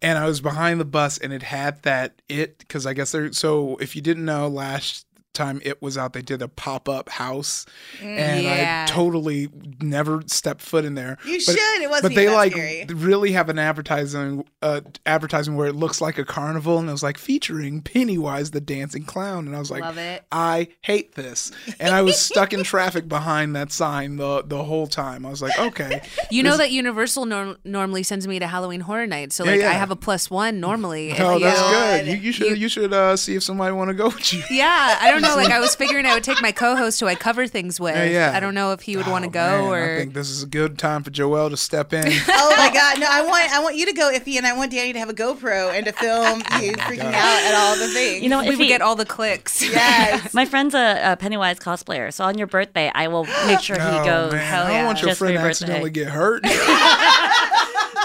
and 0.00 0.18
I 0.18 0.26
was 0.26 0.40
behind 0.40 0.80
the 0.80 0.84
bus, 0.84 1.18
and 1.18 1.32
it 1.32 1.42
had 1.42 1.82
that 1.82 2.22
it 2.28 2.58
because 2.58 2.86
I 2.86 2.94
guess 2.94 3.12
there. 3.12 3.32
So 3.32 3.76
if 3.76 3.94
you 3.96 4.00
didn't 4.00 4.24
know, 4.24 4.48
last 4.48 5.06
time 5.32 5.60
it 5.64 5.80
was 5.82 5.96
out, 5.96 6.12
they 6.12 6.22
did 6.22 6.42
a 6.42 6.48
pop 6.48 6.88
up 6.88 7.08
house, 7.08 7.64
Mm. 8.00 8.18
and 8.18 8.42
Yeah. 8.44 8.86
I 8.88 8.90
totally 8.90 9.48
never 9.80 10.22
stepped 10.26 10.60
foot 10.60 10.84
in 10.84 10.94
there. 10.94 11.18
You 11.24 11.40
But- 11.46 11.56
should. 11.58 11.82
It 11.82 11.90
wasn't 11.90 12.14
But 12.14 12.14
they 12.14 12.28
like 12.28 12.52
scary. 12.52 12.84
really 12.88 13.32
have 13.32 13.48
an 13.48 13.58
advertising 13.58 14.44
uh, 14.62 14.80
advertising 15.06 15.56
where 15.56 15.66
it 15.66 15.74
looks 15.74 16.00
like 16.00 16.18
a 16.18 16.24
carnival, 16.24 16.78
and 16.78 16.88
it 16.88 16.92
was 16.92 17.02
like 17.02 17.18
featuring 17.18 17.80
Pennywise 17.80 18.52
the 18.52 18.60
dancing 18.60 19.02
clown, 19.04 19.46
and 19.46 19.56
I 19.56 19.58
was 19.58 19.70
like. 19.70 19.82
I 20.30 20.68
hate 20.82 21.14
this, 21.16 21.50
and 21.80 21.94
I 21.94 22.02
was 22.02 22.18
stuck 22.18 22.52
in 22.52 22.62
traffic 22.62 23.08
behind 23.08 23.56
that 23.56 23.72
sign 23.72 24.16
the 24.16 24.42
the 24.46 24.62
whole 24.64 24.86
time. 24.86 25.26
I 25.26 25.30
was 25.30 25.42
like, 25.42 25.58
okay, 25.58 26.00
You 26.30 26.42
know 26.42 26.56
that 26.56 26.70
Universal 26.70 27.26
norm- 27.26 27.56
normally 27.64 28.02
sends 28.02 28.26
me 28.28 28.38
to 28.38 28.46
Halloween 28.46 28.80
Horror 28.80 29.06
Nights, 29.06 29.34
so 29.36 29.44
like 29.44 29.60
yeah. 29.60 29.70
I 29.70 29.72
have 29.74 29.90
a 29.90 29.96
plus 29.96 30.30
one 30.30 30.60
normally. 30.60 31.12
Oh, 31.18 31.34
you- 31.34 31.40
that's 31.44 31.60
good. 31.60 32.06
You, 32.06 32.14
you 32.16 32.32
should 32.32 32.58
you 32.58 32.68
should 32.68 32.92
uh, 32.92 33.16
see 33.16 33.34
if 33.34 33.42
somebody 33.42 33.72
want 33.74 33.88
to 33.88 33.94
go 33.94 34.06
with 34.06 34.32
you. 34.32 34.42
Yeah, 34.50 34.98
I 35.00 35.10
don't 35.10 35.21
know. 35.22 35.36
Like 35.36 35.50
I 35.50 35.60
was 35.60 35.74
figuring 35.74 36.06
I 36.06 36.14
would 36.14 36.24
take 36.24 36.42
my 36.42 36.52
co-host 36.52 37.00
who 37.00 37.06
I 37.06 37.14
cover 37.14 37.46
things 37.46 37.80
with. 37.80 37.96
Yeah, 37.96 38.04
yeah. 38.04 38.32
I 38.34 38.40
don't 38.40 38.54
know 38.54 38.72
if 38.72 38.82
he 38.82 38.96
would 38.96 39.06
want 39.06 39.24
to 39.24 39.30
Oh, 39.30 39.32
go 39.32 39.40
man, 39.40 39.64
or. 39.64 39.94
I 39.94 39.98
think 39.98 40.14
this 40.14 40.28
is 40.28 40.42
a 40.42 40.46
good 40.46 40.78
time 40.78 41.02
for 41.02 41.10
Joelle 41.10 41.50
to 41.50 41.56
step 41.56 41.92
in. 41.92 42.04
Oh 42.34 42.54
my 42.56 42.72
god, 42.72 42.98
no! 43.00 43.06
I 43.08 43.22
want 43.22 43.50
I 43.52 43.62
want 43.62 43.76
you 43.76 43.86
to 43.86 43.92
go, 43.92 44.10
Iffy, 44.12 44.36
and 44.36 44.46
I 44.46 44.56
want 44.56 44.72
Danny 44.72 44.92
to 44.92 44.98
have 44.98 45.08
a 45.08 45.14
GoPro 45.14 45.72
and 45.72 45.86
to 45.86 45.92
film 45.92 46.42
oh, 46.50 46.60
you 46.60 46.72
freaking 46.72 46.98
God. 46.98 47.14
out 47.14 47.42
at 47.42 47.54
all 47.54 47.76
the 47.76 47.88
things. 47.88 48.22
You 48.22 48.28
know, 48.28 48.40
we 48.40 48.48
if 48.48 48.58
would 48.58 48.68
get 48.68 48.82
all 48.82 48.96
the 48.96 49.04
clicks. 49.04 49.62
yes. 49.70 50.34
My 50.34 50.44
friend's 50.44 50.74
a, 50.74 51.12
a 51.12 51.16
Pennywise 51.16 51.58
cosplayer, 51.58 52.12
so 52.12 52.24
on 52.24 52.38
your 52.38 52.46
birthday, 52.46 52.90
I 52.94 53.08
will 53.08 53.24
make 53.46 53.60
sure 53.60 53.76
he 53.76 53.82
oh, 53.86 54.04
goes. 54.04 54.32
man, 54.32 54.40
hell 54.40 54.64
I 54.64 54.68
don't 54.68 54.76
yeah. 54.76 54.86
want 54.86 55.00
your 55.00 55.08
Just 55.10 55.18
for 55.18 55.26
friend 55.26 55.38
to 55.38 55.44
accidentally 55.46 55.90
get 55.90 56.08
hurt. 56.08 56.44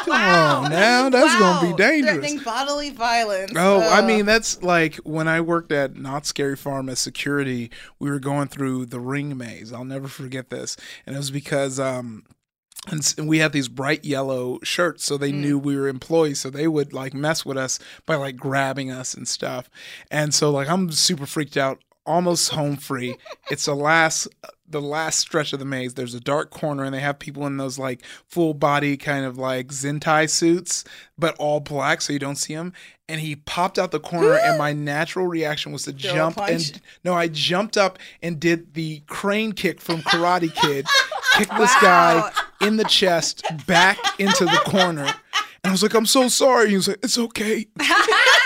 Come 0.08 0.64
on 0.64 0.72
now, 0.72 1.10
that's 1.10 1.34
Wow. 1.34 1.60
gonna 1.62 1.72
be 1.72 1.78
dangerous. 1.78 2.16
Threatening 2.18 2.44
bodily 2.44 2.90
violence. 2.90 3.52
Oh, 3.56 3.82
I 3.82 4.02
mean, 4.02 4.26
that's 4.26 4.62
like 4.64 4.96
when 4.98 5.28
I 5.28 5.42
worked 5.42 5.72
at 5.72 5.96
Knott's 5.96 6.30
Scary 6.30 6.56
Farm 6.56 6.90
as 6.90 7.00
security, 7.00 7.70
we 8.00 8.10
were 8.10 8.20
going 8.20 8.48
through 8.48 8.88
the 8.88 9.00
ring 9.00 9.38
maze. 9.38 9.72
I'll 9.74 9.86
never 9.86 10.08
forget 10.08 10.50
this. 10.50 10.78
And 11.06 11.16
it 11.16 11.20
was 11.20 11.32
because 11.32 11.80
um 11.80 12.24
and 12.90 13.14
and 13.18 13.28
we 13.28 13.40
had 13.40 13.52
these 13.52 13.68
bright 13.68 14.06
yellow 14.06 14.60
shirts 14.64 15.04
so 15.04 15.18
they 15.18 15.32
knew 15.32 15.58
we 15.58 15.76
were 15.76 15.88
employees 15.90 16.40
so 16.40 16.50
they 16.50 16.68
would 16.68 16.94
like 16.94 17.14
mess 17.14 17.44
with 17.46 17.58
us 17.58 17.80
by 18.06 18.16
like 18.16 18.38
grabbing 18.38 18.90
us 18.92 19.14
and 19.14 19.28
stuff 19.28 19.70
and 20.12 20.34
so 20.34 20.52
like 20.52 20.70
i'm 20.70 20.90
super 20.92 21.26
freaked 21.26 21.58
out 21.58 21.80
almost 22.08 22.50
home 22.50 22.78
free. 22.78 23.18
It's 23.52 23.66
the 23.66 23.76
last 23.76 24.28
the 24.70 24.82
last 24.82 25.20
stretch 25.20 25.54
of 25.54 25.60
the 25.60 25.66
maze. 25.66 25.94
There's 25.94 26.14
a 26.14 26.20
dark 26.20 26.50
corner 26.50 26.84
and 26.84 26.94
they 26.94 27.00
have 27.00 27.20
people 27.20 27.46
in 27.48 27.58
those 27.58 27.80
like 27.80 28.04
full 28.28 28.54
body 28.54 28.98
kind 28.98 29.26
of 29.26 29.38
like 29.38 29.68
zentai 29.68 30.30
suits 30.30 30.84
but 31.18 31.36
all 31.38 31.60
black 31.60 32.02
so 32.02 32.12
you 32.12 32.20
don't 32.20 32.36
see 32.36 32.56
them 32.56 32.74
and 33.10 33.22
he 33.22 33.36
popped 33.36 33.80
out 33.80 33.92
the 33.92 34.00
corner 34.00 34.34
and 34.34 34.58
my 34.58 34.74
natural 34.74 35.28
reaction 35.28 35.72
was 35.72 35.84
to 35.84 35.92
Throw 35.92 36.12
jump 36.12 36.38
and 36.40 36.82
no 37.04 37.14
i 37.14 37.28
jumped 37.28 37.78
up 37.78 37.98
and 38.22 38.40
did 38.40 38.74
the 38.74 39.02
crane 39.08 39.54
kick 39.54 39.80
from 39.80 40.02
karate 40.02 40.54
kid 40.54 40.86
kicked 41.38 41.56
this 41.58 41.74
guy 41.82 42.30
in 42.62 42.78
the 42.78 42.86
chest 42.86 43.44
back 43.66 43.98
into 44.20 44.46
the 44.46 44.62
corner. 44.66 45.06
And 45.64 45.70
i 45.70 45.72
was 45.72 45.84
like 45.84 45.94
i'm 45.94 46.06
so 46.06 46.28
sorry. 46.28 46.70
He 46.70 46.76
was 46.76 46.88
like 46.88 47.00
it's 47.04 47.18
okay 47.18 47.68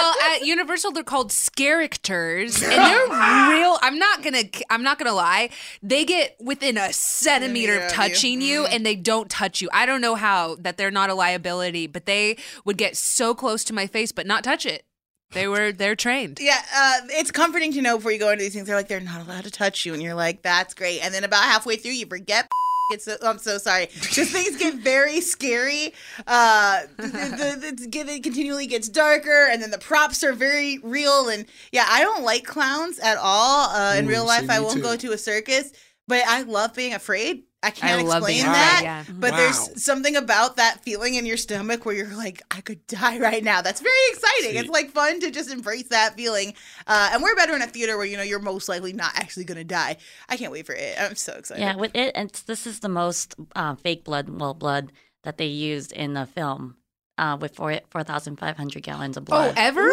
well, 0.00 0.14
at 0.34 0.46
Universal, 0.46 0.92
they're 0.92 1.02
called 1.02 1.30
scarictors, 1.30 2.62
and 2.62 2.72
they're 2.72 3.50
real. 3.50 3.78
I'm 3.82 3.98
not 3.98 4.22
gonna. 4.22 4.42
I'm 4.70 4.82
not 4.82 4.98
gonna 4.98 5.12
lie. 5.14 5.50
They 5.82 6.04
get 6.04 6.36
within 6.40 6.76
a 6.76 6.92
centimeter 6.92 7.72
Centimeter 7.72 7.72
of 7.76 7.82
of 7.84 7.90
you. 7.90 7.94
touching 7.96 8.40
you, 8.40 8.66
and 8.66 8.84
they 8.84 8.96
don't 8.96 9.30
touch 9.30 9.60
you. 9.60 9.68
I 9.72 9.86
don't 9.86 10.00
know 10.00 10.14
how 10.14 10.56
that 10.60 10.76
they're 10.76 10.90
not 10.90 11.10
a 11.10 11.14
liability, 11.14 11.86
but 11.86 12.06
they 12.06 12.36
would 12.64 12.76
get 12.78 12.96
so 12.96 13.34
close 13.34 13.64
to 13.64 13.72
my 13.72 13.86
face, 13.86 14.12
but 14.12 14.26
not 14.26 14.44
touch 14.44 14.64
it. 14.66 14.84
They 15.32 15.46
were. 15.46 15.72
They're 15.72 15.96
trained. 15.96 16.38
Yeah, 16.40 16.60
uh, 16.74 17.00
it's 17.10 17.30
comforting 17.30 17.72
to 17.74 17.82
know 17.82 17.96
before 17.98 18.12
you 18.12 18.18
go 18.18 18.30
into 18.30 18.42
these 18.44 18.54
things. 18.54 18.66
They're 18.66 18.76
like, 18.76 18.88
they're 18.88 19.00
not 19.00 19.20
allowed 19.26 19.44
to 19.44 19.50
touch 19.50 19.84
you, 19.84 19.92
and 19.92 20.02
you're 20.02 20.14
like, 20.14 20.42
that's 20.42 20.72
great. 20.74 21.00
And 21.04 21.12
then 21.12 21.22
about 21.24 21.44
halfway 21.44 21.76
through, 21.76 21.92
you 21.92 22.06
forget. 22.06 22.48
It's 22.90 23.04
so, 23.04 23.16
I'm 23.22 23.38
so 23.38 23.58
sorry. 23.58 23.88
Just 23.92 24.32
things 24.32 24.56
get 24.56 24.76
very 24.76 25.20
scary. 25.20 25.92
Uh, 26.26 26.82
the, 26.96 27.02
the, 27.02 27.72
the, 27.76 28.04
the, 28.04 28.12
it 28.14 28.22
continually 28.22 28.66
gets 28.66 28.88
darker, 28.88 29.46
and 29.50 29.60
then 29.62 29.70
the 29.70 29.78
props 29.78 30.24
are 30.24 30.32
very 30.32 30.78
real. 30.78 31.28
And 31.28 31.44
yeah, 31.70 31.84
I 31.86 32.00
don't 32.00 32.22
like 32.22 32.44
clowns 32.44 32.98
at 32.98 33.18
all. 33.18 33.68
Uh, 33.70 33.96
in 33.98 34.06
Ooh, 34.06 34.08
real 34.08 34.26
life, 34.26 34.48
I 34.48 34.60
won't 34.60 34.76
too. 34.76 34.82
go 34.82 34.96
to 34.96 35.12
a 35.12 35.18
circus, 35.18 35.72
but 36.06 36.22
I 36.26 36.42
love 36.42 36.74
being 36.74 36.94
afraid. 36.94 37.42
I 37.62 37.70
can't 37.70 38.06
love 38.06 38.18
explain 38.18 38.36
being 38.36 38.46
that, 38.46 38.72
afraid, 38.76 38.84
yeah. 38.84 39.04
but 39.20 39.32
Wow. 39.32 39.36
there's 39.36 39.82
something 39.82 40.14
about 40.14 40.56
that 40.56 40.80
feeling 40.84 41.16
in 41.16 41.26
your 41.26 41.36
stomach 41.36 41.84
where 41.84 41.94
you're 41.94 42.16
like, 42.16 42.40
I 42.52 42.60
could 42.60 42.86
die 42.86 43.18
right 43.18 43.42
now. 43.42 43.62
That's 43.62 43.80
very 43.80 43.94
exciting. 44.10 44.50
See. 44.52 44.58
It's 44.58 44.68
like 44.68 44.90
fun 44.90 45.18
to 45.20 45.30
just 45.32 45.50
embrace 45.50 45.88
that 45.88 46.14
feeling. 46.16 46.54
Uh, 46.86 47.10
and 47.12 47.20
we're 47.22 47.34
better 47.34 47.56
in 47.56 47.62
a 47.62 47.66
theater 47.66 47.96
where 47.96 48.06
you 48.06 48.16
know 48.16 48.22
you're 48.22 48.38
most 48.38 48.68
likely 48.68 48.92
not 48.92 49.10
actually 49.16 49.44
going 49.44 49.58
to 49.58 49.64
die. 49.64 49.96
I 50.28 50.36
can't 50.36 50.52
wait 50.52 50.66
for 50.66 50.74
it. 50.74 50.94
I'm 51.00 51.16
so 51.16 51.32
excited. 51.34 51.60
Yeah, 51.60 51.74
with 51.74 51.96
it, 51.96 52.12
and 52.14 52.30
this 52.46 52.64
is 52.66 52.78
the 52.78 52.88
most 52.88 53.34
uh, 53.56 53.74
fake 53.74 54.04
blood, 54.04 54.28
well, 54.28 54.54
blood 54.54 54.92
that 55.24 55.36
they 55.36 55.46
used 55.46 55.90
in 55.90 56.14
the 56.14 56.26
film, 56.26 56.76
uh, 57.18 57.36
with 57.40 57.56
four 57.56 57.80
four 57.90 58.04
thousand 58.04 58.36
five 58.36 58.56
hundred 58.56 58.84
gallons 58.84 59.16
of 59.16 59.24
Oh, 59.24 59.26
blood. 59.26 59.54
ever? 59.56 59.90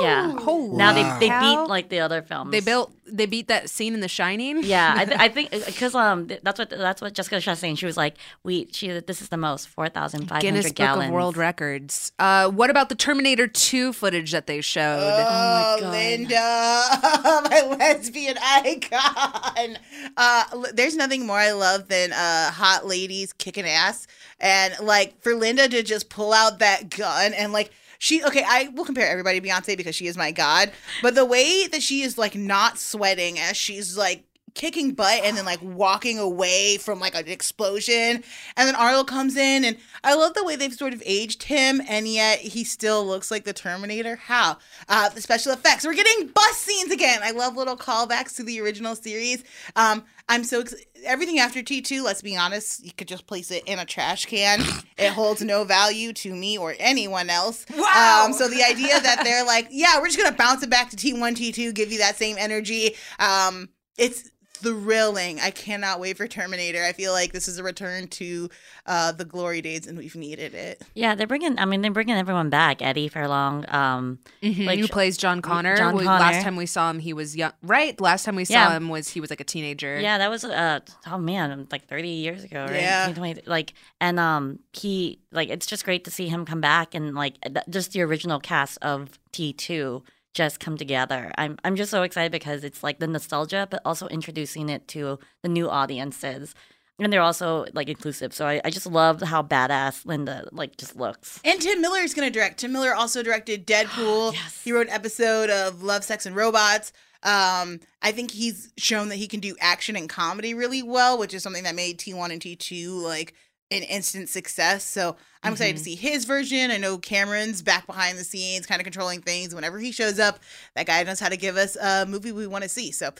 Yeah. 0.00 0.32
Holy 0.38 0.76
Now 0.76 0.92
they 0.92 1.02
they 1.20 1.28
cow. 1.28 1.40
beat 1.64 1.68
like 1.70 1.88
the 1.88 2.00
other 2.00 2.22
films. 2.22 2.50
They 2.52 2.60
built. 2.60 2.92
They 3.08 3.26
beat 3.26 3.46
that 3.48 3.70
scene 3.70 3.94
in 3.94 4.00
The 4.00 4.08
Shining. 4.08 4.64
Yeah, 4.64 4.92
I, 4.96 5.04
th- 5.04 5.18
I 5.20 5.28
think 5.36 5.50
because 5.50 5.94
um 5.94 6.28
that's 6.42 6.58
what 6.58 6.70
that's 6.70 7.00
what 7.00 7.12
Jessica 7.14 7.36
was 7.46 7.58
saying. 7.58 7.76
She 7.76 7.86
was 7.86 7.96
like, 7.96 8.16
"We 8.42 8.68
she 8.72 8.88
this 8.90 9.22
is 9.22 9.28
the 9.28 9.36
most 9.36 9.68
four 9.68 9.88
thousand 9.88 10.26
five 10.28 10.40
Guinness 10.42 10.72
Book 10.72 10.88
of 10.88 11.10
World 11.10 11.36
Records. 11.36 12.12
Uh, 12.18 12.50
what 12.50 12.68
about 12.70 12.88
the 12.88 12.94
Terminator 12.96 13.46
2 13.46 13.92
footage 13.92 14.32
that 14.32 14.46
they 14.46 14.60
showed? 14.60 14.98
Oh, 15.00 15.78
God. 15.80 15.92
Linda, 15.92 16.34
my 17.50 17.76
lesbian 17.78 18.36
icon. 18.42 19.78
Uh, 20.16 20.44
l- 20.52 20.66
there's 20.74 20.96
nothing 20.96 21.26
more 21.26 21.38
I 21.38 21.52
love 21.52 21.88
than 21.88 22.12
uh, 22.12 22.50
hot 22.50 22.86
ladies 22.86 23.32
kicking 23.32 23.66
ass. 23.66 24.06
And 24.40 24.74
like 24.80 25.20
for 25.22 25.34
Linda 25.34 25.68
to 25.68 25.82
just 25.82 26.08
pull 26.10 26.32
out 26.32 26.58
that 26.58 26.90
gun 26.90 27.32
and 27.34 27.52
like 27.52 27.70
she 27.98 28.22
okay, 28.24 28.44
I 28.46 28.68
will 28.74 28.84
compare 28.84 29.08
everybody 29.08 29.40
to 29.40 29.46
Beyonce 29.46 29.76
because 29.76 29.94
she 29.94 30.06
is 30.06 30.16
my 30.16 30.30
god. 30.30 30.72
But 31.02 31.14
the 31.14 31.24
way 31.24 31.66
that 31.66 31.82
she 31.82 32.02
is 32.02 32.18
like 32.18 32.34
not 32.34 32.78
sweating 32.78 33.38
as 33.38 33.56
she's 33.56 33.96
like 33.96 34.24
kicking 34.56 34.92
butt 34.92 35.20
and 35.22 35.36
then 35.36 35.44
like 35.44 35.60
walking 35.62 36.18
away 36.18 36.78
from 36.78 36.98
like 36.98 37.14
an 37.14 37.28
explosion 37.28 38.24
and 38.56 38.66
then 38.66 38.74
Arnold 38.74 39.06
comes 39.06 39.36
in 39.36 39.64
and 39.64 39.76
I 40.02 40.14
love 40.14 40.34
the 40.34 40.42
way 40.42 40.56
they've 40.56 40.72
sort 40.72 40.94
of 40.94 41.02
aged 41.04 41.44
him 41.44 41.80
and 41.88 42.08
yet 42.08 42.40
he 42.40 42.64
still 42.64 43.06
looks 43.06 43.30
like 43.30 43.44
the 43.44 43.52
Terminator. 43.52 44.16
How? 44.16 44.56
Uh 44.88 45.10
the 45.10 45.20
special 45.20 45.52
effects. 45.52 45.86
We're 45.86 45.94
getting 45.94 46.28
bus 46.28 46.56
scenes 46.56 46.90
again. 46.90 47.20
I 47.22 47.30
love 47.32 47.54
little 47.54 47.76
callbacks 47.76 48.34
to 48.36 48.42
the 48.42 48.60
original 48.60 48.96
series. 48.96 49.44
Um 49.76 50.04
I'm 50.28 50.42
so 50.42 50.62
ex- 50.62 50.74
everything 51.04 51.38
after 51.38 51.62
T2, 51.62 52.02
let's 52.02 52.22
be 52.22 52.36
honest, 52.36 52.84
you 52.84 52.90
could 52.96 53.06
just 53.06 53.26
place 53.28 53.50
it 53.50 53.62
in 53.66 53.78
a 53.78 53.84
trash 53.84 54.24
can. 54.24 54.60
it 54.96 55.10
holds 55.12 55.42
no 55.42 55.64
value 55.64 56.14
to 56.14 56.34
me 56.34 56.56
or 56.56 56.74
anyone 56.80 57.28
else. 57.28 57.66
Wow. 57.76 58.24
Um 58.26 58.32
so 58.32 58.48
the 58.48 58.64
idea 58.64 58.98
that 59.00 59.20
they're 59.22 59.44
like, 59.44 59.68
yeah, 59.70 60.00
we're 60.00 60.06
just 60.06 60.18
going 60.18 60.30
to 60.30 60.36
bounce 60.36 60.62
it 60.62 60.70
back 60.70 60.88
to 60.90 60.96
T1, 60.96 61.36
T2, 61.36 61.74
give 61.74 61.92
you 61.92 61.98
that 61.98 62.16
same 62.16 62.36
energy. 62.38 62.94
Um 63.18 63.68
it's 63.98 64.30
thrilling. 64.56 65.40
I 65.40 65.50
cannot 65.50 66.00
wait 66.00 66.16
for 66.16 66.26
Terminator. 66.26 66.82
I 66.84 66.92
feel 66.92 67.12
like 67.12 67.32
this 67.32 67.48
is 67.48 67.58
a 67.58 67.62
return 67.62 68.08
to 68.08 68.48
uh, 68.86 69.12
the 69.12 69.24
glory 69.24 69.60
days, 69.62 69.86
and 69.86 69.96
we've 69.98 70.16
needed 70.16 70.54
it. 70.54 70.82
Yeah, 70.94 71.14
they're 71.14 71.26
bringing. 71.26 71.58
I 71.58 71.64
mean, 71.64 71.82
they're 71.82 71.90
bringing 71.90 72.16
everyone 72.16 72.50
back. 72.50 72.82
Eddie 72.82 73.08
Furlong. 73.08 73.64
Um, 73.68 74.18
Like, 74.42 74.78
who 74.78 74.88
plays 74.88 75.16
John 75.16 75.42
Connor? 75.42 75.76
John 75.76 75.94
Connor. 75.94 76.04
Last 76.04 76.42
time 76.42 76.56
we 76.56 76.66
saw 76.66 76.90
him, 76.90 76.98
he 76.98 77.12
was 77.12 77.36
young. 77.36 77.52
Right? 77.62 78.00
Last 78.00 78.24
time 78.24 78.36
we 78.36 78.44
saw 78.44 78.54
Yeah. 78.54 78.76
him 78.76 78.88
was 78.88 79.08
he 79.08 79.20
was 79.20 79.30
like 79.30 79.40
a 79.40 79.44
teenager. 79.44 79.98
yeah, 80.00 80.18
that 80.18 80.30
was 80.30 80.44
uh 80.44 80.80
oh 81.06 81.18
man, 81.18 81.66
like 81.70 81.86
thirty 81.86 82.08
years 82.08 82.44
ago, 82.44 82.64
right? 82.64 82.80
Yeah. 82.80 83.12
like 83.46 83.74
and 84.00 84.18
um 84.18 84.58
he 84.72 85.20
like 85.32 85.48
it's 85.48 85.66
just 85.66 85.84
great 85.84 86.04
to 86.04 86.10
see 86.10 86.28
him 86.28 86.44
come 86.44 86.60
back 86.60 86.94
and 86.94 87.14
like 87.14 87.40
th- 87.42 87.64
just 87.68 87.92
the 87.92 88.02
original 88.02 88.40
cast 88.40 88.78
of 88.82 89.18
T 89.32 89.52
two 89.52 90.02
just 90.36 90.60
come 90.60 90.76
together. 90.76 91.32
I'm 91.38 91.58
I'm 91.64 91.76
just 91.76 91.90
so 91.90 92.02
excited 92.02 92.30
because 92.30 92.62
it's 92.62 92.82
like 92.82 92.98
the 92.98 93.06
nostalgia, 93.06 93.66
but 93.70 93.80
also 93.86 94.06
introducing 94.08 94.68
it 94.68 94.86
to 94.88 95.18
the 95.42 95.48
new 95.48 95.68
audiences. 95.70 96.54
And 96.98 97.10
they're 97.12 97.22
also 97.22 97.66
like 97.72 97.88
inclusive. 97.88 98.34
So 98.34 98.46
I, 98.46 98.60
I 98.62 98.70
just 98.70 98.86
love 98.86 99.22
how 99.22 99.42
badass 99.42 100.04
Linda 100.04 100.46
like 100.52 100.76
just 100.76 100.94
looks. 100.94 101.40
And 101.42 101.60
Tim 101.60 101.80
Miller 101.80 102.00
is 102.00 102.12
going 102.12 102.28
to 102.28 102.32
direct. 102.32 102.60
Tim 102.60 102.72
Miller 102.72 102.94
also 102.94 103.22
directed 103.22 103.66
Deadpool. 103.66 104.32
yes. 104.34 104.62
He 104.62 104.72
wrote 104.72 104.88
an 104.88 104.92
episode 104.92 105.48
of 105.48 105.82
Love, 105.82 106.04
Sex, 106.04 106.26
and 106.26 106.36
Robots. 106.36 106.92
Um, 107.22 107.80
I 108.02 108.12
think 108.12 108.30
he's 108.30 108.72
shown 108.76 109.08
that 109.08 109.16
he 109.16 109.26
can 109.26 109.40
do 109.40 109.56
action 109.58 109.96
and 109.96 110.08
comedy 110.08 110.52
really 110.52 110.82
well, 110.82 111.18
which 111.18 111.32
is 111.32 111.42
something 111.42 111.64
that 111.64 111.74
made 111.74 111.98
T1 111.98 112.30
and 112.30 112.40
T2 112.40 113.02
like 113.02 113.34
an 113.70 113.82
instant 113.82 114.28
success. 114.28 114.84
So 114.84 115.16
I'm 115.42 115.52
excited 115.52 115.76
to 115.76 115.78
mm-hmm. 115.80 115.84
see 115.84 115.96
his 115.96 116.24
version. 116.24 116.70
I 116.70 116.76
know 116.76 116.98
Cameron's 116.98 117.62
back 117.62 117.86
behind 117.86 118.18
the 118.18 118.24
scenes, 118.24 118.66
kind 118.66 118.80
of 118.80 118.84
controlling 118.84 119.22
things. 119.22 119.54
Whenever 119.54 119.78
he 119.78 119.92
shows 119.92 120.18
up, 120.18 120.38
that 120.74 120.86
guy 120.86 121.02
knows 121.02 121.20
how 121.20 121.28
to 121.28 121.36
give 121.36 121.56
us 121.56 121.76
a 121.76 122.06
movie 122.06 122.32
we 122.32 122.46
want 122.46 122.62
to 122.62 122.68
see. 122.68 122.92
So 122.92 123.10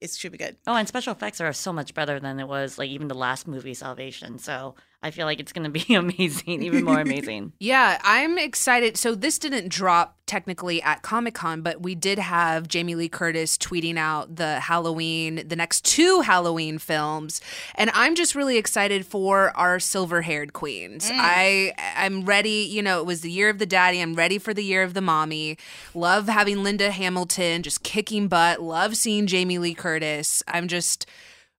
it 0.00 0.10
should 0.10 0.32
be 0.32 0.38
good. 0.38 0.56
Oh, 0.66 0.74
and 0.74 0.88
special 0.88 1.12
effects 1.12 1.40
are 1.40 1.52
so 1.52 1.72
much 1.72 1.92
better 1.94 2.18
than 2.18 2.40
it 2.40 2.48
was 2.48 2.78
like 2.78 2.88
even 2.88 3.08
the 3.08 3.14
last 3.14 3.46
movie, 3.46 3.74
Salvation. 3.74 4.38
So 4.38 4.74
I 5.02 5.10
feel 5.10 5.24
like 5.24 5.40
it's 5.40 5.52
going 5.52 5.64
to 5.64 5.70
be 5.70 5.94
amazing, 5.94 6.62
even 6.62 6.84
more 6.84 7.00
amazing. 7.00 7.52
Yeah, 7.62 7.98
I'm 8.02 8.38
excited. 8.38 8.96
So 8.96 9.14
this 9.14 9.38
didn't 9.38 9.68
drop 9.68 10.16
technically 10.26 10.80
at 10.82 11.02
Comic 11.02 11.34
Con, 11.34 11.62
but 11.62 11.82
we 11.82 11.94
did 11.94 12.18
have 12.18 12.68
Jamie 12.68 12.94
Lee 12.94 13.08
Curtis 13.08 13.58
tweeting 13.58 13.96
out 13.96 14.36
the 14.36 14.60
Halloween, 14.60 15.46
the 15.46 15.56
next 15.56 15.84
two 15.84 16.20
Halloween 16.22 16.78
films, 16.78 17.40
and 17.74 17.90
I'm 17.94 18.14
just 18.14 18.34
really 18.34 18.56
excited 18.56 19.04
for 19.04 19.56
our 19.56 19.78
silver-haired 19.78 20.52
queens. 20.52 21.10
Mm. 21.10 21.16
I 21.18 21.72
I'm 21.96 22.24
ready. 22.24 22.66
You 22.70 22.82
know, 22.82 23.00
it 23.00 23.06
was 23.06 23.20
the 23.20 23.30
year 23.30 23.50
of 23.50 23.58
the 23.58 23.66
daddy. 23.66 24.00
I'm 24.00 24.14
ready 24.14 24.38
for 24.38 24.54
the 24.54 24.64
year 24.64 24.82
of 24.82 24.94
the 24.94 25.00
mommy. 25.00 25.58
Love 25.94 26.28
having 26.28 26.62
Linda 26.62 26.90
Hamilton 26.90 27.62
just 27.62 27.82
kicking 27.82 28.28
butt. 28.28 28.62
Love 28.62 28.96
seeing 28.96 29.26
Jamie 29.26 29.58
Lee 29.58 29.74
Curtis. 29.74 30.42
I'm 30.48 30.68
just. 30.68 31.06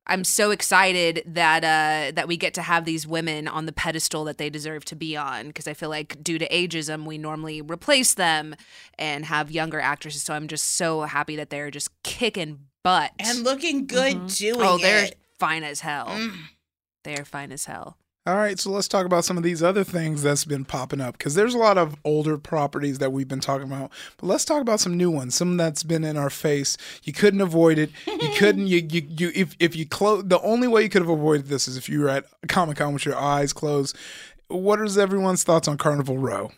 I'm 0.08 0.24
so 0.24 0.52
excited 0.52 1.24
that 1.28 1.64
uh, 1.64 2.12
that 2.16 2.28
we 2.28 2.36
get 2.36 2.54
to 2.56 2.62
have 2.62 2.86
these 2.86 3.06
women 3.06 3.48
on 3.48 3.66
the 3.66 3.72
pedestal 3.72 4.24
that 4.26 4.38
they 4.38 4.50
deserve 4.50 4.84
to 4.86 4.96
be 4.96 5.16
on 5.16 5.48
because 5.48 5.68
I 5.68 5.74
feel 5.74 5.90
like 5.90 6.24
due 6.24 6.40
to 6.40 6.48
ageism 6.50 7.06
we 7.06 7.18
normally 7.18 7.62
replace 7.62 8.14
them 8.16 8.56
and 8.98 9.26
have 9.26 9.52
younger 9.52 9.80
actresses. 9.80 10.24
So 10.24 10.34
I'm 10.34 10.48
just 10.48 10.76
so 10.76 11.02
happy 11.02 11.36
that 11.36 11.50
they're 11.50 11.72
just 11.72 11.90
kicking 12.04 12.60
butt 12.84 13.12
and 13.20 13.44
looking 13.44 13.86
good 13.86 14.28
doing 14.28 14.60
oh 14.60 14.78
they're 14.80 15.06
it. 15.06 15.20
fine 15.38 15.64
as 15.64 15.82
hell. 15.82 16.32
They're 17.04 17.26
fine 17.26 17.52
as 17.52 17.66
hell. 17.66 17.98
All 18.32 18.38
right, 18.38 18.58
so 18.58 18.72
let's 18.72 18.88
talk 18.88 19.06
about 19.06 19.26
some 19.26 19.36
of 19.36 19.44
these 19.44 19.62
other 19.62 19.84
things 19.84 20.24
that's 20.24 20.46
been 20.46 20.63
popping 20.63 21.02
up 21.02 21.17
because 21.17 21.36
there's 21.36 21.54
a 21.54 21.58
lot 21.58 21.78
of 21.78 21.98
older 22.06 22.38
properties 22.38 23.00
that 23.00 23.12
we've 23.12 23.28
been 23.28 23.41
talking 23.41 23.67
about, 23.67 23.91
but 24.15 24.28
let's 24.28 24.46
talk 24.46 24.62
about 24.62 24.80
some 24.80 24.96
new 24.96 25.12
ones. 25.12 25.36
Some 25.36 25.58
that's 25.58 25.84
been 25.84 26.06
in 26.06 26.15
our 26.15 26.30
face. 26.30 26.78
You 27.04 27.12
couldn't 27.12 27.41
avoid 27.41 27.78
it. 27.78 27.91
You 28.08 28.30
couldn't. 28.38 28.67
You 28.67 28.88
you, 28.89 29.02
you 29.06 29.32
if 29.36 29.58
if 29.60 29.76
you 29.76 29.86
close, 29.86 30.24
the 30.24 30.39
only 30.44 30.70
way 30.70 30.82
you 30.82 30.88
could 30.88 31.02
have 31.02 31.10
avoided 31.10 31.48
this 31.48 31.67
is 31.67 31.76
if 31.76 31.89
you 31.89 32.00
were 32.00 32.08
at 32.08 32.24
Comic 32.48 32.78
Con 32.78 32.94
with 32.94 33.06
your 33.06 33.17
eyes 33.17 33.52
closed. 33.52 33.98
What 34.48 34.80
is 34.80 34.98
everyone's 34.98 35.44
thoughts 35.44 35.67
on 35.67 35.78
Carnival 35.78 36.17
Row? 36.17 36.52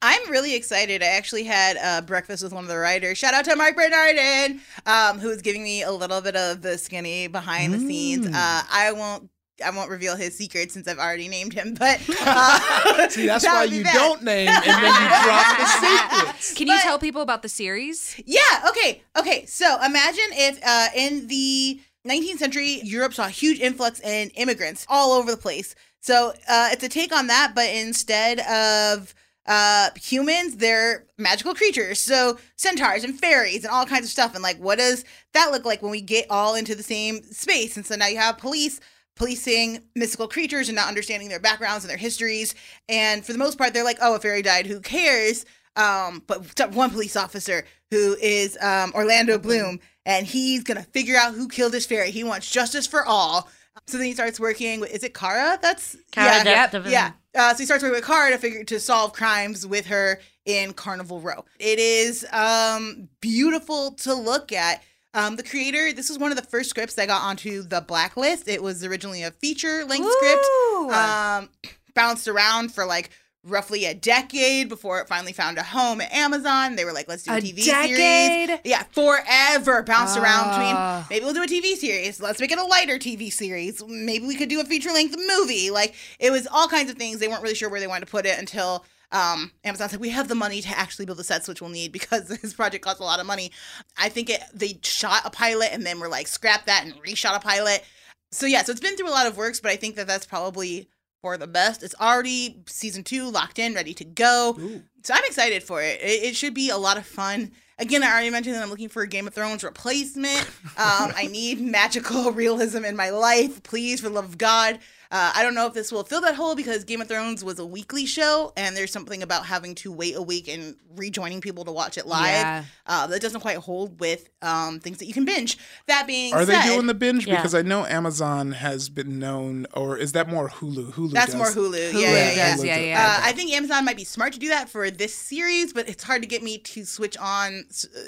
I'm 0.00 0.30
really 0.30 0.54
excited. 0.54 1.02
I 1.02 1.06
actually 1.06 1.42
had 1.42 1.76
uh, 1.76 2.02
breakfast 2.02 2.44
with 2.44 2.52
one 2.52 2.62
of 2.62 2.68
the 2.68 2.78
writers. 2.78 3.18
Shout 3.18 3.34
out 3.34 3.46
to 3.46 3.56
Marc 3.56 3.74
Bernardin, 3.74 4.60
um, 4.86 5.18
who 5.18 5.26
was 5.26 5.42
giving 5.42 5.64
me 5.64 5.82
a 5.82 5.90
little 5.90 6.20
bit 6.20 6.36
of 6.36 6.62
the 6.62 6.78
skinny 6.78 7.26
behind 7.26 7.74
the 7.74 7.80
scenes. 7.80 8.28
Mm. 8.28 8.34
Uh, 8.34 8.62
I 8.70 8.92
won't. 8.92 9.28
I 9.64 9.70
won't 9.70 9.90
reveal 9.90 10.16
his 10.16 10.36
secret 10.36 10.70
since 10.72 10.86
I've 10.86 10.98
already 10.98 11.28
named 11.28 11.52
him, 11.54 11.74
but 11.74 12.00
uh, 12.20 13.08
See, 13.08 13.26
that's 13.26 13.44
that 13.44 13.54
why 13.54 13.64
you 13.64 13.82
bad. 13.84 13.94
don't 13.94 14.22
name 14.22 14.48
and 14.48 14.64
then 14.64 15.02
you 15.02 15.08
drop 15.24 15.58
the 15.58 15.66
secrets. 15.66 16.54
Can 16.54 16.66
you 16.66 16.74
But- 16.74 16.82
tell 16.82 16.98
people 16.98 17.22
about 17.22 17.42
the 17.42 17.48
series? 17.48 18.20
Yeah. 18.26 18.40
Okay. 18.68 19.02
Okay. 19.18 19.46
So 19.46 19.76
imagine 19.84 20.24
if 20.32 20.58
uh, 20.64 20.88
in 20.94 21.26
the 21.28 21.80
19th 22.06 22.38
century, 22.38 22.80
Europe 22.82 23.14
saw 23.14 23.26
a 23.26 23.30
huge 23.30 23.58
influx 23.60 24.00
in 24.00 24.30
immigrants 24.30 24.86
all 24.88 25.12
over 25.12 25.30
the 25.30 25.36
place. 25.36 25.74
So 26.00 26.32
uh, 26.48 26.68
it's 26.72 26.84
a 26.84 26.88
take 26.88 27.12
on 27.12 27.26
that, 27.28 27.52
but 27.54 27.68
instead 27.68 28.38
of 28.40 29.12
uh, 29.46 29.90
humans, 29.96 30.56
they're 30.56 31.04
magical 31.18 31.54
creatures. 31.54 31.98
So 31.98 32.38
centaurs 32.56 33.04
and 33.04 33.18
fairies 33.18 33.64
and 33.64 33.72
all 33.72 33.86
kinds 33.86 34.04
of 34.04 34.10
stuff. 34.10 34.34
And 34.34 34.42
like, 34.42 34.58
what 34.58 34.78
does 34.78 35.04
that 35.32 35.50
look 35.50 35.64
like 35.64 35.82
when 35.82 35.90
we 35.90 36.00
get 36.00 36.26
all 36.30 36.54
into 36.54 36.74
the 36.74 36.82
same 36.82 37.22
space? 37.24 37.76
And 37.76 37.84
so 37.86 37.96
now 37.96 38.06
you 38.06 38.18
have 38.18 38.38
police 38.38 38.80
policing 39.16 39.80
mystical 39.94 40.28
creatures 40.28 40.68
and 40.68 40.76
not 40.76 40.88
understanding 40.88 41.28
their 41.28 41.40
backgrounds 41.40 41.84
and 41.84 41.90
their 41.90 41.96
histories. 41.96 42.54
And 42.88 43.24
for 43.24 43.32
the 43.32 43.38
most 43.38 43.58
part, 43.58 43.74
they're 43.74 43.84
like, 43.84 43.98
oh, 44.00 44.14
a 44.14 44.20
fairy 44.20 44.42
died, 44.42 44.66
who 44.66 44.80
cares? 44.80 45.44
Um, 45.74 46.22
but 46.26 46.70
one 46.72 46.90
police 46.90 47.16
officer 47.16 47.64
who 47.90 48.16
is 48.20 48.56
um, 48.60 48.92
Orlando 48.94 49.38
Bloom, 49.38 49.80
and 50.04 50.26
he's 50.26 50.62
gonna 50.62 50.82
figure 50.82 51.16
out 51.16 51.34
who 51.34 51.48
killed 51.48 51.74
his 51.74 51.86
fairy. 51.86 52.10
He 52.10 52.24
wants 52.24 52.50
justice 52.50 52.86
for 52.86 53.04
all. 53.04 53.48
So 53.86 53.98
then 53.98 54.06
he 54.06 54.14
starts 54.14 54.40
working 54.40 54.80
with, 54.80 54.90
is 54.90 55.04
it 55.04 55.12
Cara? 55.14 55.58
That's 55.60 55.96
Cara 56.10 56.44
yeah, 56.44 56.66
Dep- 56.68 56.86
yeah. 56.86 57.12
Uh, 57.34 57.52
so 57.52 57.58
he 57.58 57.66
starts 57.66 57.82
working 57.82 57.96
with 57.96 58.06
Cara 58.06 58.30
to 58.30 58.38
figure 58.38 58.64
to 58.64 58.80
solve 58.80 59.12
crimes 59.12 59.66
with 59.66 59.86
her 59.86 60.20
in 60.46 60.72
Carnival 60.72 61.20
Row. 61.20 61.44
It 61.58 61.78
is 61.78 62.26
um, 62.32 63.08
beautiful 63.20 63.92
to 63.92 64.14
look 64.14 64.52
at. 64.52 64.82
Um, 65.16 65.36
the 65.36 65.42
creator, 65.42 65.92
this 65.92 66.08
was 66.10 66.18
one 66.18 66.30
of 66.30 66.36
the 66.36 66.44
first 66.44 66.68
scripts 66.70 66.94
that 66.94 67.08
got 67.08 67.22
onto 67.22 67.62
the 67.62 67.80
blacklist. 67.80 68.48
It 68.48 68.62
was 68.62 68.84
originally 68.84 69.22
a 69.22 69.30
feature 69.30 69.84
length 69.84 70.08
script, 70.12 70.44
um, 70.92 71.48
bounced 71.94 72.28
around 72.28 72.72
for 72.74 72.84
like 72.84 73.10
roughly 73.42 73.84
a 73.86 73.94
decade 73.94 74.68
before 74.68 75.00
it 75.00 75.06
finally 75.08 75.32
found 75.32 75.56
a 75.56 75.62
home 75.62 76.00
at 76.00 76.12
Amazon. 76.12 76.76
They 76.76 76.84
were 76.84 76.92
like, 76.92 77.08
let's 77.08 77.22
do 77.22 77.30
a, 77.32 77.36
A 77.36 77.40
TV 77.40 77.64
decade? 77.64 78.48
series. 78.48 78.60
Yeah, 78.64 78.82
forever 78.92 79.82
bounced 79.84 80.18
around 80.18 80.50
Ah. 80.50 81.04
between 81.08 81.16
maybe 81.16 81.24
we'll 81.24 81.34
do 81.34 81.42
a 81.44 81.46
TV 81.46 81.76
series. 81.76 82.20
Let's 82.20 82.40
make 82.40 82.52
it 82.52 82.58
a 82.58 82.64
lighter 82.64 82.98
TV 82.98 83.32
series. 83.32 83.82
Maybe 83.86 84.26
we 84.26 84.34
could 84.36 84.48
do 84.48 84.60
a 84.60 84.64
feature 84.64 84.90
length 84.92 85.16
movie. 85.38 85.70
Like 85.70 85.94
it 86.18 86.30
was 86.30 86.46
all 86.48 86.68
kinds 86.68 86.90
of 86.90 86.96
things. 86.98 87.20
They 87.20 87.28
weren't 87.28 87.42
really 87.42 87.54
sure 87.54 87.70
where 87.70 87.80
they 87.80 87.86
wanted 87.86 88.06
to 88.06 88.10
put 88.10 88.26
it 88.26 88.38
until 88.38 88.84
um, 89.12 89.52
Amazon 89.64 89.88
said 89.88 90.00
we 90.00 90.10
have 90.10 90.28
the 90.28 90.34
money 90.34 90.60
to 90.62 90.68
actually 90.78 91.06
build 91.06 91.18
the 91.18 91.24
sets, 91.24 91.48
which 91.48 91.60
we'll 91.60 91.70
need 91.70 91.92
because 91.92 92.28
this 92.42 92.54
project 92.54 92.84
costs 92.84 93.00
a 93.00 93.04
lot 93.04 93.20
of 93.20 93.26
money. 93.26 93.52
I 93.98 94.08
think 94.08 94.30
it 94.30 94.42
they 94.52 94.78
shot 94.82 95.22
a 95.24 95.30
pilot 95.30 95.70
and 95.72 95.84
then 95.84 96.00
were 96.00 96.08
like 96.08 96.26
scrap 96.26 96.66
that 96.66 96.84
and 96.84 96.94
reshot 97.02 97.36
a 97.36 97.40
pilot. 97.40 97.84
So 98.32 98.46
yeah, 98.46 98.62
so 98.62 98.72
it's 98.72 98.80
been 98.80 98.96
through 98.96 99.08
a 99.08 99.10
lot 99.10 99.26
of 99.26 99.36
works, 99.36 99.60
but 99.60 99.70
I 99.70 99.76
think 99.76 99.96
that 99.96 100.06
that's 100.06 100.26
probably 100.26 100.88
for 101.22 101.36
the 101.36 101.46
best. 101.46 101.82
It's 101.82 101.94
already 102.00 102.62
season 102.66 103.02
two 103.02 103.30
locked 103.30 103.58
in, 103.58 103.74
ready 103.74 103.94
to 103.94 104.04
go. 104.04 104.56
So 105.02 105.14
I'm 105.14 105.24
excited 105.24 105.62
for 105.62 105.82
it. 105.82 106.00
it. 106.00 106.24
It 106.24 106.36
should 106.36 106.54
be 106.54 106.70
a 106.70 106.76
lot 106.76 106.98
of 106.98 107.06
fun. 107.06 107.52
Again, 107.78 108.02
I 108.02 108.10
already 108.10 108.30
mentioned 108.30 108.56
that 108.56 108.62
I'm 108.62 108.70
looking 108.70 108.88
for 108.88 109.02
a 109.02 109.06
Game 109.08 109.26
of 109.26 109.34
Thrones 109.34 109.64
replacement. 109.64 110.48
Um, 110.78 111.12
I 111.16 111.26
need 111.26 111.58
magical 111.58 112.32
realism 112.32 112.84
in 112.84 112.96
my 112.96 113.08
life, 113.08 113.62
please, 113.62 114.00
for 114.02 114.10
the 114.10 114.14
love 114.14 114.26
of 114.26 114.36
God. 114.36 114.78
Uh, 115.10 115.32
I 115.34 115.42
don't 115.42 115.54
know 115.54 115.66
if 115.66 115.74
this 115.74 115.92
will 115.92 116.04
fill 116.04 116.20
that 116.22 116.34
hole 116.34 116.54
because 116.56 116.84
Game 116.84 117.00
of 117.00 117.08
Thrones 117.08 117.44
was 117.44 117.58
a 117.58 117.66
weekly 117.66 118.06
show, 118.06 118.52
and 118.56 118.76
there's 118.76 118.90
something 118.90 119.22
about 119.22 119.46
having 119.46 119.74
to 119.76 119.92
wait 119.92 120.16
a 120.16 120.22
week 120.22 120.48
and 120.48 120.76
rejoining 120.96 121.40
people 121.40 121.64
to 121.64 121.72
watch 121.72 121.98
it 121.98 122.06
live 122.06 122.26
Yeah. 122.28 122.64
uh, 122.86 123.06
that 123.06 123.20
doesn't 123.20 123.40
quite 123.40 123.58
hold 123.58 124.00
with 124.00 124.28
um, 124.42 124.80
things 124.80 124.98
that 124.98 125.06
you 125.06 125.14
can 125.14 125.24
binge. 125.24 125.58
That 125.86 126.06
being 126.06 126.32
Are 126.34 126.44
said, 126.44 126.62
they 126.62 126.74
doing 126.74 126.86
the 126.86 126.94
binge? 126.94 127.26
Yeah. 127.26 127.36
Because 127.36 127.54
I 127.54 127.62
know 127.62 127.84
Amazon 127.86 128.52
has 128.52 128.88
been 128.88 129.18
known, 129.18 129.66
or 129.74 129.96
is 129.96 130.12
that 130.12 130.28
more 130.28 130.48
Hulu? 130.48 130.92
Hulu. 130.92 131.12
That's 131.12 131.32
does. 131.32 131.36
more 131.36 131.46
Hulu. 131.48 131.92
Hulu 131.92 132.00
yeah, 132.00 132.10
yeah, 132.10 132.32
yeah. 132.32 132.50
does, 132.56 132.64
yeah, 132.64 132.78
Hulu 132.78 132.86
yeah. 132.88 133.16
Uh, 133.18 133.20
I 133.28 133.32
think 133.32 133.52
Amazon 133.52 133.84
might 133.84 133.96
be 133.96 134.04
smart 134.04 134.32
to 134.32 134.38
do 134.38 134.48
that 134.48 134.68
for 134.68 134.90
this 134.90 135.14
series, 135.14 135.72
but 135.72 135.88
it's 135.88 136.02
hard 136.02 136.22
to 136.22 136.28
get 136.28 136.42
me 136.42 136.58
to 136.58 136.84
switch 136.84 137.16
on 137.18 137.64
uh, 137.94 138.00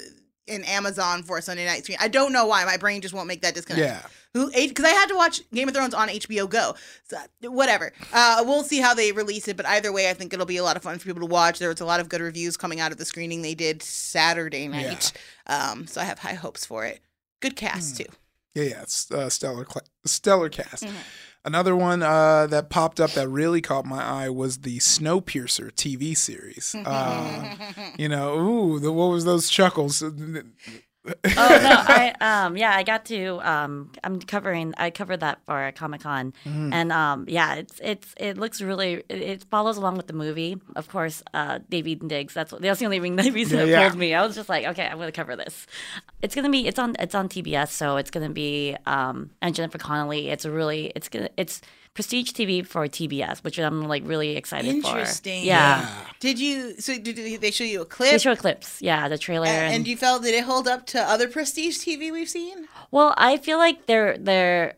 in 0.47 0.63
Amazon 0.63 1.23
for 1.23 1.37
a 1.37 1.41
Sunday 1.41 1.65
night 1.65 1.83
stream. 1.83 1.97
I 2.01 2.07
don't 2.07 2.33
know 2.33 2.45
why. 2.47 2.65
My 2.65 2.77
brain 2.77 3.01
just 3.01 3.13
won't 3.13 3.27
make 3.27 3.41
that 3.43 3.53
disconnect. 3.53 3.85
Yeah. 3.85 4.09
Who? 4.33 4.51
Because 4.51 4.85
I 4.85 4.89
had 4.89 5.09
to 5.09 5.15
watch 5.15 5.41
Game 5.51 5.67
of 5.67 5.73
Thrones 5.73 5.93
on 5.93 6.07
HBO 6.07 6.47
Go. 6.49 6.75
So 7.05 7.17
whatever. 7.49 7.91
Uh, 8.13 8.43
we'll 8.45 8.63
see 8.63 8.79
how 8.79 8.93
they 8.93 9.11
release 9.11 9.47
it, 9.47 9.57
but 9.57 9.65
either 9.65 9.91
way, 9.91 10.09
I 10.09 10.13
think 10.13 10.33
it'll 10.33 10.45
be 10.45 10.57
a 10.57 10.63
lot 10.63 10.75
of 10.77 10.83
fun 10.83 10.99
for 10.99 11.05
people 11.05 11.21
to 11.21 11.25
watch. 11.25 11.57
There 11.57 11.69
was 11.69 11.81
a 11.81 11.85
lot 11.85 11.99
of 11.99 12.09
good 12.09 12.21
reviews 12.21 12.55
coming 12.55 12.79
out 12.79 12.91
of 12.91 12.97
the 12.97 13.05
screening 13.05 13.41
they 13.41 13.55
did 13.55 13.81
Saturday 13.81 14.67
night. 14.67 15.11
yeah. 15.47 15.71
Um, 15.71 15.87
so 15.87 15.99
I 15.99 16.03
have 16.03 16.19
high 16.19 16.35
hopes 16.35 16.65
for 16.65 16.85
it. 16.85 16.99
Good 17.41 17.55
cast 17.55 17.97
too. 17.97 18.05
Yeah, 18.53 18.63
yeah, 18.63 18.81
it's 18.81 19.09
uh, 19.11 19.29
stellar, 19.29 19.63
cla- 19.65 19.81
stellar 20.05 20.49
cast. 20.49 20.83
Mm-hmm. 20.83 20.95
Another 21.45 21.75
one 21.75 22.03
uh, 22.03 22.47
that 22.47 22.69
popped 22.69 22.99
up 22.99 23.11
that 23.11 23.29
really 23.29 23.61
caught 23.61 23.85
my 23.85 24.03
eye 24.03 24.29
was 24.29 24.59
the 24.59 24.77
Snowpiercer 24.79 25.71
TV 25.71 26.15
series. 26.15 26.75
Uh, 26.85 27.55
you 27.97 28.09
know, 28.09 28.37
ooh, 28.37 28.79
the, 28.79 28.91
what 28.91 29.07
was 29.07 29.23
those 29.25 29.49
chuckles? 29.49 30.03
Oh 31.25 31.25
no, 31.25 31.35
I 31.35 32.13
um 32.21 32.57
yeah, 32.57 32.75
I 32.75 32.83
got 32.83 33.05
to 33.05 33.39
um 33.47 33.91
I'm 34.03 34.19
covering 34.21 34.73
I 34.77 34.89
covered 34.89 35.19
that 35.21 35.39
for 35.45 35.71
Comic 35.75 36.01
Con 36.01 36.33
and 36.45 36.91
um 36.91 37.25
yeah, 37.27 37.55
it's 37.55 37.79
it's 37.83 38.13
it 38.17 38.37
looks 38.37 38.61
really 38.61 39.03
it, 39.09 39.21
it 39.21 39.43
follows 39.49 39.77
along 39.77 39.97
with 39.97 40.07
the 40.07 40.13
movie. 40.13 40.57
Of 40.75 40.89
course, 40.89 41.23
uh 41.33 41.59
Daveed 41.71 42.07
Diggs, 42.07 42.33
that's 42.33 42.51
what 42.51 42.61
that's 42.61 42.79
the 42.79 42.85
only 42.85 42.99
reason 42.99 43.57
that 43.57 43.67
yeah. 43.67 43.87
pulled 43.87 43.99
me. 43.99 44.13
I 44.13 44.25
was 44.25 44.35
just 44.35 44.49
like, 44.49 44.65
okay, 44.65 44.87
I'm 44.87 44.97
gonna 44.97 45.11
cover 45.11 45.35
this. 45.35 45.67
It's 46.21 46.35
gonna 46.35 46.49
be 46.49 46.67
it's 46.67 46.79
on 46.79 46.95
it's 46.99 47.15
on 47.15 47.29
TBS, 47.29 47.69
so 47.69 47.97
it's 47.97 48.11
gonna 48.11 48.29
be 48.29 48.75
um 48.85 49.31
and 49.41 49.55
Jennifer 49.55 49.77
Connelly. 49.77 50.29
It's 50.29 50.45
a 50.45 50.51
really 50.51 50.91
it's 50.95 51.09
gonna 51.09 51.29
it's 51.37 51.61
prestige 51.93 52.31
TV 52.31 52.65
for 52.65 52.87
TBS, 52.87 53.43
which 53.43 53.59
I'm 53.59 53.87
like 53.87 54.03
really 54.05 54.37
excited 54.37 54.81
for. 54.81 54.89
Interesting. 54.89 55.43
Yeah. 55.43 55.89
Did 56.19 56.39
you? 56.39 56.75
So 56.79 56.97
did 56.97 57.41
they 57.41 57.51
show 57.51 57.63
you 57.63 57.81
a 57.81 57.85
clip? 57.85 58.11
They 58.11 58.17
show 58.17 58.35
clips, 58.35 58.81
yeah, 58.81 59.07
the 59.09 59.17
trailer 59.17 59.47
A- 59.47 59.49
and, 59.49 59.75
and 59.75 59.87
you 59.87 59.97
felt 59.97 60.23
did 60.23 60.33
it 60.35 60.43
hold 60.43 60.67
up 60.67 60.85
to 60.87 61.01
other 61.01 61.27
prestige 61.27 61.77
TV 61.79 62.11
we've 62.11 62.29
seen? 62.29 62.67
Well, 62.91 63.13
I 63.17 63.37
feel 63.37 63.57
like 63.57 63.85
they're 63.85 64.17
they're 64.17 64.75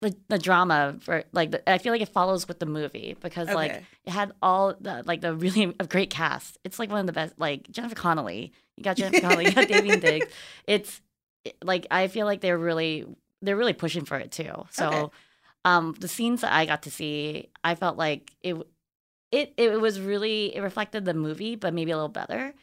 the 0.00 0.16
the 0.28 0.38
drama 0.38 0.96
for 1.00 1.22
like 1.32 1.52
the, 1.52 1.70
I 1.70 1.78
feel 1.78 1.92
like 1.92 2.00
it 2.02 2.08
follows 2.08 2.48
with 2.48 2.58
the 2.58 2.66
movie 2.66 3.16
because 3.20 3.48
like 3.48 3.82
it 4.04 4.10
had 4.10 4.32
all 4.42 4.74
the 4.80 5.02
like 5.06 5.20
the 5.20 5.34
really 5.34 5.74
a 5.78 5.86
great 5.86 6.10
cast. 6.10 6.58
It's 6.64 6.78
like 6.78 6.90
one 6.90 7.00
of 7.00 7.06
the 7.06 7.12
best. 7.12 7.34
Like 7.38 7.70
Jennifer 7.70 7.94
Connelly, 7.94 8.52
you 8.76 8.82
got 8.84 8.96
Jennifer 8.96 9.20
Connelly, 9.20 9.44
you 9.46 9.52
got 9.52 9.68
Daveed 9.68 10.00
Diggs. 10.00 10.26
It's 10.66 11.00
it- 11.44 11.56
like 11.62 11.86
I 11.90 12.08
feel 12.08 12.26
like 12.26 12.40
they're 12.40 12.58
really 12.58 13.04
they're 13.42 13.56
really 13.56 13.72
pushing 13.74 14.04
for 14.04 14.16
it 14.18 14.32
too. 14.32 14.50
So, 14.70 14.88
Okay. 14.88 15.16
Um, 15.64 15.94
the 16.00 16.08
scenes 16.08 16.40
that 16.40 16.52
I 16.52 16.66
got 16.66 16.82
to 16.82 16.90
see, 16.90 17.50
I 17.62 17.74
felt 17.74 17.96
like 17.96 18.32
it 18.42 18.56
it 19.30 19.54
it 19.56 19.80
was 19.80 20.00
really 20.00 20.54
it 20.54 20.60
reflected 20.60 21.04
the 21.04 21.14
movie, 21.14 21.56
but 21.56 21.72
maybe 21.74 21.90
a 21.90 21.96
little 21.96 22.08
better. 22.08 22.54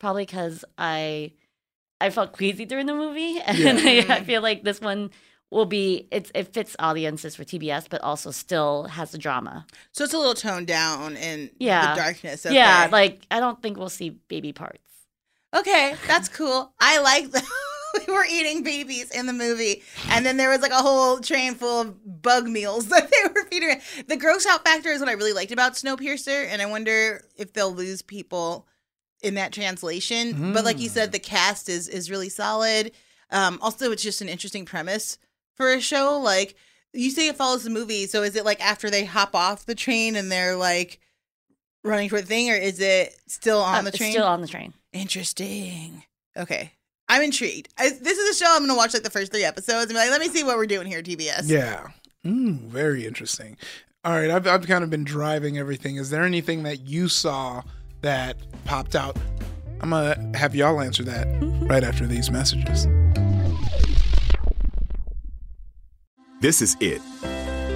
Probably 0.00 0.24
because 0.24 0.64
I 0.78 1.32
I 2.00 2.10
felt 2.10 2.32
queasy 2.32 2.64
during 2.64 2.86
the 2.86 2.94
movie, 2.94 3.40
and 3.44 3.78
I, 3.78 4.16
I 4.16 4.24
feel 4.24 4.42
like 4.42 4.62
this 4.64 4.80
one 4.80 5.10
will 5.50 5.66
be 5.66 6.08
it's 6.10 6.30
it 6.34 6.52
fits 6.52 6.74
audiences 6.78 7.36
for 7.36 7.44
TBS, 7.44 7.88
but 7.88 8.00
also 8.02 8.30
still 8.30 8.84
has 8.84 9.10
the 9.12 9.18
drama. 9.18 9.66
So 9.92 10.04
it's 10.04 10.14
a 10.14 10.18
little 10.18 10.34
toned 10.34 10.66
down 10.66 11.16
in 11.16 11.50
Yeah. 11.58 11.94
the 11.94 12.00
darkness. 12.00 12.44
Okay. 12.46 12.54
Yeah, 12.54 12.88
like 12.90 13.26
I 13.30 13.40
don't 13.40 13.60
think 13.62 13.76
we'll 13.78 13.88
see 13.88 14.10
baby 14.10 14.52
parts. 14.52 14.78
Okay, 15.54 15.94
that's 16.08 16.28
cool. 16.28 16.72
I 16.80 16.98
like 17.00 17.30
that 17.32 17.44
we 18.06 18.12
were 18.12 18.24
eating 18.30 18.62
babies 18.62 19.10
in 19.10 19.26
the 19.26 19.32
movie, 19.32 19.82
and 20.10 20.24
then 20.26 20.36
there 20.36 20.50
was 20.50 20.60
like 20.60 20.72
a 20.72 20.76
whole 20.76 21.18
train 21.20 21.54
full 21.54 21.80
of 21.82 22.22
bug 22.22 22.46
meals 22.46 22.86
that 22.88 23.10
they 23.10 23.28
were 23.32 23.44
feeding. 23.48 23.80
The 24.06 24.16
gross 24.16 24.46
out 24.46 24.64
factor 24.64 24.90
is 24.90 25.00
what 25.00 25.08
I 25.08 25.12
really 25.12 25.32
liked 25.32 25.52
about 25.52 25.74
Snowpiercer, 25.74 26.46
and 26.48 26.60
I 26.60 26.66
wonder 26.66 27.22
if 27.36 27.52
they'll 27.52 27.72
lose 27.74 28.02
people 28.02 28.66
in 29.22 29.34
that 29.34 29.52
translation. 29.52 30.52
But 30.52 30.64
like 30.64 30.78
you 30.80 30.88
said, 30.88 31.12
the 31.12 31.18
cast 31.18 31.68
is 31.68 31.88
is 31.88 32.10
really 32.10 32.28
solid. 32.28 32.92
Um, 33.30 33.58
also, 33.62 33.90
it's 33.90 34.02
just 34.02 34.20
an 34.20 34.28
interesting 34.28 34.64
premise 34.66 35.18
for 35.54 35.72
a 35.72 35.80
show. 35.80 36.20
Like 36.22 36.54
you 36.92 37.10
say, 37.10 37.28
it 37.28 37.36
follows 37.36 37.64
the 37.64 37.70
movie. 37.70 38.06
So 38.06 38.22
is 38.22 38.36
it 38.36 38.44
like 38.44 38.60
after 38.64 38.90
they 38.90 39.04
hop 39.04 39.34
off 39.34 39.64
the 39.66 39.74
train 39.74 40.14
and 40.14 40.30
they're 40.30 40.56
like 40.56 41.00
running 41.82 42.08
toward 42.08 42.24
the 42.24 42.28
thing, 42.28 42.50
or 42.50 42.54
is 42.54 42.80
it 42.80 43.16
still 43.26 43.60
on 43.60 43.76
Uh, 43.76 43.82
the 43.82 43.88
it's 43.88 43.98
train? 43.98 44.12
still 44.12 44.26
on 44.26 44.40
the 44.42 44.48
train. 44.48 44.74
Interesting. 44.92 46.04
Okay. 46.36 46.72
I'm 47.14 47.22
intrigued. 47.22 47.68
I, 47.78 47.90
this 47.90 48.18
is 48.18 48.36
a 48.36 48.44
show 48.44 48.50
I'm 48.50 48.58
going 48.58 48.70
to 48.70 48.74
watch 48.74 48.92
like 48.92 49.04
the 49.04 49.10
first 49.10 49.30
three 49.30 49.44
episodes 49.44 49.84
and 49.84 49.90
be 49.90 49.94
like, 49.94 50.10
let 50.10 50.20
me 50.20 50.26
see 50.26 50.42
what 50.42 50.56
we're 50.56 50.66
doing 50.66 50.88
here, 50.88 51.00
TBS. 51.00 51.48
Yeah. 51.48 51.86
Mm, 52.24 52.62
very 52.62 53.06
interesting. 53.06 53.56
All 54.04 54.10
right, 54.14 54.32
I've, 54.32 54.48
I've 54.48 54.66
kind 54.66 54.82
of 54.82 54.90
been 54.90 55.04
driving 55.04 55.56
everything. 55.56 55.94
Is 55.94 56.10
there 56.10 56.24
anything 56.24 56.64
that 56.64 56.88
you 56.88 57.06
saw 57.06 57.62
that 58.00 58.36
popped 58.64 58.96
out? 58.96 59.16
I'm 59.80 59.90
going 59.90 60.32
to 60.32 60.36
have 60.36 60.56
y'all 60.56 60.80
answer 60.80 61.04
that 61.04 61.28
right 61.70 61.84
after 61.84 62.04
these 62.04 62.32
messages. 62.32 62.88
This 66.40 66.60
is 66.60 66.76
it. 66.80 67.00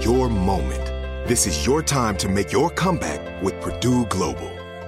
Your 0.04 0.28
moment. 0.28 0.84
This 1.28 1.46
is 1.46 1.64
your 1.64 1.80
time 1.80 2.16
to 2.16 2.28
make 2.28 2.50
your 2.50 2.70
comeback 2.70 3.40
with 3.40 3.60
Purdue 3.60 4.04
Global. 4.06 4.57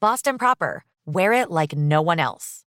Boston 0.00 0.38
Proper, 0.38 0.82
wear 1.04 1.34
it 1.34 1.50
like 1.50 1.76
no 1.76 2.00
one 2.00 2.18
else. 2.18 2.64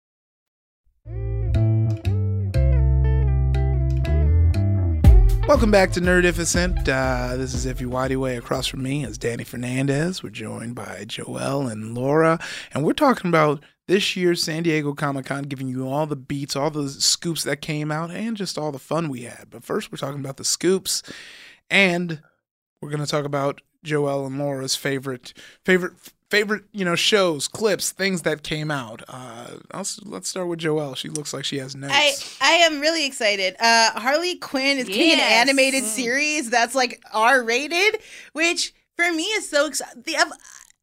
Welcome 5.48 5.72
back 5.72 5.92
to 5.94 6.00
Nerdificent. 6.00 6.88
Uh, 6.88 7.36
this 7.36 7.56
is 7.56 7.66
Effie 7.66 7.88
Way. 7.88 8.38
Across 8.38 8.68
from 8.68 8.84
me 8.84 9.04
is 9.04 9.18
Danny 9.18 9.44
Fernandez. 9.44 10.22
We're 10.22 10.30
joined 10.30 10.76
by 10.76 11.06
Joelle 11.06 11.72
and 11.72 11.96
Laura, 11.96 12.40
and 12.72 12.86
we're 12.86 12.94
talking 12.94 13.30
about 13.30 13.64
this 13.88 14.16
year's 14.16 14.44
San 14.44 14.62
Diego 14.62 14.94
Comic 14.94 15.26
Con, 15.26 15.46
giving 15.46 15.68
you 15.68 15.90
all 15.90 16.06
the 16.06 16.16
beats, 16.16 16.56
all 16.56 16.70
the 16.70 16.88
scoops 16.88 17.44
that 17.46 17.62
came 17.62 17.92
out, 17.92 18.12
and 18.12 18.38
just 18.38 18.60
all 18.60 18.72
the 18.72 18.78
fun 18.78 19.10
we 19.10 19.24
had. 19.24 19.48
But 19.50 19.64
first, 19.64 19.92
we're 19.92 19.98
talking 19.98 20.20
about 20.20 20.38
the 20.38 20.46
scoops, 20.46 21.02
and 21.68 22.22
we're 22.80 22.92
going 22.92 23.04
to 23.04 23.10
talk 23.10 23.26
about 23.26 23.60
Joelle 23.84 24.28
and 24.28 24.38
Laura's 24.38 24.76
favorite, 24.76 25.34
favorite, 25.66 25.94
favorite, 26.30 26.64
you 26.72 26.84
know, 26.86 26.96
shows, 26.96 27.48
clips, 27.48 27.92
things 27.92 28.24
that 28.24 28.44
came 28.44 28.72
out. 28.72 29.02
Uh, 29.08 29.48
I'll, 29.72 29.86
let's 30.04 30.28
start 30.30 30.48
with 30.48 30.60
Joelle. 30.60 30.96
She 30.96 31.10
looks 31.10 31.34
like 31.34 31.46
she 31.46 31.58
has 31.60 31.76
notes. 31.76 31.94
I, 31.96 32.14
I 32.42 32.52
am 32.66 32.80
really 32.80 33.06
excited. 33.06 33.56
Uh, 33.60 33.92
Harley 34.00 34.36
Quinn 34.36 34.78
is 34.78 34.88
getting 34.88 35.12
an 35.14 35.18
Yes. 35.20 35.48
animated 35.48 35.84
series 35.84 36.50
that's 36.50 36.76
like 36.76 37.02
R 37.14 37.44
rated, 37.44 38.02
which 38.34 38.74
for 38.98 39.12
me 39.12 39.24
is 39.24 39.50
so 39.50 39.68
exciting. 39.68 40.04
Ev- 40.16 40.32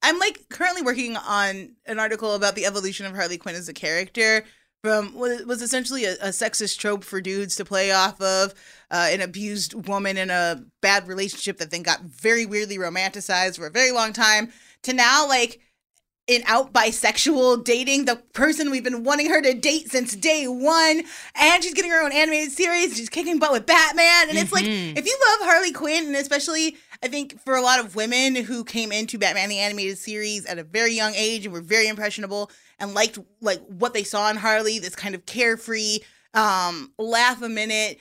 I'm 0.02 0.18
like 0.18 0.48
currently 0.48 0.82
working 0.82 1.16
on 1.16 1.72
an 1.86 1.98
article 1.98 2.34
about 2.34 2.54
the 2.54 2.64
evolution 2.66 3.04
of 3.06 3.14
Harley 3.14 3.36
Quinn 3.38 3.54
as 3.54 3.68
a 3.68 3.74
character 3.74 4.44
from 4.82 5.08
what 5.12 5.46
was 5.46 5.60
essentially 5.60 6.06
a, 6.06 6.12
a 6.14 6.28
sexist 6.28 6.78
trope 6.78 7.04
for 7.04 7.20
dudes 7.20 7.54
to 7.56 7.66
play 7.66 7.92
off 7.92 8.18
of 8.22 8.54
uh, 8.90 9.08
an 9.10 9.20
abused 9.20 9.74
woman 9.88 10.16
in 10.16 10.30
a 10.30 10.64
bad 10.80 11.06
relationship 11.06 11.58
that 11.58 11.70
then 11.70 11.82
got 11.82 12.00
very 12.00 12.46
weirdly 12.46 12.78
romanticized 12.78 13.56
for 13.58 13.66
a 13.66 13.70
very 13.70 13.92
long 13.92 14.14
time 14.14 14.50
to 14.84 14.92
now 14.92 15.26
like 15.28 15.60
in 16.26 16.42
out 16.46 16.72
bisexual 16.72 17.64
dating 17.64 18.04
the 18.04 18.14
person 18.34 18.70
we've 18.70 18.84
been 18.84 19.02
wanting 19.02 19.28
her 19.28 19.42
to 19.42 19.52
date 19.52 19.90
since 19.90 20.14
day 20.14 20.46
one. 20.46 21.02
And 21.34 21.64
she's 21.64 21.74
getting 21.74 21.90
her 21.90 22.04
own 22.04 22.12
animated 22.12 22.52
series. 22.52 22.96
She's 22.96 23.08
kicking 23.08 23.40
butt 23.40 23.50
with 23.50 23.66
batman. 23.66 24.28
And 24.28 24.38
it's 24.38 24.52
like 24.52 24.64
if 24.64 25.06
you 25.06 25.18
love 25.28 25.48
harley 25.48 25.72
quinn 25.72 26.06
and 26.06 26.16
especially 26.16 26.76
i 27.02 27.08
think 27.08 27.40
for 27.40 27.56
a 27.56 27.62
lot 27.62 27.80
of 27.80 27.96
women 27.96 28.34
who 28.34 28.64
came 28.64 28.92
into 28.92 29.18
batman 29.18 29.48
the 29.48 29.58
animated 29.58 29.98
series 29.98 30.46
at 30.46 30.58
a 30.58 30.64
very 30.64 30.92
young 30.92 31.14
age 31.14 31.44
and 31.44 31.52
were 31.52 31.60
very 31.60 31.88
impressionable 31.88 32.50
and 32.78 32.94
liked 32.94 33.18
like 33.40 33.60
what 33.66 33.94
they 33.94 34.04
saw 34.04 34.30
in 34.30 34.36
harley 34.36 34.78
this 34.78 34.94
kind 34.94 35.14
of 35.14 35.26
carefree 35.26 35.98
um 36.34 36.92
laugh 36.98 37.42
a 37.42 37.48
minute 37.48 37.98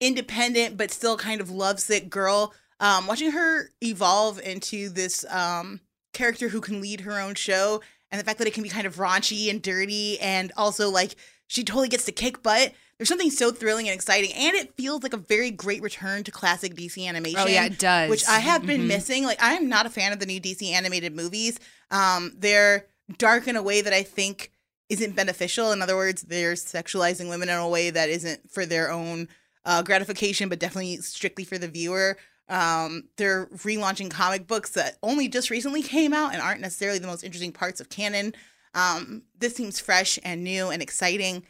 independent 0.00 0.76
but 0.76 0.90
still 0.90 1.16
kind 1.16 1.40
of 1.40 1.50
lovesick 1.50 2.10
girl 2.10 2.52
um 2.80 3.06
watching 3.06 3.30
her 3.30 3.70
evolve 3.82 4.40
into 4.40 4.88
this 4.88 5.24
um 5.30 5.80
character 6.12 6.48
who 6.48 6.60
can 6.60 6.80
lead 6.80 7.02
her 7.02 7.18
own 7.20 7.34
show 7.34 7.80
and 8.10 8.20
the 8.20 8.24
fact 8.24 8.38
that 8.38 8.46
it 8.46 8.54
can 8.54 8.62
be 8.62 8.68
kind 8.68 8.86
of 8.86 8.96
raunchy 8.96 9.48
and 9.50 9.62
dirty 9.62 10.18
and 10.20 10.52
also 10.56 10.90
like 10.90 11.14
she 11.46 11.64
totally 11.64 11.88
gets 11.88 12.04
to 12.06 12.12
kick 12.12 12.42
butt. 12.42 12.72
There's 12.98 13.08
something 13.08 13.30
so 13.30 13.50
thrilling 13.50 13.88
and 13.88 13.94
exciting 13.94 14.32
and 14.34 14.54
it 14.54 14.74
feels 14.76 15.02
like 15.02 15.12
a 15.12 15.16
very 15.18 15.50
great 15.50 15.82
return 15.82 16.22
to 16.24 16.30
classic 16.30 16.74
dc 16.74 17.04
animation 17.06 17.40
Oh, 17.42 17.46
yeah, 17.46 17.64
it 17.64 17.78
does. 17.78 18.10
which 18.10 18.26
i 18.28 18.38
have 18.38 18.64
been 18.66 18.82
Mhm. 18.82 18.86
missing. 18.88 19.24
Like 19.24 19.42
i 19.42 19.54
am 19.54 19.68
not 19.68 19.86
a 19.86 19.90
fan 19.90 20.12
of 20.12 20.20
the 20.20 20.26
new 20.26 20.40
dc 20.40 20.62
animated 20.70 21.14
movies. 21.16 21.58
Um 21.90 22.32
they're 22.36 22.86
dark 23.18 23.48
in 23.48 23.56
a 23.56 23.62
way 23.62 23.80
that 23.80 23.92
i 23.92 24.02
think 24.02 24.50
isn't 24.88 25.16
beneficial. 25.16 25.72
In 25.72 25.80
other 25.82 25.96
words 25.96 26.22
they're 26.22 26.52
sexualizing 26.54 27.28
women 27.28 27.48
in 27.48 27.56
a 27.56 27.68
way 27.68 27.90
that 27.90 28.08
isn't 28.10 28.50
for 28.50 28.66
their 28.66 28.90
own 28.90 29.28
uh, 29.64 29.80
gratification 29.82 30.48
but 30.48 30.58
definitely 30.58 30.96
strictly 30.98 31.44
for 31.44 31.56
the 31.56 31.68
viewer 31.68 32.18
Um, 32.52 33.04
they're 33.16 33.46
relaunching 33.46 34.10
comic 34.10 34.46
books 34.46 34.70
that 34.72 34.98
only 35.02 35.26
just 35.28 35.48
recently 35.50 35.82
came 35.82 36.12
out 36.12 36.32
and 36.34 36.42
aren't 36.42 36.60
necessarily 36.60 36.98
the 36.98 37.06
most 37.06 37.24
interesting 37.24 37.50
parts 37.52 37.80
of 37.80 37.88
canon. 37.88 38.34
Um, 38.74 39.22
this 39.38 39.54
seems 39.56 39.80
fresh 39.80 40.18
and 40.22 40.44
new 40.44 40.68
and 40.68 40.82
exciting, 40.82 41.44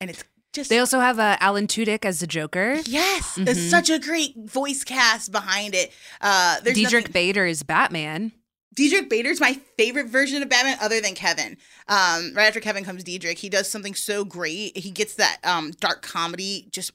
and 0.00 0.08
it's 0.10 0.24
just 0.52 0.70
They 0.70 0.78
also 0.78 0.98
have 1.00 1.18
uh, 1.18 1.36
Alan 1.40 1.66
Tudyk 1.66 2.04
as 2.04 2.20
the 2.20 2.26
Joker. 2.26 2.76
yes, 2.86 3.36
it's 3.38 3.60
such 3.70 3.90
a 3.90 3.98
great 3.98 4.34
voice 4.36 4.82
cast 4.82 5.30
behind 5.30 5.74
it. 5.74 5.92
Uh, 6.20 6.58
there's 6.60 6.74
Diedrich 6.76 7.04
nothing- 7.04 7.12
Bader 7.12 7.46
is 7.46 7.62
Batman. 7.62 8.32
Diedrich 8.74 9.10
Bader's 9.10 9.40
my 9.40 9.54
favorite 9.76 10.06
version 10.06 10.42
of 10.42 10.48
Batman, 10.48 10.78
other 10.80 11.00
than 11.00 11.14
Kevin. 11.14 11.56
Um, 11.88 12.32
right 12.34 12.46
after 12.46 12.60
Kevin 12.60 12.84
comes 12.84 13.02
Diedrich. 13.04 13.38
He 13.38 13.48
does 13.48 13.68
something 13.68 13.94
so 13.94 14.24
great. 14.24 14.76
He 14.78 14.90
gets 14.92 15.16
that 15.16 15.38
um, 15.44 15.72
dark 15.80 16.02
comedy 16.02 16.68
just 16.70 16.92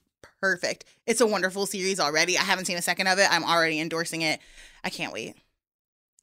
perfect. 0.49 0.85
It's 1.07 1.21
a 1.21 1.27
wonderful 1.27 1.65
series 1.65 1.99
already. 1.99 2.37
I 2.37 2.43
haven't 2.43 2.65
seen 2.65 2.77
a 2.77 2.81
second 2.81 3.07
of 3.07 3.17
it. 3.19 3.27
I'm 3.31 3.43
already 3.43 3.79
endorsing 3.79 4.21
it. 4.21 4.39
I 4.83 4.89
can't 4.89 5.11
wait. 5.11 5.35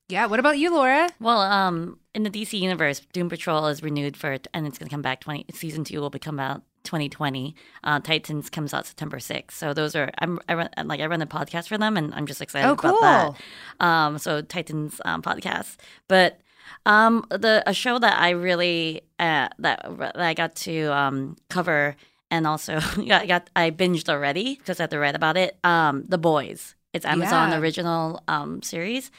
Yeah. 0.08 0.26
What 0.26 0.38
about 0.40 0.58
you, 0.58 0.72
Laura? 0.72 1.08
Well, 1.20 1.40
um, 1.40 1.98
in 2.14 2.22
the 2.22 2.30
DC 2.30 2.58
universe, 2.61 3.00
Doom 3.12 3.28
Patrol 3.28 3.66
is 3.68 3.82
renewed 3.82 4.16
for, 4.16 4.38
and 4.54 4.66
it's 4.66 4.78
going 4.78 4.88
to 4.88 4.94
come 4.94 5.02
back. 5.02 5.20
Twenty 5.20 5.44
season 5.52 5.85
two 5.85 6.00
will 6.00 6.11
become 6.11 6.38
out 6.38 6.62
2020. 6.85 7.54
Uh, 7.85 8.00
Titans 8.00 8.50
comes 8.50 8.74
out 8.74 8.87
September 8.87 9.18
6th. 9.18 9.52
So 9.52 9.72
those 9.72 9.94
are 9.96 10.11
I'm 10.18 10.38
I 10.48 10.54
run 10.54 10.68
like 10.85 11.00
I 11.00 11.06
run 11.06 11.20
the 11.20 11.26
podcast 11.26 11.68
for 11.68 11.78
them, 11.78 11.96
and 11.96 12.14
I'm 12.14 12.26
just 12.26 12.42
excited 12.42 12.68
Oh, 12.68 12.72
about 12.72 13.00
that. 13.00 13.85
Um, 13.87 14.18
so 14.18 14.42
Titans 14.42 15.00
um, 15.04 15.22
podcast, 15.22 15.76
but 16.08 16.40
um, 16.87 17.24
the 17.30 17.62
a 17.66 17.72
show 17.72 17.98
that 17.98 18.20
I 18.20 18.30
really 18.30 19.02
uh, 19.18 19.48
that, 19.58 19.87
that 19.98 20.16
I 20.18 20.35
got 20.35 20.54
to 20.56 20.92
um, 20.92 21.37
cover, 21.48 21.96
and 22.33 22.47
also 22.47 22.81
I 23.21 23.27
got 23.27 23.51
I 23.55 23.71
binged 23.71 24.09
already 24.09 24.57
because 24.57 24.81
I 24.81 24.85
had 24.85 24.90
to 24.90 24.99
read 24.99 25.14
about 25.14 25.37
it. 25.37 25.59
Um, 25.62 26.05
the 26.09 26.18
Boys. 26.18 26.75
It's 26.95 27.07
Amazon 27.07 27.51
Yeah. 27.53 27.59
original 27.61 28.23
um, 28.29 28.62
series. 28.62 29.11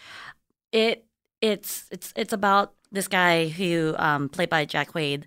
It 0.71 1.05
it's 1.41 1.85
it's 1.91 2.13
it's 2.15 2.33
about 2.33 2.73
this 2.91 3.07
guy 3.07 3.47
who 3.47 3.95
um, 3.97 4.29
played 4.29 4.49
by 4.49 4.65
Jack 4.65 4.91
Quaid, 4.93 5.23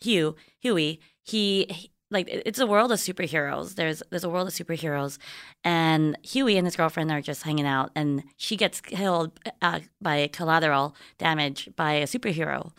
Hugh 0.00 0.36
Hughie. 0.60 1.00
He, 1.22 1.66
he- 1.70 1.90
like 2.10 2.28
it's 2.28 2.60
a 2.60 2.66
world 2.66 2.92
of 2.92 2.98
superheroes. 3.00 3.74
There's 3.74 4.02
there's 4.10 4.22
a 4.24 4.28
world 4.30 4.46
of 4.46 4.54
superheroes, 4.54 5.18
and 5.64 6.16
Hughie 6.22 6.56
and 6.58 6.66
his 6.66 6.76
girlfriend 6.76 7.10
are 7.10 7.20
just 7.22 7.42
hanging 7.42 7.66
out, 7.66 7.90
and 7.96 8.22
she 8.36 8.56
gets 8.56 8.80
killed 8.80 9.32
uh, 9.62 9.80
by 10.00 10.28
collateral 10.32 10.94
damage 11.18 11.70
by 11.74 11.94
a 11.94 12.06
superhero, 12.06 12.70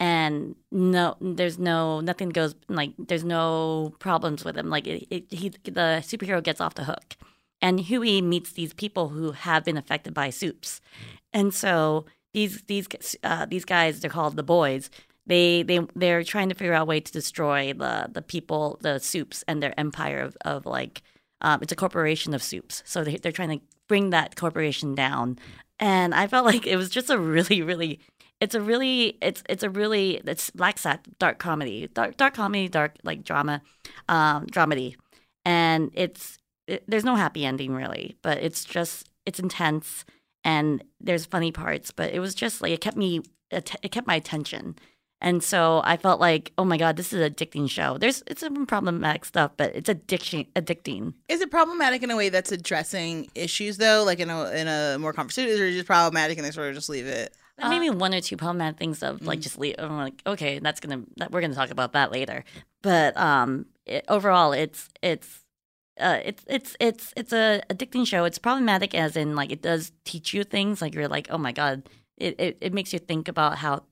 and 0.00 0.56
no, 0.72 1.16
there's 1.20 1.58
no 1.58 2.00
nothing 2.00 2.30
goes 2.30 2.54
like 2.68 2.92
there's 2.98 3.22
no 3.22 3.94
problems 3.98 4.44
with 4.44 4.56
him. 4.56 4.70
Like 4.70 4.86
it, 4.86 5.06
it, 5.10 5.30
he 5.30 5.50
the 5.50 6.00
superhero 6.02 6.42
gets 6.42 6.60
off 6.60 6.74
the 6.74 6.84
hook, 6.84 7.16
and 7.60 7.78
Hughie 7.78 8.22
meets 8.22 8.52
these 8.52 8.72
people 8.72 9.10
who 9.10 9.32
have 9.32 9.64
been 9.64 9.76
affected 9.76 10.14
by 10.14 10.30
supes, 10.30 10.80
and 11.34 11.52
so 11.52 12.06
these 12.32 12.62
these 12.62 12.88
uh, 13.22 13.44
these 13.44 13.66
guys 13.66 14.00
they're 14.00 14.10
called 14.10 14.36
the 14.36 14.42
boys. 14.42 14.90
They 15.26 15.62
they 15.62 15.86
they're 15.94 16.24
trying 16.24 16.48
to 16.48 16.54
figure 16.54 16.72
out 16.72 16.82
a 16.82 16.86
way 16.86 17.00
to 17.00 17.12
destroy 17.12 17.74
the 17.74 18.08
the 18.10 18.22
people 18.22 18.78
the 18.80 18.98
supes 18.98 19.44
and 19.46 19.62
their 19.62 19.78
empire 19.78 20.20
of, 20.20 20.36
of 20.46 20.64
like 20.64 21.02
um, 21.42 21.60
it's 21.62 21.72
a 21.72 21.76
corporation 21.76 22.32
of 22.32 22.42
supes. 22.42 22.82
So 22.86 23.04
they, 23.04 23.16
they're 23.16 23.32
trying 23.32 23.58
to 23.58 23.64
bring 23.86 24.10
that 24.10 24.36
corporation 24.36 24.94
down. 24.94 25.38
And 25.78 26.14
I 26.14 26.26
felt 26.26 26.46
like 26.52 26.66
it 26.66 26.76
was 26.76 26.88
just 26.88 27.10
a 27.10 27.18
really 27.18 27.60
really 27.60 28.00
it's 28.40 28.54
a 28.54 28.60
really 28.60 29.18
it's 29.20 29.42
it's 29.48 29.62
a 29.62 29.70
really 29.70 30.20
it's 30.26 30.50
black 30.50 30.78
sat 30.78 31.06
dark 31.18 31.38
comedy 31.38 31.88
dark 31.94 32.16
dark 32.16 32.34
comedy 32.34 32.68
dark 32.68 32.96
like 33.04 33.22
drama 33.22 33.62
um 34.08 34.46
dramedy 34.46 34.96
and 35.44 35.90
it's 35.94 36.38
it, 36.66 36.84
there's 36.88 37.04
no 37.04 37.16
happy 37.16 37.44
ending 37.44 37.74
really 37.74 38.16
but 38.22 38.38
it's 38.38 38.64
just 38.64 39.08
it's 39.26 39.38
intense 39.38 40.04
and 40.44 40.82
there's 41.00 41.26
funny 41.26 41.52
parts 41.52 41.90
but 41.90 42.12
it 42.12 42.20
was 42.20 42.34
just 42.34 42.62
like 42.62 42.72
it 42.72 42.80
kept 42.80 42.96
me 42.96 43.20
it 43.50 43.90
kept 43.90 44.06
my 44.06 44.14
attention 44.14 44.74
and 45.22 45.42
so 45.44 45.82
I 45.84 45.98
felt 45.98 46.18
like, 46.18 46.52
oh 46.56 46.64
my 46.64 46.78
god, 46.78 46.96
this 46.96 47.12
is 47.12 47.20
an 47.20 47.32
addicting 47.32 47.68
show. 47.68 47.98
There's 47.98 48.22
it's 48.26 48.40
some 48.40 48.64
problematic 48.64 49.26
stuff, 49.26 49.52
but 49.56 49.74
it's 49.76 49.88
addiction 49.88 50.46
addicting. 50.56 51.12
Is 51.28 51.42
it 51.42 51.50
problematic 51.50 52.02
in 52.02 52.10
a 52.10 52.16
way 52.16 52.30
that's 52.30 52.52
addressing 52.52 53.28
issues 53.34 53.76
though, 53.76 54.02
like 54.04 54.18
in 54.18 54.30
a 54.30 54.50
in 54.52 54.66
a 54.66 54.98
more 54.98 55.12
conversative, 55.12 55.60
or 55.60 55.64
is 55.64 55.74
it 55.74 55.78
just 55.78 55.86
problematic 55.86 56.38
and 56.38 56.46
they 56.46 56.50
sort 56.50 56.68
of 56.68 56.74
just 56.74 56.88
leave 56.88 57.06
it? 57.06 57.36
Maybe 57.68 57.90
one 57.90 58.14
or 58.14 58.20
two 58.20 58.36
problematic 58.36 58.78
things 58.78 59.02
of 59.02 59.22
like 59.26 59.40
just 59.40 59.58
leave. 59.58 59.76
I'm 59.78 59.96
like, 59.96 60.22
okay, 60.26 60.58
that's 60.58 60.80
gonna 60.80 61.02
that, 61.16 61.30
we're 61.30 61.40
gonna 61.40 61.54
talk 61.54 61.70
about 61.70 61.92
that 61.92 62.12
later. 62.12 62.44
But 62.82 63.16
um, 63.16 63.66
it, 63.86 64.04
overall, 64.08 64.52
it's 64.52 64.88
it's. 65.02 65.40
Uh, 65.98 66.18
it's 66.24 66.44
it's 66.46 66.76
it's 66.80 67.12
it's 67.14 67.32
a 67.32 67.60
addicting 67.68 68.06
show. 68.06 68.24
It's 68.24 68.38
problematic 68.38 68.94
as 68.94 69.16
in 69.16 69.36
like 69.36 69.52
it 69.52 69.60
does 69.60 69.92
teach 70.04 70.32
you 70.32 70.44
things. 70.44 70.80
Like 70.80 70.94
you're 70.94 71.08
like, 71.08 71.26
oh 71.28 71.36
my 71.36 71.52
god, 71.52 71.82
it, 72.16 72.36
it, 72.38 72.58
it 72.62 72.72
makes 72.72 72.92
you 72.94 72.98
think 72.98 73.28
about 73.28 73.58
how 73.58 73.82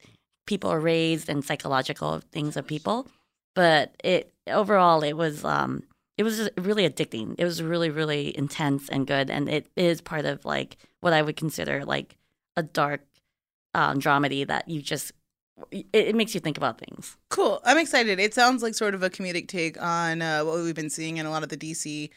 people 0.47 0.71
are 0.71 0.81
raised 0.81 1.29
and 1.29 1.45
psychological 1.45 2.23
things 2.33 2.57
of 2.57 2.67
people. 2.67 3.09
But 3.55 3.95
it 4.03 4.33
overall, 4.47 5.03
it 5.03 5.15
was 5.15 5.45
um, 5.45 5.83
it 6.17 6.23
was 6.23 6.39
just 6.39 6.51
really 6.57 6.89
addicting. 6.89 7.35
It 7.39 7.45
was 7.45 7.63
really 7.63 7.91
really 7.91 8.37
intense 8.37 8.89
and 8.89 9.07
good, 9.07 9.31
and 9.31 9.49
it 9.49 9.67
is 9.77 10.01
part 10.01 10.25
of 10.25 10.45
like 10.45 10.77
what 11.01 11.13
I 11.13 11.23
would 11.23 11.37
consider 11.37 11.85
like 11.85 12.17
a 12.57 12.63
dark 12.63 13.03
um, 13.79 13.99
dramedy 14.01 14.47
that 14.47 14.69
you 14.69 14.83
just 14.83 15.13
it, 15.73 15.87
it 15.93 16.15
makes 16.15 16.35
you 16.35 16.41
think 16.41 16.57
about 16.57 16.79
things. 16.79 17.17
Cool. 17.31 17.61
I'm 17.65 17.79
excited. 17.79 18.21
It 18.21 18.33
sounds 18.35 18.63
like 18.63 18.75
sort 18.75 18.95
of 18.95 19.03
a 19.03 19.11
comedic 19.11 19.49
take 19.49 19.81
on 19.83 20.23
uh, 20.23 20.43
what 20.45 20.57
we've 20.63 20.75
been 20.75 20.91
seeing 20.91 21.17
in 21.17 21.27
a 21.27 21.31
lot 21.31 21.43
of 21.43 21.49
the 21.49 21.57
DC 21.57 22.11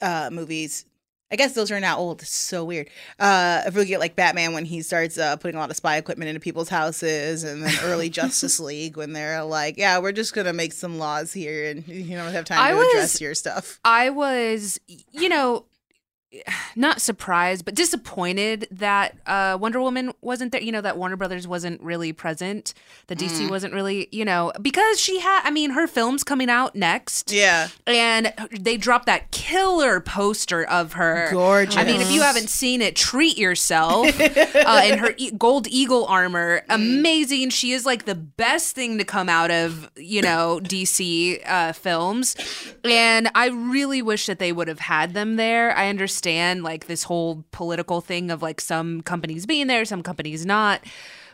uh, 0.00 0.30
movies. 0.32 0.84
I 1.30 1.36
guess 1.36 1.54
those 1.54 1.70
are 1.70 1.80
now 1.80 1.96
old. 1.96 2.20
It's 2.20 2.34
so 2.34 2.62
weird. 2.62 2.90
Uh, 3.18 3.62
if 3.66 3.74
we 3.74 3.86
get 3.86 4.00
like 4.00 4.16
Batman 4.16 4.52
when 4.52 4.66
he 4.66 4.82
starts 4.82 5.16
uh, 5.16 5.36
putting 5.36 5.56
a 5.56 5.60
lot 5.60 5.70
of 5.70 5.76
spy 5.76 5.96
equipment 5.96 6.28
into 6.28 6.40
people's 6.40 6.68
houses, 6.68 7.42
and 7.44 7.62
then 7.62 7.72
early 7.84 8.10
Justice 8.20 8.60
League 8.60 8.98
when 8.98 9.14
they're 9.14 9.42
like, 9.42 9.78
"Yeah, 9.78 9.98
we're 9.98 10.12
just 10.12 10.34
gonna 10.34 10.52
make 10.52 10.74
some 10.74 10.98
laws 10.98 11.32
here, 11.32 11.70
and 11.70 11.88
you 11.88 12.16
don't 12.16 12.32
have 12.32 12.44
time 12.44 12.58
I 12.60 12.72
to 12.72 12.76
was- 12.76 12.88
address 12.88 13.20
your 13.20 13.34
stuff." 13.34 13.80
I 13.82 14.10
was, 14.10 14.78
you 15.12 15.30
know, 15.30 15.64
not 16.76 17.00
surprised, 17.00 17.64
but 17.64 17.74
disappointed 17.74 18.66
that 18.70 19.16
uh, 19.26 19.58
Wonder 19.60 19.80
Woman 19.80 20.12
wasn't 20.20 20.52
there. 20.52 20.62
You 20.62 20.72
know, 20.72 20.80
that 20.80 20.96
Warner 20.96 21.16
Brothers 21.16 21.46
wasn't 21.46 21.80
really 21.82 22.12
present. 22.12 22.74
The 23.08 23.16
DC 23.16 23.50
wasn't 23.50 23.74
really, 23.74 24.08
you 24.10 24.24
know, 24.24 24.52
because 24.60 24.98
she 25.00 25.20
had, 25.20 25.42
I 25.44 25.50
mean, 25.50 25.70
her 25.70 25.86
film's 25.86 26.24
coming 26.24 26.48
out 26.48 26.74
next. 26.74 27.30
Yeah, 27.32 27.68
And 27.86 28.32
they 28.58 28.76
dropped 28.76 29.06
that 29.06 29.30
killer 29.30 30.00
poster 30.00 30.64
of 30.64 30.94
her. 30.94 31.28
Gorgeous. 31.30 31.76
I 31.76 31.84
mean, 31.84 32.00
if 32.00 32.10
you 32.10 32.22
haven't 32.22 32.48
seen 32.48 32.80
it, 32.80 32.96
treat 32.96 33.36
yourself. 33.36 34.08
uh, 34.20 34.82
in 34.86 34.98
her 34.98 35.14
e- 35.16 35.32
gold 35.32 35.66
eagle 35.68 36.06
armor, 36.06 36.62
amazing. 36.68 37.50
She 37.50 37.72
is 37.72 37.84
like 37.84 38.04
the 38.04 38.14
best 38.14 38.74
thing 38.74 38.98
to 38.98 39.04
come 39.04 39.28
out 39.28 39.50
of 39.50 39.90
you 39.96 40.22
know 40.22 40.60
DC 40.64 41.42
uh, 41.46 41.72
films, 41.72 42.36
and 42.84 43.28
I 43.34 43.48
really 43.48 44.00
wish 44.02 44.26
that 44.26 44.38
they 44.38 44.52
would 44.52 44.68
have 44.68 44.78
had 44.80 45.12
them 45.14 45.36
there. 45.36 45.76
I 45.76 45.88
understand 45.88 46.21
like 46.26 46.86
this 46.86 47.04
whole 47.04 47.44
political 47.50 48.00
thing 48.00 48.30
of 48.30 48.42
like 48.42 48.60
some 48.60 49.02
companies 49.02 49.46
being 49.46 49.66
there, 49.66 49.84
some 49.84 50.02
companies 50.02 50.46
not, 50.46 50.80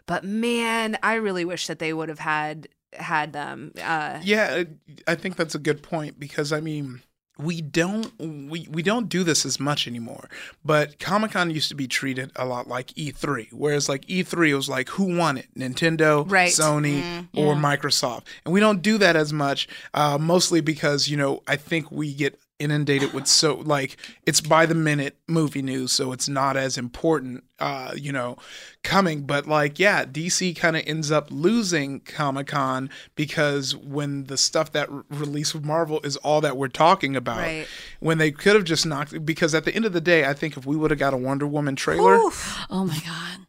but 0.07 0.25
man, 0.25 0.99
I 1.03 1.15
really 1.15 1.45
wish 1.45 1.67
that 1.67 1.79
they 1.79 1.93
would 1.93 2.09
have 2.09 2.19
had 2.21 2.69
had 2.95 3.33
them. 3.33 3.73
Uh, 3.83 4.21
Yeah, 4.23 4.65
I 5.07 5.15
think 5.15 5.37
that's 5.37 5.55
a 5.55 5.59
good 5.59 5.83
point 5.83 6.19
because 6.19 6.53
I 6.53 6.61
mean, 6.61 7.03
we 7.39 7.61
don't 7.61 8.13
we, 8.19 8.67
we 8.71 8.83
don't 8.83 9.09
do 9.09 9.23
this 9.23 9.47
as 9.47 9.61
much 9.61 9.87
anymore. 9.87 10.29
But 10.65 10.99
Comic 10.99 11.33
Con 11.33 11.51
used 11.51 11.69
to 11.69 11.75
be 11.75 11.87
treated 11.87 12.33
a 12.35 12.45
lot 12.45 12.67
like 12.67 12.89
E3, 12.95 13.53
whereas 13.53 13.89
like 13.89 14.07
E3 14.07 14.55
was 14.57 14.69
like 14.69 14.89
who 14.89 15.17
won 15.17 15.37
it, 15.37 15.47
Nintendo, 15.57 16.29
Right. 16.29 16.51
Sony, 16.51 17.29
or 17.37 17.55
Microsoft, 17.55 18.25
and 18.45 18.53
we 18.53 18.61
don't 18.61 18.83
do 18.83 18.99
that 18.99 19.15
as 19.15 19.33
much, 19.33 19.69
uh, 19.95 20.19
mostly 20.19 20.61
because 20.61 21.09
you 21.09 21.17
know 21.17 21.43
I 21.47 21.57
think 21.57 21.93
we 21.93 22.13
get 22.15 22.41
inundated 22.59 23.13
with 23.13 23.27
so 23.27 23.57
like 23.57 23.97
it's 24.27 24.41
by 24.41 24.67
the 24.67 24.75
minute 24.75 25.17
movie 25.29 25.63
news 25.63 25.93
so 25.93 26.13
it's 26.13 26.29
not 26.29 26.57
as 26.57 26.77
important 26.77 27.45
uh 27.61 27.93
you 27.97 28.13
know 28.13 28.37
coming 28.85 29.23
but 29.23 29.47
like 29.47 29.79
yeah 29.79 30.05
dc 30.05 30.55
kind 30.57 30.77
of 30.77 30.83
ends 30.87 31.11
up 31.11 31.27
losing 31.31 32.01
comic-con 32.01 32.89
because 33.17 33.75
when 33.75 34.25
the 34.25 34.37
stuff 34.37 34.71
that 34.73 34.89
r- 34.89 35.05
released 35.11 35.55
with 35.55 35.65
marvel 35.65 36.01
is 36.05 36.17
all 36.19 36.41
that 36.41 36.57
we're 36.57 36.69
talking 36.69 37.17
about 37.17 37.39
Right. 37.39 37.67
when 38.01 38.19
they 38.19 38.31
could 38.31 38.55
have 38.55 38.65
just 38.65 38.87
knocked 38.87 39.25
because 39.27 39.55
at 39.55 39.65
the 39.65 39.75
end 39.75 39.85
of 39.85 39.93
the 39.93 40.01
day 40.01 40.25
i 40.25 40.33
think 40.35 40.57
if 40.57 40.67
we 40.67 40.77
would 40.77 40.91
have 40.91 41.01
got 41.01 41.13
a 41.15 41.17
wonder 41.17 41.47
woman 41.47 41.75
trailer 41.77 42.19
Oh 42.71 42.85
my 42.87 42.99
god. 43.05 43.47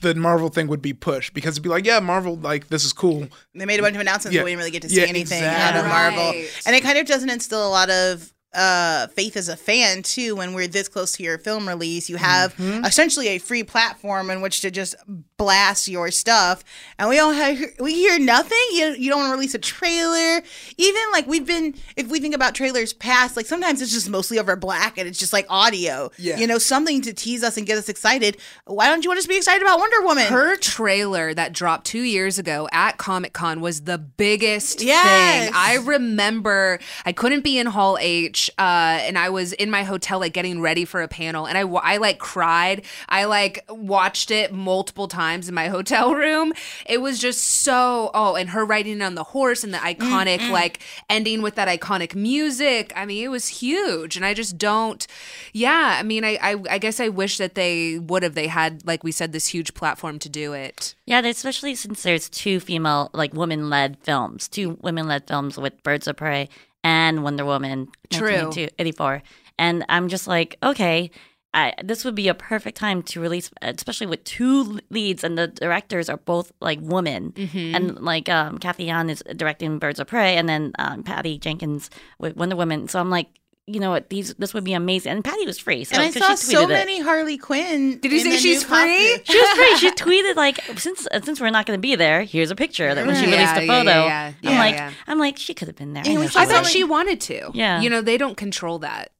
the 0.00 0.14
marvel 0.16 0.48
thing 0.48 0.66
would 0.66 0.82
be 0.82 0.92
pushed 0.92 1.32
because 1.34 1.54
it'd 1.54 1.62
be 1.62 1.68
like 1.68 1.84
yeah 1.86 2.00
marvel 2.00 2.36
like 2.36 2.68
this 2.68 2.84
is 2.84 2.92
cool 2.92 3.28
they 3.54 3.66
made 3.66 3.78
a 3.78 3.82
bunch 3.82 3.94
of 3.94 4.00
announcements, 4.00 4.34
Yeah. 4.34 4.40
but 4.42 4.46
we 4.46 4.50
didn't 4.52 4.58
really 4.58 4.70
get 4.72 4.82
to 4.82 4.88
see 4.88 4.96
Yeah, 5.00 5.06
anything 5.06 5.38
exactly. 5.42 5.78
out 5.78 5.84
of 5.84 5.88
Marvel, 5.90 6.24
Right. 6.32 6.48
and 6.66 6.76
it 6.76 6.82
kind 6.82 6.96
of 6.98 7.06
doesn't 7.06 7.28
instill 7.28 7.66
a 7.66 7.70
lot 7.70 7.90
of 7.90 8.32
uh 8.54 9.06
faith 9.08 9.36
as 9.36 9.48
a 9.48 9.56
fan 9.56 10.02
too 10.02 10.34
when 10.34 10.54
we're 10.54 10.66
this 10.66 10.88
close 10.88 11.12
to 11.12 11.22
your 11.22 11.36
film 11.38 11.68
release. 11.68 12.08
You 12.08 12.16
have 12.16 12.54
essentially 12.58 13.28
a 13.28 13.38
free 13.38 13.62
platform 13.62 14.30
in 14.30 14.40
which 14.40 14.62
to 14.62 14.70
just 14.70 14.94
blast 15.36 15.86
your 15.86 16.10
stuff. 16.10 16.64
And 16.98 17.08
we 17.10 17.18
all 17.18 17.32
have 17.32 17.58
we 17.78 17.94
hear 17.94 18.18
nothing. 18.18 18.58
You, 18.72 18.94
you 18.98 19.10
don't 19.10 19.20
want 19.20 19.30
to 19.30 19.34
release 19.34 19.54
a 19.54 19.58
trailer. 19.58 20.42
Even 20.78 21.02
like 21.12 21.26
we've 21.26 21.46
been 21.46 21.74
if 21.96 22.08
we 22.08 22.20
think 22.20 22.34
about 22.34 22.54
trailers 22.54 22.92
past 22.94 23.36
like 23.36 23.46
sometimes 23.46 23.82
it's 23.82 23.92
just 23.92 24.08
mostly 24.08 24.38
over 24.38 24.56
black 24.56 24.96
and 24.98 25.06
it's 25.06 25.18
just 25.18 25.32
like 25.32 25.46
audio. 25.50 26.10
Yeah. 26.18 26.38
you 26.38 26.46
know 26.46 26.58
something 26.58 27.02
to 27.02 27.12
tease 27.12 27.42
us 27.44 27.56
and 27.58 27.66
get 27.66 27.76
us 27.76 27.88
excited. 27.90 28.38
Why 28.64 28.86
don't 28.86 29.04
you 29.04 29.10
want 29.10 29.18
us 29.18 29.24
to 29.24 29.28
be 29.28 29.36
excited 29.36 29.62
about 29.62 29.78
wonder 29.78 30.02
woman? 30.02 30.26
Her 30.26 30.56
trailer 30.56 31.34
that 31.34 31.52
dropped 31.52 31.86
two 31.86 32.02
years 32.02 32.38
ago 32.38 32.66
at 32.72 32.96
Comic 32.96 33.34
Con 33.34 33.60
was 33.60 33.82
the 33.82 33.98
biggest 33.98 34.82
Yes. 34.82 35.44
thing. 35.44 35.52
I 35.54 35.74
remember 35.84 36.78
I 37.04 37.12
couldn't 37.12 37.44
be 37.44 37.58
in 37.58 37.66
Hall 37.66 37.98
H, 38.00 38.37
uh, 38.58 38.98
and 39.02 39.18
I 39.18 39.30
was 39.30 39.52
in 39.54 39.70
my 39.70 39.82
hotel, 39.82 40.20
like 40.20 40.32
getting 40.32 40.60
ready 40.60 40.84
for 40.84 41.02
a 41.02 41.08
panel, 41.08 41.46
and 41.46 41.56
I, 41.58 41.62
I 41.62 41.96
like 41.96 42.18
cried. 42.18 42.84
I 43.08 43.24
like 43.24 43.64
watched 43.68 44.30
it 44.30 44.52
multiple 44.52 45.08
times 45.08 45.48
in 45.48 45.54
my 45.54 45.68
hotel 45.76 46.14
room. 46.14 46.52
It 46.86 47.00
was 47.00 47.18
just 47.18 47.42
so 47.42 48.10
oh, 48.14 48.36
and 48.36 48.50
her 48.50 48.64
riding 48.64 49.02
on 49.02 49.14
the 49.14 49.24
horse 49.24 49.64
and 49.64 49.72
the 49.74 49.78
iconic 49.78 50.50
like 50.50 50.80
ending 51.10 51.42
with 51.42 51.54
that 51.56 51.68
iconic 51.68 52.14
music. 52.14 52.92
I 52.94 53.06
mean, 53.06 53.24
it 53.24 53.28
was 53.28 53.48
huge, 53.48 54.16
and 54.16 54.24
I 54.24 54.34
just 54.34 54.58
don't. 54.58 55.06
Yeah, 55.52 55.96
I 55.98 56.02
mean, 56.02 56.24
I 56.24 56.38
I, 56.40 56.56
I 56.70 56.78
guess 56.78 57.00
I 57.00 57.08
wish 57.08 57.38
that 57.38 57.54
they 57.54 57.98
would 57.98 58.22
have. 58.22 58.34
They 58.34 58.46
had 58.46 58.86
like 58.86 59.02
we 59.02 59.12
said 59.12 59.32
this 59.32 59.46
huge 59.48 59.74
platform 59.74 60.18
to 60.20 60.28
do 60.28 60.52
it. 60.52 60.94
Yeah, 61.06 61.20
especially 61.20 61.74
since 61.74 62.02
there's 62.02 62.28
two 62.28 62.60
female, 62.60 63.10
like 63.12 63.32
women 63.32 63.70
led 63.70 63.98
films, 64.00 64.48
two 64.48 64.78
women 64.82 65.08
led 65.08 65.26
films 65.26 65.56
with 65.56 65.82
Birds 65.82 66.06
of 66.06 66.16
Prey 66.16 66.48
and 66.84 67.22
Wonder 67.22 67.44
Woman 67.44 67.88
True. 68.10 68.32
1982 68.32 68.74
84. 68.78 69.22
And 69.58 69.84
I'm 69.88 70.08
just 70.08 70.26
like, 70.26 70.56
okay, 70.62 71.10
I, 71.54 71.72
this 71.82 72.04
would 72.04 72.14
be 72.14 72.28
a 72.28 72.34
perfect 72.34 72.76
time 72.76 73.02
to 73.04 73.20
release, 73.20 73.50
especially 73.62 74.06
with 74.06 74.22
two 74.24 74.78
leads, 74.90 75.24
and 75.24 75.36
the 75.36 75.48
directors 75.48 76.08
are 76.08 76.18
both 76.18 76.52
like 76.60 76.78
women. 76.82 77.32
And 77.74 78.00
like 78.00 78.28
um, 78.28 78.58
Cathy 78.58 78.84
Yan 78.84 79.08
is 79.10 79.22
directing 79.34 79.78
Birds 79.78 79.98
of 79.98 80.06
Prey, 80.06 80.36
and 80.36 80.48
then 80.48 80.72
um, 80.78 81.02
Patty 81.02 81.38
Jenkins 81.38 81.90
with 82.18 82.36
Wonder 82.36 82.54
Woman. 82.54 82.86
So 82.86 83.00
I'm 83.00 83.10
like, 83.10 83.28
you 83.68 83.78
know 83.80 83.90
what, 83.90 84.08
these 84.08 84.34
this 84.34 84.54
would 84.54 84.64
be 84.64 84.72
amazing. 84.72 85.12
And 85.12 85.24
Patty 85.24 85.44
was 85.46 85.58
free. 85.58 85.84
So, 85.84 85.94
and 85.94 86.02
I 86.02 86.06
'cause 86.10 86.22
saw 86.22 86.30
she 86.30 86.36
so 86.56 86.60
tweeted 86.62 86.64
it. 86.64 86.68
many 86.68 87.00
Harley 87.00 87.38
Quinn. 87.38 87.98
Did 88.00 88.10
you 88.12 88.18
in 88.18 88.24
say 88.24 88.30
the 88.32 88.38
she's 88.38 88.64
free? 88.64 88.74
costume. 89.18 89.24
She 89.24 89.38
was 89.38 89.50
free. 89.50 89.76
She 89.76 89.90
tweeted 90.04 90.36
like 90.36 90.58
since 90.78 91.06
uh, 91.12 91.20
since 91.22 91.40
we're 91.40 91.50
not 91.50 91.66
going 91.66 91.76
to 91.76 91.80
be 91.80 91.94
there, 91.94 92.22
here's 92.22 92.50
a 92.50 92.56
picture 92.56 92.94
that 92.94 93.06
when 93.06 93.14
she 93.16 93.30
Yeah, 93.30 93.36
released 93.36 93.56
a 93.56 93.66
photo. 93.66 93.90
yeah, 93.90 94.32
yeah. 94.42 94.50
I'm 94.50 94.54
Yeah, 94.54 94.58
like, 94.58 94.74
yeah. 94.74 94.92
I'm 95.06 95.18
like, 95.18 95.36
she 95.36 95.54
could 95.54 95.68
have 95.68 95.76
been 95.76 95.92
there. 95.92 96.02
And 96.06 96.16
we 96.16 96.22
know 96.22 96.28
saw 96.28 96.40
I 96.40 96.44
she 96.44 96.48
bet 96.48 96.56
wasn't. 96.60 96.72
she 96.72 96.84
wanted 96.84 97.20
to. 97.22 97.50
Yeah. 97.54 97.80
You 97.80 97.90
know, 97.90 98.00
they 98.00 98.16
don't 98.16 98.36
control 98.36 98.78
that. 98.80 99.10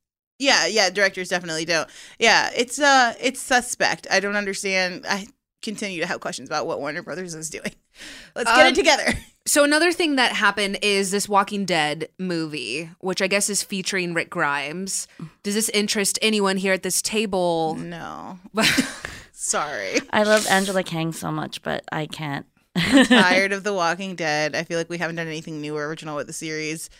Yeah, 0.40 0.66
yeah, 0.66 0.88
directors 0.90 1.28
definitely 1.28 1.64
don't. 1.64 1.88
Yeah, 2.18 2.51
it's 2.57 2.78
uh 2.78 3.14
it's 3.20 3.40
suspect. 3.40 4.07
I 4.11 4.20
don't 4.20 4.36
understand. 4.36 5.05
I 5.09 5.26
continue 5.62 6.01
to 6.01 6.07
have 6.07 6.20
questions 6.20 6.49
about 6.49 6.66
what 6.66 6.78
Warner 6.78 7.03
Brothers 7.03 7.34
is 7.34 7.51
doing. 7.51 7.72
Let's 8.36 8.51
get 8.51 8.61
Um, 8.61 8.66
it 8.68 8.74
together. 8.76 9.12
So 9.49 9.64
another 9.64 9.92
thing 9.92 10.16
that 10.16 10.32
happened 10.32 10.78
is 10.82 11.11
this 11.11 11.26
Walking 11.26 11.64
Dead 11.64 12.11
movie, 12.18 12.90
which 13.01 13.22
I 13.22 13.28
guess 13.28 13.49
is 13.49 13.62
featuring 13.62 14.12
Rick 14.12 14.28
Grimes. 14.28 15.09
Does 15.42 15.55
this 15.55 15.70
interest 15.70 16.18
anyone 16.20 16.59
here 16.59 16.74
at 16.74 16.82
this 16.82 17.01
table? 17.01 17.74
No. 17.76 18.38
Sorry. 19.32 20.01
I 20.11 20.24
love 20.24 20.46
Angela 20.49 20.82
Kang 20.82 21.12
so 21.12 21.32
much, 21.32 21.62
but 21.62 21.82
I 21.90 22.05
can't. 22.05 22.44
Tired 22.76 23.55
of 23.55 23.64
The 23.64 23.72
Walking 23.72 24.16
Dead. 24.16 24.55
I 24.55 24.64
feel 24.64 24.76
like 24.76 24.90
we 24.90 24.99
haven't 24.99 25.16
done 25.16 25.28
anything 25.28 25.62
new 25.62 25.74
or 25.74 25.86
original 25.86 26.14
with 26.14 26.26
the 26.26 26.34
series. 26.34 26.90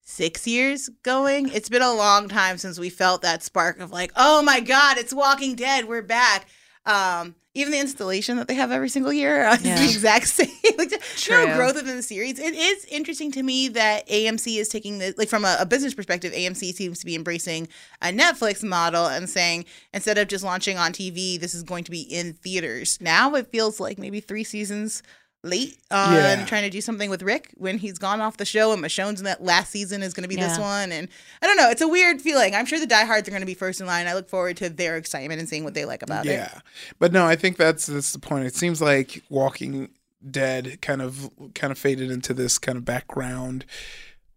Six 0.00 0.46
years 0.46 0.88
going. 1.02 1.50
It's 1.50 1.68
been 1.68 1.82
a 1.82 1.92
long 1.92 2.28
time 2.28 2.56
since 2.56 2.78
we 2.78 2.88
felt 2.88 3.20
that 3.20 3.42
spark 3.42 3.78
of 3.78 3.92
like, 3.92 4.10
oh 4.16 4.40
my 4.40 4.60
god, 4.60 4.96
it's 4.96 5.12
Walking 5.12 5.54
Dead. 5.54 5.86
We're 5.86 6.00
back. 6.00 6.46
Um, 6.86 7.34
even 7.54 7.70
the 7.72 7.78
installation 7.78 8.36
that 8.36 8.48
they 8.48 8.54
have 8.54 8.72
every 8.72 8.88
single 8.88 9.12
year 9.12 9.46
is 9.48 9.64
Yeah. 9.64 9.76
the 9.78 9.84
exact 9.84 10.26
same. 10.28 10.48
like, 10.76 11.00
True. 11.16 11.46
no 11.46 11.54
growth 11.56 11.76
within 11.76 11.96
the 11.96 12.02
series. 12.02 12.38
It 12.38 12.54
is 12.54 12.84
interesting 12.86 13.30
to 13.32 13.42
me 13.42 13.68
that 13.68 14.08
AMC 14.08 14.58
is 14.58 14.68
taking 14.68 14.98
the 14.98 15.14
like 15.16 15.28
from 15.28 15.44
a, 15.44 15.56
a 15.60 15.66
business 15.66 15.94
perspective. 15.94 16.32
AMC 16.32 16.74
seems 16.74 16.98
to 17.00 17.06
be 17.06 17.14
embracing 17.14 17.68
a 18.02 18.08
Netflix 18.08 18.62
model 18.64 19.06
and 19.06 19.28
saying 19.30 19.64
instead 19.92 20.18
of 20.18 20.28
just 20.28 20.44
launching 20.44 20.78
on 20.78 20.92
TV, 20.92 21.38
this 21.38 21.54
is 21.54 21.62
going 21.62 21.84
to 21.84 21.90
be 21.90 22.00
in 22.02 22.32
theaters. 22.34 22.98
Now 23.00 23.34
it 23.36 23.46
feels 23.48 23.78
like 23.78 23.98
maybe 23.98 24.20
three 24.20 24.44
seasons 24.44 25.02
late 25.44 25.78
on 25.90 26.14
Yeah. 26.14 26.44
trying 26.46 26.62
to 26.62 26.70
do 26.70 26.80
something 26.80 27.10
with 27.10 27.22
Rick 27.22 27.50
when 27.56 27.78
he's 27.78 27.98
gone 27.98 28.20
off 28.20 28.38
the 28.38 28.44
show 28.44 28.72
and 28.72 28.82
Michonne's 28.82 29.20
in 29.20 29.24
that 29.24 29.42
last 29.42 29.70
season 29.70 30.02
is 30.02 30.14
going 30.14 30.22
to 30.22 30.28
be 30.28 30.36
this 30.36 30.58
one 30.58 30.90
and 30.90 31.06
I 31.42 31.46
don't 31.46 31.56
know 31.56 31.70
it's 31.70 31.82
a 31.82 31.88
weird 31.88 32.20
feeling 32.22 32.54
I'm 32.54 32.66
sure 32.66 32.80
the 32.80 32.86
diehards 32.86 33.28
are 33.28 33.30
going 33.30 33.42
to 33.42 33.46
be 33.46 33.54
first 33.54 33.80
in 33.80 33.86
line 33.86 34.06
I 34.06 34.14
look 34.14 34.28
forward 34.28 34.56
to 34.58 34.68
their 34.70 34.96
excitement 34.96 35.38
and 35.40 35.48
seeing 35.48 35.62
what 35.62 35.74
they 35.74 35.84
like 35.84 36.02
about 36.02 36.26
it 36.26 36.30
yeah, 36.32 36.60
but 36.98 37.12
no, 37.12 37.26
I 37.26 37.36
think 37.36 37.56
that's 37.56 37.86
that's 37.86 38.12
the 38.12 38.18
point. 38.18 38.46
It 38.46 38.54
seems 38.56 38.80
like 38.80 39.22
Walking 39.28 39.90
Dead 40.28 40.80
kind 40.80 41.02
of 41.02 41.30
kind 41.54 41.70
of 41.70 41.78
faded 41.78 42.10
into 42.10 42.32
this 42.32 42.58
kind 42.58 42.78
of 42.78 42.84
background 42.84 43.66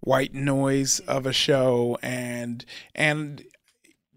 white 0.01 0.34
noise 0.34 0.99
of 1.01 1.26
a 1.26 1.34
show, 1.34 1.97
and 2.01 2.66
and 2.93 3.43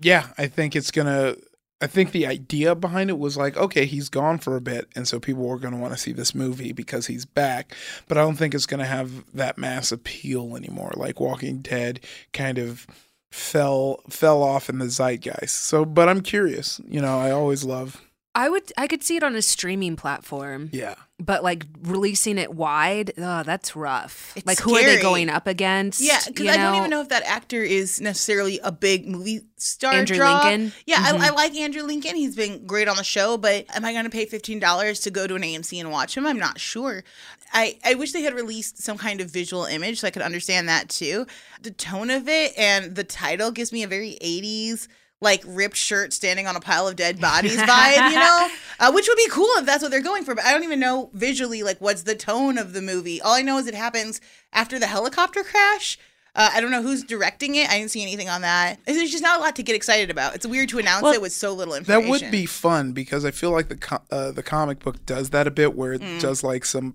yeah, 0.01 0.29
I 0.37 0.47
think 0.49 0.75
it's 0.75 0.91
gonna. 0.91 1.37
I 1.81 1.87
think 1.87 2.13
the 2.13 2.27
idea 2.27 2.75
behind 2.75 3.09
it 3.09 3.19
was 3.19 3.37
like, 3.37 3.57
okay, 3.57 3.87
he's 3.87 4.09
gone 4.11 4.39
for 4.39 4.57
a 4.57 4.61
bit, 4.61 4.89
and 4.95 5.09
so 5.09 5.19
people 5.19 5.49
are 5.51 5.59
going 5.59 5.73
to 5.73 5.81
want 5.81 5.95
to 5.95 5.99
see 5.99 6.13
this 6.13 6.35
movie 6.35 6.73
because 6.73 7.07
he's 7.07 7.25
back. 7.25 7.75
But 8.07 8.19
I 8.19 8.21
don't 8.21 8.37
think 8.37 8.55
it's 8.55 8.67
going 8.67 8.81
to 8.81 8.87
have 8.87 9.25
that 9.35 9.57
mass 9.57 9.91
appeal 9.91 10.57
anymore. 10.57 10.93
Like 10.95 11.21
Walking 11.21 11.63
Dead 11.63 12.01
kind 12.33 12.59
of 12.59 12.87
fell 13.31 14.03
fell 14.11 14.43
off 14.43 14.69
in 14.69 14.79
the 14.79 14.87
zeitgeist. 14.87 15.51
So, 15.51 15.85
but 15.85 16.09
I'm 16.09 16.21
curious. 16.21 16.81
You 16.87 17.01
know, 17.01 17.19
I 17.19 17.31
always 17.31 17.65
love. 17.65 18.03
I 18.35 18.49
would 18.49 18.73
I 18.77 18.87
could 18.87 19.03
see 19.03 19.17
it 19.17 19.23
on 19.23 19.35
a 19.35 19.43
streaming 19.43 19.97
platform, 19.97 20.71
Yeah, 20.73 20.95
but 21.21 21.43
like 21.45 21.65
releasing 21.83 22.39
it 22.39 22.53
wide, 22.55 23.13
oh, 23.19 23.43
that's 23.43 23.77
rough. 23.77 24.33
It's 24.37 24.47
like 24.47 24.59
who 24.59 24.75
are 24.77 24.83
they 24.83 25.01
going 25.01 25.29
up 25.29 25.47
against? 25.47 26.01
yeah 26.01 26.19
because 26.27 26.49
I 26.49 26.57
don't 26.57 26.77
even 26.77 26.91
know 26.91 27.01
if 27.01 27.09
that 27.11 27.23
actor 27.25 27.63
is 27.63 28.01
necessarily 28.01 28.59
a 28.63 28.73
big 28.73 29.07
movie 29.07 29.41
star 29.57 29.93
Andrew 29.95 30.17
draw. 30.17 30.43
Lincoln? 30.45 30.73
yeah 30.87 30.97
Mhm. 30.97 31.21
I, 31.21 31.27
I 31.27 31.31
like 31.31 31.55
Andrew 31.55 31.83
Lincoln 31.83 32.17
he's 32.17 32.35
been 32.35 32.67
great 32.67 32.89
on 32.89 32.97
the 32.97 33.05
show 33.05 33.37
but 33.37 33.67
am 33.77 33.85
I 33.85 33.93
going 33.93 34.05
to 34.05 34.11
pay 34.11 34.25
$15 34.27 35.03
to 35.03 35.11
go 35.11 35.27
to 35.27 35.35
an 35.35 35.43
AMC 35.43 35.79
and 35.79 35.91
watch 35.91 36.17
him 36.17 36.27
I'm 36.27 36.39
not 36.39 36.59
sure 36.59 37.05
I, 37.53 37.79
I 37.85 37.95
wish 37.95 38.13
they 38.13 38.23
had 38.23 38.35
released 38.35 38.81
some 38.83 38.97
kind 38.97 39.21
of 39.21 39.31
visual 39.31 39.65
image 39.65 40.01
so 40.01 40.07
I 40.07 40.11
could 40.13 40.23
understand 40.23 40.69
that 40.69 40.89
too. 40.89 41.27
The 41.63 41.73
tone 41.73 42.09
of 42.11 42.29
it 42.29 42.53
and 42.57 42.95
the 42.95 43.03
title 43.03 43.51
gives 43.51 43.73
me 43.73 43.83
a 43.83 43.89
very 43.89 44.17
80s, 44.23 44.87
like 45.21 45.43
ripped 45.47 45.77
shirt 45.77 46.13
standing 46.13 46.47
on 46.47 46.57
a 46.57 46.61
pile 46.61 46.89
of 46.89 46.97
dead 46.97 47.21
bodies 47.21 47.57
vibe, 47.59 48.11
you 48.11 48.19
know? 48.19 48.49
Uh, 48.79 48.91
which 48.93 49.07
would 49.07 49.17
be 49.19 49.29
cool 49.29 49.49
if 49.59 49.67
that's 49.67 49.83
what 49.83 49.91
they're 49.91 50.01
going 50.01 50.25
for. 50.25 50.35
But 50.35 50.45
I 50.45 50.53
don't 50.53 50.65
even 50.65 50.81
know 50.81 51.11
visually, 51.13 51.63
like, 51.63 51.79
what's 51.81 52.03
the 52.03 52.15
tone 52.15 52.57
of 52.57 52.73
the 52.73 52.81
movie. 52.81 53.21
All 53.21 53.35
I 53.35 53.43
know 53.43 53.59
is 53.59 53.67
it 53.67 53.75
happens 53.75 54.21
after 54.53 54.79
the 54.79 54.87
helicopter 54.87 55.43
crash. 55.43 55.99
Uh, 56.35 56.49
I 56.55 56.61
don't 56.61 56.71
know 56.71 56.81
who's 56.81 57.03
directing 57.03 57.57
it. 57.57 57.69
I 57.69 57.77
didn't 57.79 57.91
see 57.91 58.03
anything 58.03 58.29
on 58.29 58.43
that. 58.43 58.79
There's 58.87 59.11
just 59.11 59.23
not 59.23 59.39
a 59.39 59.43
lot 59.43 59.57
to 59.57 59.63
get 59.65 59.75
excited 59.75 60.11
about. 60.11 60.37
It's 60.37 60.47
weird 60.47 60.69
to 60.71 60.79
announce 60.79 61.03
Well, 61.03 61.13
it 61.13 61.21
with 61.21 61.33
so 61.33 61.53
little 61.53 61.75
information. 61.75 62.05
that 62.05 62.11
would 62.23 62.31
be 62.31 62.47
fun 62.47 62.93
because 62.93 63.25
I 63.25 63.33
feel 63.33 63.51
like 63.51 63.69
the 63.69 63.77
co- 63.77 64.03
uh, 64.13 64.31
the 64.31 64.43
comic 64.45 64.79
book 64.79 65.05
does 65.07 65.31
that 65.31 65.47
a 65.49 65.51
bit, 65.51 65.75
where 65.75 65.93
it 65.93 66.03
does 66.21 66.45
like 66.45 66.65
some 66.65 66.95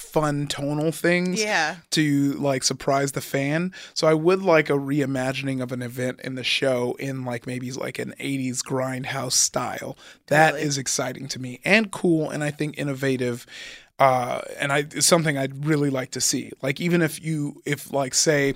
fun 0.00 0.46
tonal 0.46 0.90
things. 0.92 1.40
Yeah. 1.40 1.76
to 1.90 2.32
like 2.34 2.64
surprise 2.64 3.12
the 3.12 3.20
fan. 3.20 3.72
So 3.94 4.06
I 4.08 4.14
would 4.14 4.42
like 4.42 4.70
a 4.70 4.74
reimagining 4.74 5.62
of 5.62 5.72
an 5.72 5.82
event 5.82 6.20
in 6.22 6.34
the 6.34 6.44
show 6.44 6.94
in 6.98 7.24
like 7.24 7.46
maybe 7.46 7.70
like 7.72 7.98
an 7.98 8.14
80s 8.18 8.58
grindhouse 8.62 9.32
style. 9.32 9.96
That 10.28 10.54
is 10.54 10.60
Totally. 10.60 10.80
exciting 10.80 11.28
to 11.28 11.38
me 11.38 11.60
and 11.64 11.90
cool 11.90 12.30
and 12.30 12.42
I 12.42 12.50
think 12.50 12.78
innovative 12.78 13.46
uh 13.98 14.40
and 14.58 14.72
I 14.72 14.78
it's 14.78 15.06
something 15.06 15.36
I'd 15.36 15.66
really 15.66 15.90
like 15.90 16.10
to 16.12 16.20
see. 16.20 16.50
Like 16.62 16.80
even 16.80 17.02
if 17.02 17.22
you 17.22 17.60
if 17.66 17.92
like 17.92 18.14
say 18.14 18.54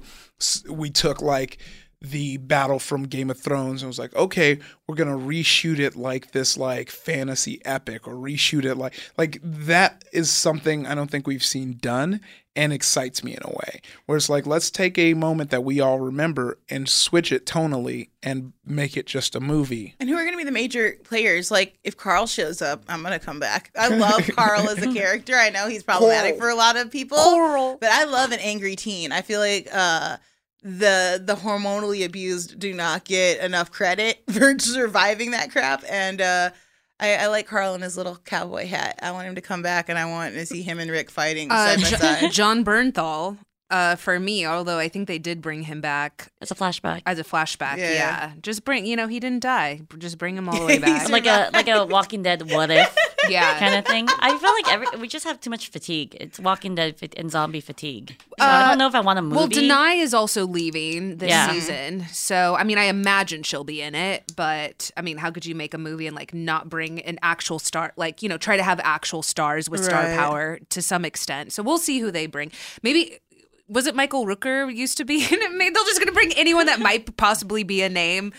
we 0.69 0.91
took 0.91 1.21
like 1.21 1.59
the 2.05 2.37
battle 2.37 2.79
from 2.79 3.05
Game 3.05 3.31
of 3.31 3.39
Thrones 3.39 3.83
and 3.83 3.89
was 3.89 3.99
like, 3.99 4.15
okay, 4.15 4.59
we're 4.87 4.95
gonna 4.95 5.17
reshoot 5.17 5.79
it 5.79 5.97
like 5.97 6.33
this 6.33 6.57
like 6.57 6.91
fantasy 6.91 7.65
epic 7.65 8.07
or 8.07 8.15
reshoot 8.15 8.65
it 8.65 8.77
like 8.77 8.95
like 9.17 9.41
that 9.43 10.05
is 10.13 10.31
something 10.31 10.87
I 10.87 10.95
don't 10.95 11.11
think 11.11 11.27
we've 11.27 11.45
seen 11.45 11.79
done 11.81 12.21
and 12.57 12.73
excites 12.73 13.25
me 13.25 13.33
in 13.33 13.43
a 13.43 13.51
way. 13.51 13.81
Where 14.07 14.17
it's 14.17 14.29
like, 14.29 14.47
let's 14.47 14.71
take 14.71 14.97
a 14.99 15.15
moment 15.15 15.51
that 15.51 15.65
we 15.65 15.81
all 15.81 16.01
remember 16.01 16.59
and 16.69 16.89
switch 16.89 17.33
it 17.33 17.47
tonally 17.47 18.11
and 18.23 18.53
make 18.65 18.97
it 18.97 19.07
just 19.07 19.35
a 19.35 19.41
movie. 19.41 19.95
And 19.99 20.09
who 20.09 20.17
are 20.17 20.25
to 20.31 20.37
be 20.37 20.45
the 20.45 20.53
major 20.53 20.97
players? 21.05 21.51
Like, 21.51 21.79
if 21.83 21.97
Carl 21.97 22.27
shows 22.27 22.63
up, 22.63 22.85
I'm 22.89 23.03
to 23.03 23.19
come 23.19 23.41
back. 23.41 23.71
I 23.77 23.89
love 23.89 24.29
Carl 24.37 24.69
as 24.69 24.83
a 24.83 24.93
character. 24.95 25.35
I 25.35 25.51
know 25.51 25.69
he's 25.69 25.83
problematic 25.83 26.39
for 26.39 26.49
a 26.49 26.55
lot 26.55 26.77
of 26.77 26.91
people, 26.91 27.77
but 27.81 27.91
I 27.91 28.05
love 28.05 28.33
an 28.33 28.41
angry 28.41 28.77
teen. 28.77 29.13
I 29.13 29.23
feel 29.23 29.41
like 29.41 29.69
uh, 29.73 30.19
the 30.65 31.23
the 31.23 31.35
hormonally 31.37 32.05
abused 32.05 32.59
do 32.59 32.73
not 32.73 33.05
get 33.05 33.39
enough 33.41 33.71
credit 33.71 34.23
for 34.33 34.59
surviving 34.59 35.31
that 35.33 35.51
crap. 35.53 35.85
And 35.89 36.21
uh, 36.21 36.51
I, 36.99 37.17
I 37.17 37.27
like 37.27 37.47
Carl 37.47 37.75
in 37.75 37.83
his 37.83 37.97
little 37.97 38.17
cowboy 38.25 38.67
hat. 38.67 38.99
I 39.03 39.13
want 39.13 39.29
him 39.29 39.35
to 39.35 39.41
come 39.43 39.63
back, 39.63 39.89
and 39.89 39.99
I 39.99 40.07
want 40.07 40.35
to 40.35 40.47
see 40.47 40.63
him 40.63 40.79
and 40.79 40.91
Rick 40.91 41.11
fighting 41.11 41.51
uh, 41.51 41.77
side 41.77 41.83
by 41.83 41.91
Jo- 41.91 41.97
side. 41.99 42.31
Jon 42.33 42.65
Bernthal 42.65 43.37
uh, 43.71 43.97
for 43.97 44.19
me, 44.19 44.47
although 44.47 44.79
I 44.79 44.89
think 44.89 45.07
they 45.07 45.19
did 45.19 45.43
bring 45.43 45.65
him 45.65 45.81
back 45.83 46.29
as 46.41 46.51
a 46.51 46.55
flashback. 46.55 47.03
as 47.05 47.19
a 47.19 47.25
flashback. 47.25 47.77
Yeah. 47.77 47.93
Yeah. 47.93 48.33
Just 48.41 48.65
bring, 48.65 48.87
you 48.87 48.97
know, 48.97 49.07
he 49.09 49.21
didn't 49.21 49.43
die. 49.43 49.83
Just 49.99 50.17
bring 50.17 50.37
him 50.37 50.49
all 50.49 50.59
the 50.59 50.65
way 50.67 50.79
back. 50.79 51.09
like 51.11 51.27
a 51.27 51.51
like 51.53 51.69
a 51.69 51.85
Walking 51.85 52.23
Dead 52.23 52.51
what 52.51 52.71
if 52.71 52.97
yeah. 53.29 53.59
kind 53.59 53.75
of 53.75 53.85
thing. 53.87 54.07
I 54.21 54.37
feel 54.37 54.53
like 54.53 54.73
every 54.73 55.01
we 55.01 55.09
just 55.09 55.25
have 55.25 55.41
too 55.41 55.51
much 55.51 55.69
fatigue. 55.69 56.17
It's 56.21 56.39
Walking 56.39 56.75
Dead 56.75 56.97
and 57.17 57.31
zombie 57.31 57.61
fatigue. 57.61 58.17
So 58.39 58.45
I 58.45 58.63
don't 58.63 58.71
uh, 58.73 58.75
know 58.77 58.89
if 58.89 58.95
I 58.95 59.01
want 59.01 59.19
a 59.19 59.23
movie. 59.23 59.37
Well, 59.37 59.49
Danai 59.49 60.03
is 60.03 60.15
also 60.15 60.47
leaving 60.47 61.17
this 61.17 61.29
Yeah. 61.31 61.53
season. 61.53 62.07
So, 62.13 62.57
I 62.57 62.65
mean, 62.65 62.79
I 62.79 62.85
imagine 62.85 63.43
she'll 63.43 63.65
be 63.65 63.81
in 63.83 63.95
it, 63.95 64.25
but 64.37 64.91
I 64.97 65.03
mean, 65.03 65.17
how 65.19 65.31
could 65.31 65.47
you 65.47 65.55
make 65.55 65.75
a 65.75 65.79
movie 65.79 66.07
and 66.07 66.17
like 66.17 66.35
not 66.35 66.69
bring 66.69 67.01
an 67.01 67.19
actual 67.23 67.59
star, 67.59 67.93
like, 67.97 68.23
you 68.23 68.29
know, 68.29 68.39
try 68.39 68.57
to 68.57 68.63
have 68.63 68.81
actual 68.83 69.23
stars 69.23 69.69
with 69.69 69.85
star 69.85 70.05
power 70.17 70.59
to 70.71 70.83
some 70.83 71.05
extent. 71.05 71.53
So 71.53 71.63
we'll 71.63 71.79
see 71.79 71.99
who 72.01 72.11
they 72.11 72.27
bring. 72.27 72.53
Maybe. 72.83 73.19
Was 73.67 73.87
it 73.87 73.95
Michael 73.95 74.27
Rooker 74.27 74.75
used 74.75 74.99
to 74.99 75.07
be 75.07 75.25
in 75.25 75.41
it? 75.41 75.53
Maybe 75.57 75.73
they're 75.73 75.85
just 75.85 75.99
going 75.99 76.09
to 76.09 76.13
bring 76.13 76.33
anyone 76.35 76.67
that 76.67 76.81
might 76.81 77.17
possibly 77.17 77.63
be 77.63 77.81
a 77.81 77.89
name 77.89 78.35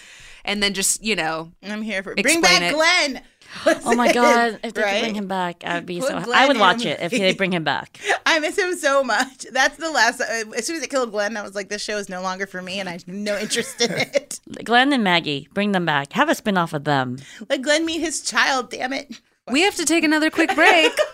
and 0.46 0.62
then 0.62 0.74
just, 0.74 1.04
you 1.04 1.16
know, 1.16 1.52
I'm 1.64 1.82
here 1.82 2.04
for 2.04 2.16
bring 2.16 2.42
back 2.42 2.62
it. 2.62 2.74
Glenn. 2.74 3.22
Oh 3.66 3.96
my 3.96 4.12
god! 4.14 4.60
If 4.64 4.74
they 4.74 4.82
Right? 4.82 4.94
could 4.96 5.02
bring 5.04 5.16
him 5.16 5.28
back, 5.28 5.64
I 5.66 5.76
would 5.76 5.86
be 5.86 6.00
Put 6.00 6.10
so. 6.10 6.22
Glenn 6.22 6.38
I 6.38 6.48
would 6.48 6.58
watch 6.60 6.86
it 6.86 7.00
if 7.00 7.12
they 7.12 7.34
bring 7.34 7.52
him 7.54 7.64
back. 7.64 8.00
I 8.26 8.40
miss 8.40 8.58
him 8.58 8.76
so 8.76 9.04
much. 9.04 9.46
That's 9.52 9.78
the 9.78 9.90
last. 9.92 10.20
Uh, 10.22 10.52
as 10.58 10.66
soon 10.66 10.76
as 10.76 10.82
they 10.82 10.88
killed 10.88 11.12
Glenn, 11.12 11.38
I 11.38 11.42
was 11.42 11.56
like, 11.56 11.70
this 11.70 11.82
show 11.82 11.98
is 11.98 12.10
no 12.10 12.22
longer 12.22 12.46
for 12.48 12.62
me, 12.62 12.80
and 12.80 12.90
I 12.90 12.94
have 12.94 13.08
no 13.08 13.38
interest 13.38 13.80
in 13.82 13.92
it. 13.92 14.40
Glenn 14.64 14.92
and 14.94 15.04
Maggie, 15.04 15.48
bring 15.54 15.72
them 15.72 15.86
back. 15.86 16.14
Have 16.14 16.30
a 16.30 16.36
spin 16.36 16.58
off 16.58 16.74
of 16.74 16.84
them. 16.84 17.18
Let 17.50 17.62
Glenn 17.62 17.86
meet 17.86 18.00
his 18.02 18.22
child. 18.22 18.70
Damn 18.72 18.94
it. 18.94 19.20
we 19.52 19.62
have 19.62 19.76
to 19.76 19.86
take 19.86 20.04
another 20.04 20.30
quick 20.30 20.54
break. 20.56 20.92
On 20.92 21.06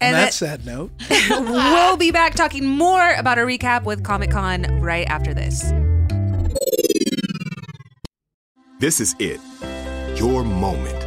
And 0.00 0.16
that 0.16 0.22
then- 0.22 0.32
sad 0.32 0.66
note, 0.66 0.90
we'll 1.30 1.96
be 1.98 2.10
back 2.10 2.34
talking 2.34 2.64
more 2.66 3.12
about 3.14 3.38
a 3.38 3.42
recap 3.42 3.84
with 3.84 4.02
Comic 4.02 4.30
Con 4.30 4.62
right 4.80 5.06
after 5.08 5.32
this. 5.34 5.70
This 8.78 8.98
is 9.00 9.14
it. 9.18 9.40
Your 10.18 10.42
moment. 10.42 11.06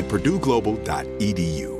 at 0.00 0.08
purdueglobal.edu. 0.08 1.79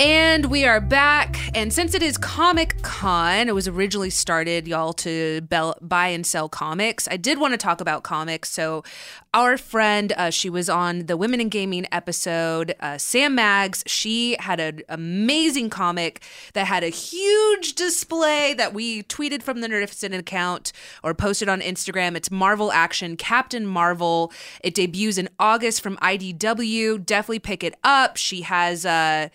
And 0.00 0.46
we 0.46 0.64
are 0.64 0.80
back. 0.80 1.38
And 1.54 1.70
since 1.74 1.92
it 1.92 2.02
is 2.02 2.16
Comic 2.16 2.80
Con, 2.80 3.50
it 3.50 3.54
was 3.54 3.68
originally 3.68 4.08
started, 4.08 4.66
y'all, 4.66 4.94
to 4.94 5.42
bel- 5.42 5.76
buy 5.82 6.06
and 6.06 6.26
sell 6.26 6.48
comics. 6.48 7.06
I 7.10 7.18
did 7.18 7.38
want 7.38 7.52
to 7.52 7.58
talk 7.58 7.82
about 7.82 8.02
comics. 8.02 8.48
So, 8.48 8.82
our 9.34 9.58
friend, 9.58 10.14
uh, 10.16 10.30
she 10.30 10.48
was 10.48 10.70
on 10.70 11.04
the 11.04 11.18
Women 11.18 11.38
in 11.38 11.50
Gaming 11.50 11.86
episode, 11.92 12.74
uh, 12.80 12.96
Sam 12.96 13.34
Maggs. 13.34 13.84
She 13.86 14.38
had 14.40 14.58
an 14.58 14.80
amazing 14.88 15.68
comic 15.68 16.22
that 16.54 16.66
had 16.66 16.82
a 16.82 16.88
huge 16.88 17.74
display 17.74 18.54
that 18.54 18.72
we 18.72 19.02
tweeted 19.02 19.42
from 19.42 19.60
the 19.60 19.68
Nerdificent 19.68 20.16
account 20.16 20.72
or 21.04 21.12
posted 21.12 21.50
on 21.50 21.60
Instagram. 21.60 22.16
It's 22.16 22.30
Marvel 22.30 22.72
Action, 22.72 23.18
Captain 23.18 23.66
Marvel. 23.66 24.32
It 24.64 24.74
debuts 24.74 25.18
in 25.18 25.28
August 25.38 25.82
from 25.82 25.98
IDW. 25.98 27.04
Definitely 27.04 27.40
pick 27.40 27.62
it 27.62 27.74
up. 27.84 28.16
She 28.16 28.40
has, 28.40 28.86
uh, 28.86 29.28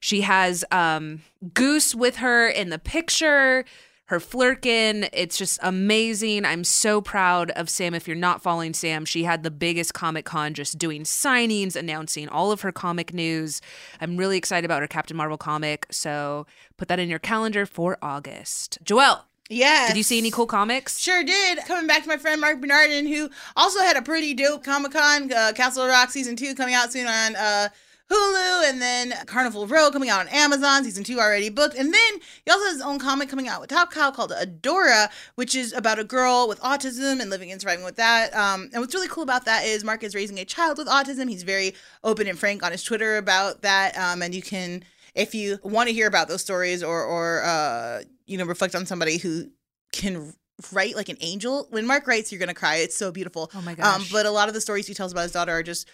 she 0.00 0.22
has 0.22 0.64
um, 0.70 1.20
Goose 1.54 1.94
with 1.94 2.16
her 2.16 2.48
in 2.48 2.70
the 2.70 2.78
picture, 2.78 3.64
her 4.06 4.18
flerken. 4.18 5.08
It's 5.12 5.38
just 5.38 5.60
amazing. 5.62 6.44
I'm 6.44 6.64
so 6.64 7.00
proud 7.00 7.50
of 7.52 7.70
Sam. 7.70 7.94
If 7.94 8.08
you're 8.08 8.16
not 8.16 8.42
following 8.42 8.74
Sam, 8.74 9.04
she 9.04 9.22
had 9.24 9.42
the 9.44 9.50
biggest 9.52 9.94
Comic 9.94 10.24
Con 10.24 10.52
just 10.54 10.78
doing 10.78 11.02
signings, 11.04 11.76
announcing 11.76 12.28
all 12.28 12.50
of 12.50 12.62
her 12.62 12.72
comic 12.72 13.14
news. 13.14 13.60
I'm 14.00 14.16
really 14.16 14.36
excited 14.36 14.64
about 14.64 14.80
her 14.82 14.88
Captain 14.88 15.16
Marvel 15.16 15.38
comic. 15.38 15.86
So 15.92 16.46
put 16.76 16.88
that 16.88 16.98
in 16.98 17.08
your 17.08 17.20
calendar 17.20 17.66
for 17.66 17.98
August. 18.02 18.78
Joelle, 18.82 19.20
Yeah. 19.48 19.86
did 19.88 19.96
you 19.96 20.02
see 20.02 20.18
any 20.18 20.30
cool 20.32 20.46
comics? 20.46 20.98
Sure 20.98 21.22
did. 21.22 21.58
Coming 21.66 21.86
back 21.86 22.02
to 22.02 22.08
my 22.08 22.16
friend 22.16 22.40
Marc 22.40 22.60
Bernardin, 22.60 23.06
who 23.06 23.30
also 23.54 23.78
had 23.80 23.96
a 23.96 24.02
pretty 24.02 24.34
dope 24.34 24.64
Comic 24.64 24.90
Con, 24.92 25.32
uh, 25.32 25.52
Castle 25.54 25.86
Rock 25.86 26.10
season 26.10 26.34
two 26.34 26.54
coming 26.56 26.74
out 26.74 26.90
soon 26.92 27.06
on 27.06 27.36
uh, 27.36 27.68
Hulu, 28.10 28.68
and 28.68 28.82
then 28.82 29.12
Carnival 29.26 29.66
Row 29.66 29.90
coming 29.90 30.08
out 30.10 30.20
on 30.20 30.28
Amazon, 30.28 30.82
season 30.84 31.04
two 31.04 31.18
already 31.20 31.48
booked. 31.48 31.76
And 31.76 31.92
then 31.94 32.12
he 32.44 32.50
also 32.50 32.64
has 32.64 32.74
his 32.74 32.82
own 32.82 32.98
comic 32.98 33.28
coming 33.28 33.46
out 33.48 33.60
with 33.60 33.70
Top 33.70 33.92
Cow 33.92 34.10
called 34.10 34.32
Adora, 34.32 35.08
which 35.36 35.54
is 35.54 35.72
about 35.72 35.98
a 35.98 36.04
girl 36.04 36.48
with 36.48 36.58
autism 36.60 37.20
and 37.20 37.30
living 37.30 37.52
and 37.52 37.60
surviving 37.60 37.84
with 37.84 37.96
that. 37.96 38.34
Um, 38.34 38.68
and 38.72 38.80
what's 38.82 38.94
really 38.94 39.08
cool 39.08 39.22
about 39.22 39.44
that 39.44 39.64
is 39.64 39.84
Marc 39.84 40.02
is 40.02 40.14
raising 40.14 40.38
a 40.38 40.44
child 40.44 40.78
with 40.78 40.88
autism. 40.88 41.28
He's 41.28 41.44
very 41.44 41.74
open 42.02 42.26
and 42.26 42.38
frank 42.38 42.62
on 42.64 42.72
his 42.72 42.82
Twitter 42.82 43.16
about 43.16 43.62
that. 43.62 43.96
Um, 43.96 44.22
and 44.22 44.34
you 44.34 44.42
can, 44.42 44.82
if 45.14 45.34
you 45.34 45.58
want 45.62 45.88
to 45.88 45.94
hear 45.94 46.06
about 46.08 46.28
those 46.28 46.40
stories 46.42 46.82
or, 46.82 47.04
or 47.04 47.42
uh, 47.44 48.02
you 48.26 48.38
know, 48.38 48.44
reflect 48.44 48.74
on 48.74 48.86
somebody 48.86 49.18
who 49.18 49.50
can 49.92 50.32
write 50.72 50.94
like 50.94 51.08
an 51.08 51.16
angel. 51.20 51.66
When 51.70 51.86
Marc 51.86 52.06
writes, 52.06 52.30
you're 52.30 52.38
gonna 52.38 52.54
cry. 52.54 52.76
It's 52.76 52.96
so 52.96 53.10
beautiful. 53.10 53.50
Oh 53.54 53.62
my 53.62 53.72
Um, 53.72 53.76
gosh. 53.76 54.12
but 54.12 54.26
a 54.26 54.30
lot 54.30 54.48
of 54.48 54.54
the 54.54 54.60
stories 54.60 54.86
he 54.86 54.94
tells 54.94 55.10
about 55.10 55.22
his 55.22 55.32
daughter 55.32 55.52
are 55.52 55.62
just 55.62 55.88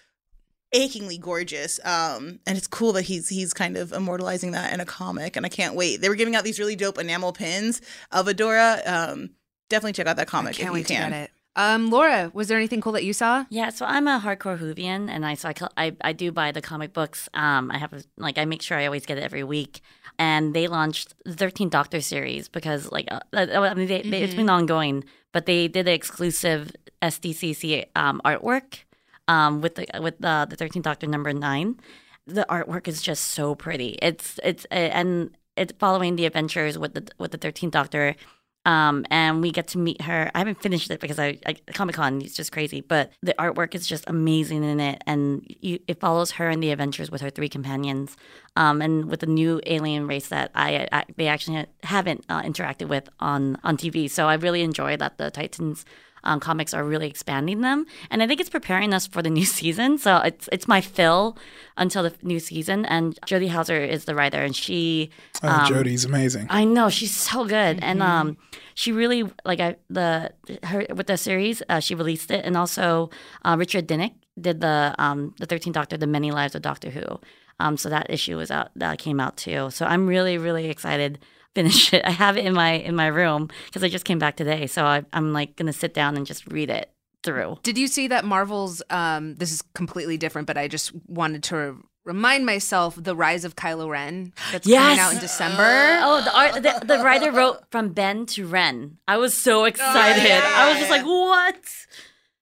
achingly 0.73 1.19
gorgeous. 1.19 1.79
Um, 1.85 2.41
and 2.47 2.57
it's 2.59 2.67
cool 2.67 2.93
that 2.93 3.03
he's 3.03 3.29
he's 3.29 3.53
kind 3.53 3.77
of 3.77 3.93
immortalizing 3.93 4.53
that 4.53 4.73
in 4.73 4.81
a 4.81 4.85
comic. 4.85 5.37
And 5.37 5.47
I 5.47 5.49
can't 5.49 5.75
wait. 5.75 6.01
They 6.01 6.09
were 6.09 6.15
giving 6.15 6.37
out 6.37 6.45
these 6.45 6.59
really 6.59 6.77
dope 6.77 6.99
enamel 6.99 7.33
pins 7.33 7.81
of 8.11 8.27
Adora. 8.27 8.87
Um, 8.87 9.31
definitely 9.69 9.93
check 9.93 10.07
out 10.07 10.17
that 10.17 10.23
I 10.23 10.31
comic 10.31 10.57
can't 10.57 10.69
if 10.69 10.73
wait 10.73 10.79
you 10.91 10.97
to 10.97 11.03
get 11.03 11.13
it. 11.13 11.31
Um, 11.57 11.89
Laura, 11.89 12.31
was 12.35 12.49
there 12.49 12.59
anything 12.59 12.83
cool 12.83 12.93
that 12.93 13.05
you 13.05 13.15
saw? 13.15 13.47
Yeah, 13.49 13.71
so 13.71 13.87
I'm 13.87 14.07
a 14.07 14.21
hardcore 14.23 14.59
Whovian, 14.59 15.09
and 15.09 15.25
I 15.25 15.35
so 15.35 15.49
I, 15.49 15.55
I 15.79 15.97
I 16.03 16.13
do 16.13 16.31
buy 16.31 16.53
the 16.53 16.61
comic 16.61 16.93
books. 16.93 17.31
Um, 17.33 17.71
I 17.71 17.79
have 17.79 17.95
a, 17.95 18.03
like 18.19 18.37
I 18.37 18.45
make 18.45 18.61
sure 18.61 18.77
I 18.77 18.85
always 18.85 19.07
get 19.07 19.17
it 19.17 19.25
every 19.25 19.43
week, 19.43 19.81
and 20.19 20.53
they 20.53 20.69
launched 20.69 21.15
the 21.25 21.33
13 21.33 21.71
Doctor 21.71 22.03
series 22.03 22.49
because 22.49 22.93
like 22.93 23.09
uh, 23.11 23.21
I 23.33 23.73
mean 23.73 23.89
they, 23.89 24.03
they, 24.03 24.23
it's 24.23 24.35
been 24.35 24.51
ongoing, 24.51 25.05
but 25.33 25.47
they 25.47 25.67
did 25.67 25.89
an 25.89 25.95
exclusive 25.95 26.73
SDCC 27.01 27.87
um, 27.97 28.21
artwork 28.23 28.81
um, 29.29 29.61
with 29.61 29.75
the 29.77 29.87
with 30.01 30.19
the 30.19 30.47
the 30.49 30.57
13th 30.57 30.83
Doctor 30.83 31.07
number 31.07 31.33
nine. 31.33 31.79
The 32.27 32.45
artwork 32.51 32.89
is 32.89 33.01
just 33.01 33.25
so 33.29 33.55
pretty. 33.55 33.99
It's 34.03 34.41
it's 34.43 34.67
uh, 34.71 34.75
and 34.75 35.37
it's 35.57 35.73
following 35.79 36.17
the 36.17 36.27
adventures 36.27 36.77
with 36.77 36.95
the 36.95 37.09
with 37.19 37.31
the 37.31 37.39
13th 37.39 37.71
Doctor 37.71 38.17
um, 38.67 39.07
and 39.13 39.41
we 39.41 39.53
get 39.53 39.69
to 39.69 39.79
meet 39.79 40.03
her. 40.03 40.29
I 40.35 40.39
haven't 40.39 40.61
finished 40.61 40.91
it 40.91 40.99
because 40.99 41.21
I, 41.21 41.39
I 41.47 41.55
Comic 41.73 41.95
Con 41.95 42.21
is 42.21 42.35
just 42.35 42.51
crazy, 42.51 42.81
but 42.81 43.13
the 43.23 43.33
artwork 43.39 43.77
is 43.77 43.87
just 43.87 44.03
amazing 44.09 44.65
in 44.65 44.81
it, 44.81 45.03
and 45.07 45.47
you, 45.61 45.79
it 45.87 46.01
follows 46.01 46.33
her 46.33 46.51
and 46.51 46.61
the 46.61 46.73
adventures 46.73 47.09
with 47.09 47.21
her 47.21 47.31
three 47.31 47.49
companions, 47.49 48.17
um, 48.57 48.83
and 48.83 49.09
with 49.09 49.21
the 49.21 49.27
new 49.27 49.61
alien 49.67 50.09
race 50.09 50.29
that 50.29 50.51
I, 50.57 50.89
I 50.91 51.05
they 51.17 51.29
actually 51.29 51.65
haven't 51.85 52.25
uh, 52.29 52.43
interacted 52.43 52.89
with 52.89 53.09
on 53.21 53.57
on 53.63 53.77
TV. 53.77 54.11
So 54.11 54.27
I 54.27 54.35
really 54.35 54.63
enjoy 54.63 54.97
that 54.97 55.17
the 55.17 55.31
Titans. 55.31 55.85
Um, 56.27 56.41
comics 56.41 56.75
are 56.75 56.85
really 56.85 57.09
expanding 57.09 57.61
them, 57.61 57.87
and 58.11 58.23
I 58.23 58.27
think 58.27 58.41
it's 58.41 58.51
preparing 58.51 58.93
us 58.93 59.07
for 59.07 59.23
the 59.23 59.31
new 59.31 59.45
season. 59.59 59.97
So 59.99 60.19
it's 60.19 60.49
it's 60.53 60.67
my 60.69 60.81
fill 60.81 61.39
until 61.77 62.03
the 62.03 62.13
new 62.23 62.41
season. 62.41 62.85
And 62.85 63.19
Jody 63.27 63.47
Houser 63.49 63.81
is 63.81 64.05
the 64.05 64.15
writer, 64.15 64.43
and 64.43 64.55
she 64.55 65.11
Oh, 65.43 65.49
um, 65.49 65.69
Jody's 65.69 66.05
amazing. 66.05 66.47
I 66.51 66.65
know 66.65 66.89
she's 66.91 67.15
so 67.17 67.45
good, 67.45 67.79
and 67.83 68.03
um, 68.03 68.37
she 68.75 68.93
really 68.93 69.25
like 69.45 69.61
I 69.61 69.77
the 69.89 70.33
her 70.65 70.85
with 70.95 71.07
the 71.07 71.17
series. 71.17 71.63
Uh, 71.69 71.81
she 71.81 71.95
released 71.95 72.31
it, 72.31 72.45
and 72.45 72.57
also 72.57 73.11
uh, 73.45 73.57
Richard 73.59 73.87
Dinnick 73.87 74.15
did 74.39 74.61
the 74.61 74.95
um 74.99 75.35
the 75.39 75.47
Thirteenth 75.47 75.75
Doctor, 75.75 75.97
the 75.97 76.07
Many 76.07 76.31
Lives 76.31 76.55
of 76.55 76.63
Doctor 76.63 76.91
Who. 76.91 77.21
Um, 77.59 77.77
so 77.77 77.89
that 77.89 78.11
issue 78.11 78.37
was 78.37 78.51
out 78.51 78.69
that 78.77 78.99
came 78.99 79.19
out 79.21 79.37
too. 79.37 79.71
So 79.71 79.87
I'm 79.87 80.07
really 80.07 80.37
really 80.39 80.69
excited. 80.69 81.19
Finish 81.57 81.95
it. 81.95 82.05
I 82.05 82.11
have 82.11 82.37
it 82.37 82.45
in 82.45 82.53
my 82.53 82.73
in 82.73 82.95
my 82.95 83.07
room 83.07 83.49
because 83.65 83.83
I 83.83 83.89
just 83.89 84.05
came 84.05 84.19
back 84.19 84.37
today. 84.37 84.67
So 84.67 84.85
I, 84.85 85.07
I'm 85.15 85.33
like 85.33 85.57
gonna 85.57 85.73
sit 85.73 85.95
down 85.95 86.15
and 86.15 86.27
just 86.27 86.47
read 86.53 86.69
it 86.69 86.91
through. 87.23 87.57
Did 87.63 87.79
you 87.79 87.87
see 87.87 88.09
that 88.09 88.27
Marvel's? 88.27 88.83
Um, 88.91 89.37
this 89.37 89.51
is 89.53 89.63
completely 89.75 90.19
different, 90.19 90.47
but 90.47 90.59
I 90.59 90.69
just 90.69 90.93
wanted 91.07 91.43
to 91.45 91.79
remind 92.05 92.45
myself 92.45 92.95
the 93.03 93.17
Rise 93.17 93.47
of 93.47 93.57
Kylo 93.57 93.89
Ren 93.89 94.35
that's 94.53 94.69
coming 94.69 94.99
out 94.99 95.15
in 95.15 95.19
December. 95.19 95.99
Oh, 96.03 96.21
the 96.23 96.37
art 96.37 96.63
the, 96.63 96.97
the 96.97 97.03
writer 97.03 97.33
wrote 97.33 97.65
from 97.71 97.95
Ben 97.95 98.27
to 98.27 98.47
Ren. 98.47 98.99
I 99.09 99.17
was 99.17 99.33
so 99.33 99.65
excited. 99.65 100.31
I 100.31 100.69
was 100.69 100.79
just 100.79 100.91
like, 100.91 101.07
what? 101.07 101.57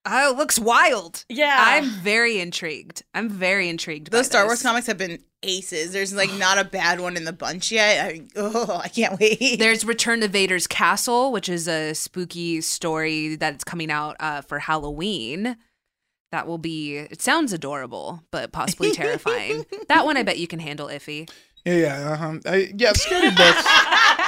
Oh, 0.06 0.32
it 0.32 0.36
looks 0.36 0.58
wild. 0.58 1.24
Yeah. 1.28 1.56
I'm 1.58 1.86
very 1.86 2.38
intrigued. 2.38 3.02
I'm 3.14 3.28
very 3.28 3.68
intrigued. 3.68 4.10
by 4.10 4.18
Those 4.18 4.26
Star 4.26 4.44
Wars 4.44 4.62
comics 4.62 4.86
have 4.86 4.98
been 4.98 5.18
aces. 5.42 5.92
There's 5.92 6.12
like 6.14 6.32
not 6.38 6.58
a 6.58 6.64
bad 6.64 7.00
one 7.00 7.16
in 7.16 7.24
the 7.24 7.32
bunch 7.32 7.72
yet. 7.72 8.04
I, 8.06 8.26
oh, 8.36 8.80
I 8.82 8.88
can't 8.88 9.18
wait. 9.18 9.56
There's 9.58 9.84
Return 9.84 10.20
to 10.20 10.28
Vader's 10.28 10.66
Castle, 10.66 11.32
which 11.32 11.48
is 11.48 11.66
a 11.68 11.94
spooky 11.94 12.60
story 12.60 13.36
that's 13.36 13.64
coming 13.64 13.90
out 13.90 14.16
uh, 14.20 14.42
for 14.42 14.58
Halloween. 14.58 15.56
That 16.32 16.46
will 16.46 16.58
be. 16.58 16.96
It 16.96 17.22
sounds 17.22 17.52
adorable, 17.52 18.24
but 18.30 18.52
possibly 18.52 18.90
terrifying. 18.92 19.64
that 19.88 20.04
one, 20.04 20.16
I 20.16 20.22
bet 20.22 20.38
you 20.38 20.48
can 20.48 20.58
handle, 20.58 20.88
iffy. 20.88 21.30
Yeah, 21.64 21.74
yeah, 21.74 22.12
uh-huh. 22.12 22.38
I, 22.44 22.72
yeah. 22.76 22.92
Scary 22.92 23.30
books. 23.30 23.66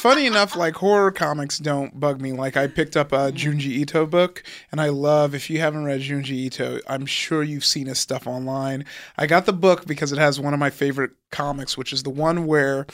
Funny 0.00 0.24
enough, 0.24 0.56
like 0.56 0.76
horror 0.76 1.10
comics 1.10 1.58
don't 1.58 2.00
bug 2.00 2.22
me. 2.22 2.32
Like 2.32 2.56
I 2.56 2.68
picked 2.68 2.96
up 2.96 3.12
a 3.12 3.30
Junji 3.32 3.66
Ito 3.66 4.06
book, 4.06 4.42
and 4.72 4.80
I 4.80 4.88
love. 4.88 5.34
If 5.34 5.50
you 5.50 5.60
haven't 5.60 5.84
read 5.84 6.00
Junji 6.00 6.30
Ito, 6.30 6.80
I'm 6.88 7.04
sure 7.04 7.42
you've 7.42 7.66
seen 7.66 7.86
his 7.86 7.98
stuff 7.98 8.26
online. 8.26 8.86
I 9.18 9.26
got 9.26 9.44
the 9.44 9.52
book 9.52 9.84
because 9.86 10.10
it 10.10 10.18
has 10.18 10.40
one 10.40 10.54
of 10.54 10.58
my 10.58 10.70
favorite 10.70 11.10
comics, 11.30 11.76
which 11.76 11.92
is 11.92 12.02
the 12.02 12.08
one 12.08 12.46
where 12.46 12.86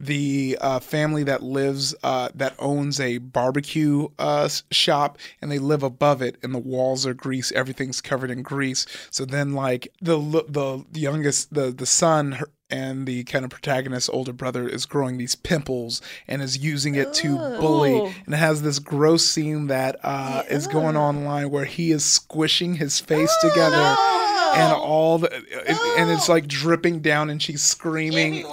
the 0.00 0.58
uh, 0.60 0.80
family 0.80 1.22
that 1.22 1.44
lives 1.44 1.94
uh, 2.02 2.30
that 2.34 2.56
owns 2.58 2.98
a 2.98 3.18
barbecue 3.18 4.08
uh, 4.18 4.48
shop 4.72 5.16
and 5.40 5.52
they 5.52 5.60
live 5.60 5.84
above 5.84 6.22
it 6.22 6.38
and 6.42 6.52
the 6.52 6.58
walls 6.58 7.06
are 7.06 7.14
grease 7.14 7.50
everything's 7.52 8.00
covered 8.00 8.30
in 8.30 8.42
grease 8.42 8.86
so 9.10 9.24
then 9.24 9.54
like 9.54 9.88
the 10.00 10.16
the, 10.48 10.84
youngest 11.00 11.52
the 11.52 11.72
the 11.72 11.86
son 11.86 12.32
her- 12.32 12.46
and 12.70 13.06
the 13.06 13.24
kind 13.24 13.44
of 13.44 13.50
protagonist's 13.50 14.08
older 14.10 14.32
brother 14.32 14.68
is 14.68 14.84
growing 14.86 15.16
these 15.16 15.34
pimples 15.34 16.02
and 16.26 16.42
is 16.42 16.58
using 16.58 16.94
it 16.94 17.12
to 17.14 17.36
bully 17.60 17.98
and 18.26 18.34
it 18.34 18.36
has 18.38 18.60
this 18.62 18.78
gross 18.78 19.24
scene 19.24 19.68
that 19.68 19.96
uh, 20.02 20.42
is 20.50 20.66
going 20.66 20.96
online 20.96 21.50
where 21.50 21.64
he 21.64 21.90
is 21.92 22.04
squishing 22.04 22.74
his 22.74 23.00
face 23.00 23.34
together 23.40 23.96
and 24.54 24.72
all 24.74 25.18
the 25.18 25.28
it- 25.34 25.98
and 25.98 26.10
it's 26.10 26.28
like 26.28 26.46
dripping 26.46 27.00
down 27.00 27.30
and 27.30 27.42
she's 27.42 27.62
screaming. 27.62 28.44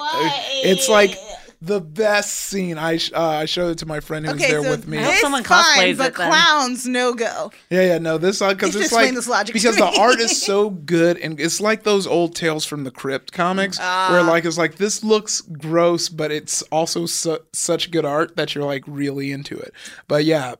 It's 0.63 0.87
like 0.89 1.17
the 1.61 1.79
best 1.81 2.31
scene 2.31 2.77
i 2.77 2.97
sh- 2.97 3.11
uh, 3.13 3.21
i 3.21 3.45
showed 3.45 3.69
it 3.69 3.77
to 3.77 3.85
my 3.85 3.99
friend 3.99 4.25
who 4.25 4.33
was 4.33 4.41
okay, 4.41 4.51
there 4.51 4.63
so 4.63 4.69
with 4.69 4.87
me 4.87 4.97
I 4.97 5.01
hope 5.03 5.11
this 5.11 5.21
someone 5.21 5.43
fine, 5.43 5.63
cosplays 5.63 5.97
but 5.97 6.07
it 6.07 6.15
clowns 6.15 6.85
no 6.85 7.13
go. 7.13 7.51
yeah, 7.69 7.81
yeah, 7.81 7.97
no, 7.97 8.17
this 8.17 8.39
because 8.39 8.67
You 8.67 8.71
should 8.73 8.81
it's 8.83 8.91
like 8.91 9.13
this 9.13 9.27
logic 9.27 9.53
because 9.53 9.75
the 9.77 9.85
art 9.99 10.19
is 10.19 10.41
so 10.41 10.69
good 10.69 11.17
and 11.17 11.39
it's 11.39 11.59
like 11.61 11.83
those 11.83 12.05
old 12.07 12.35
Tales 12.35 12.65
from 12.65 12.83
the 12.83 12.91
Crypt 12.91 13.31
comics 13.31 13.79
where 13.79 14.23
like 14.23 14.45
it's 14.45 14.57
like 14.57 14.75
this 14.75 15.03
looks 15.03 15.41
gross, 15.41 16.09
but 16.09 16.31
it's 16.31 16.61
also 16.63 17.05
su- 17.05 17.39
such 17.53 17.91
good 17.91 18.05
art 18.05 18.35
that 18.35 18.53
you're 18.55 18.65
like 18.65 18.83
really 18.87 19.31
into 19.31 19.57
it. 19.57 19.73
But 20.07 20.25
yeah. 20.25 20.55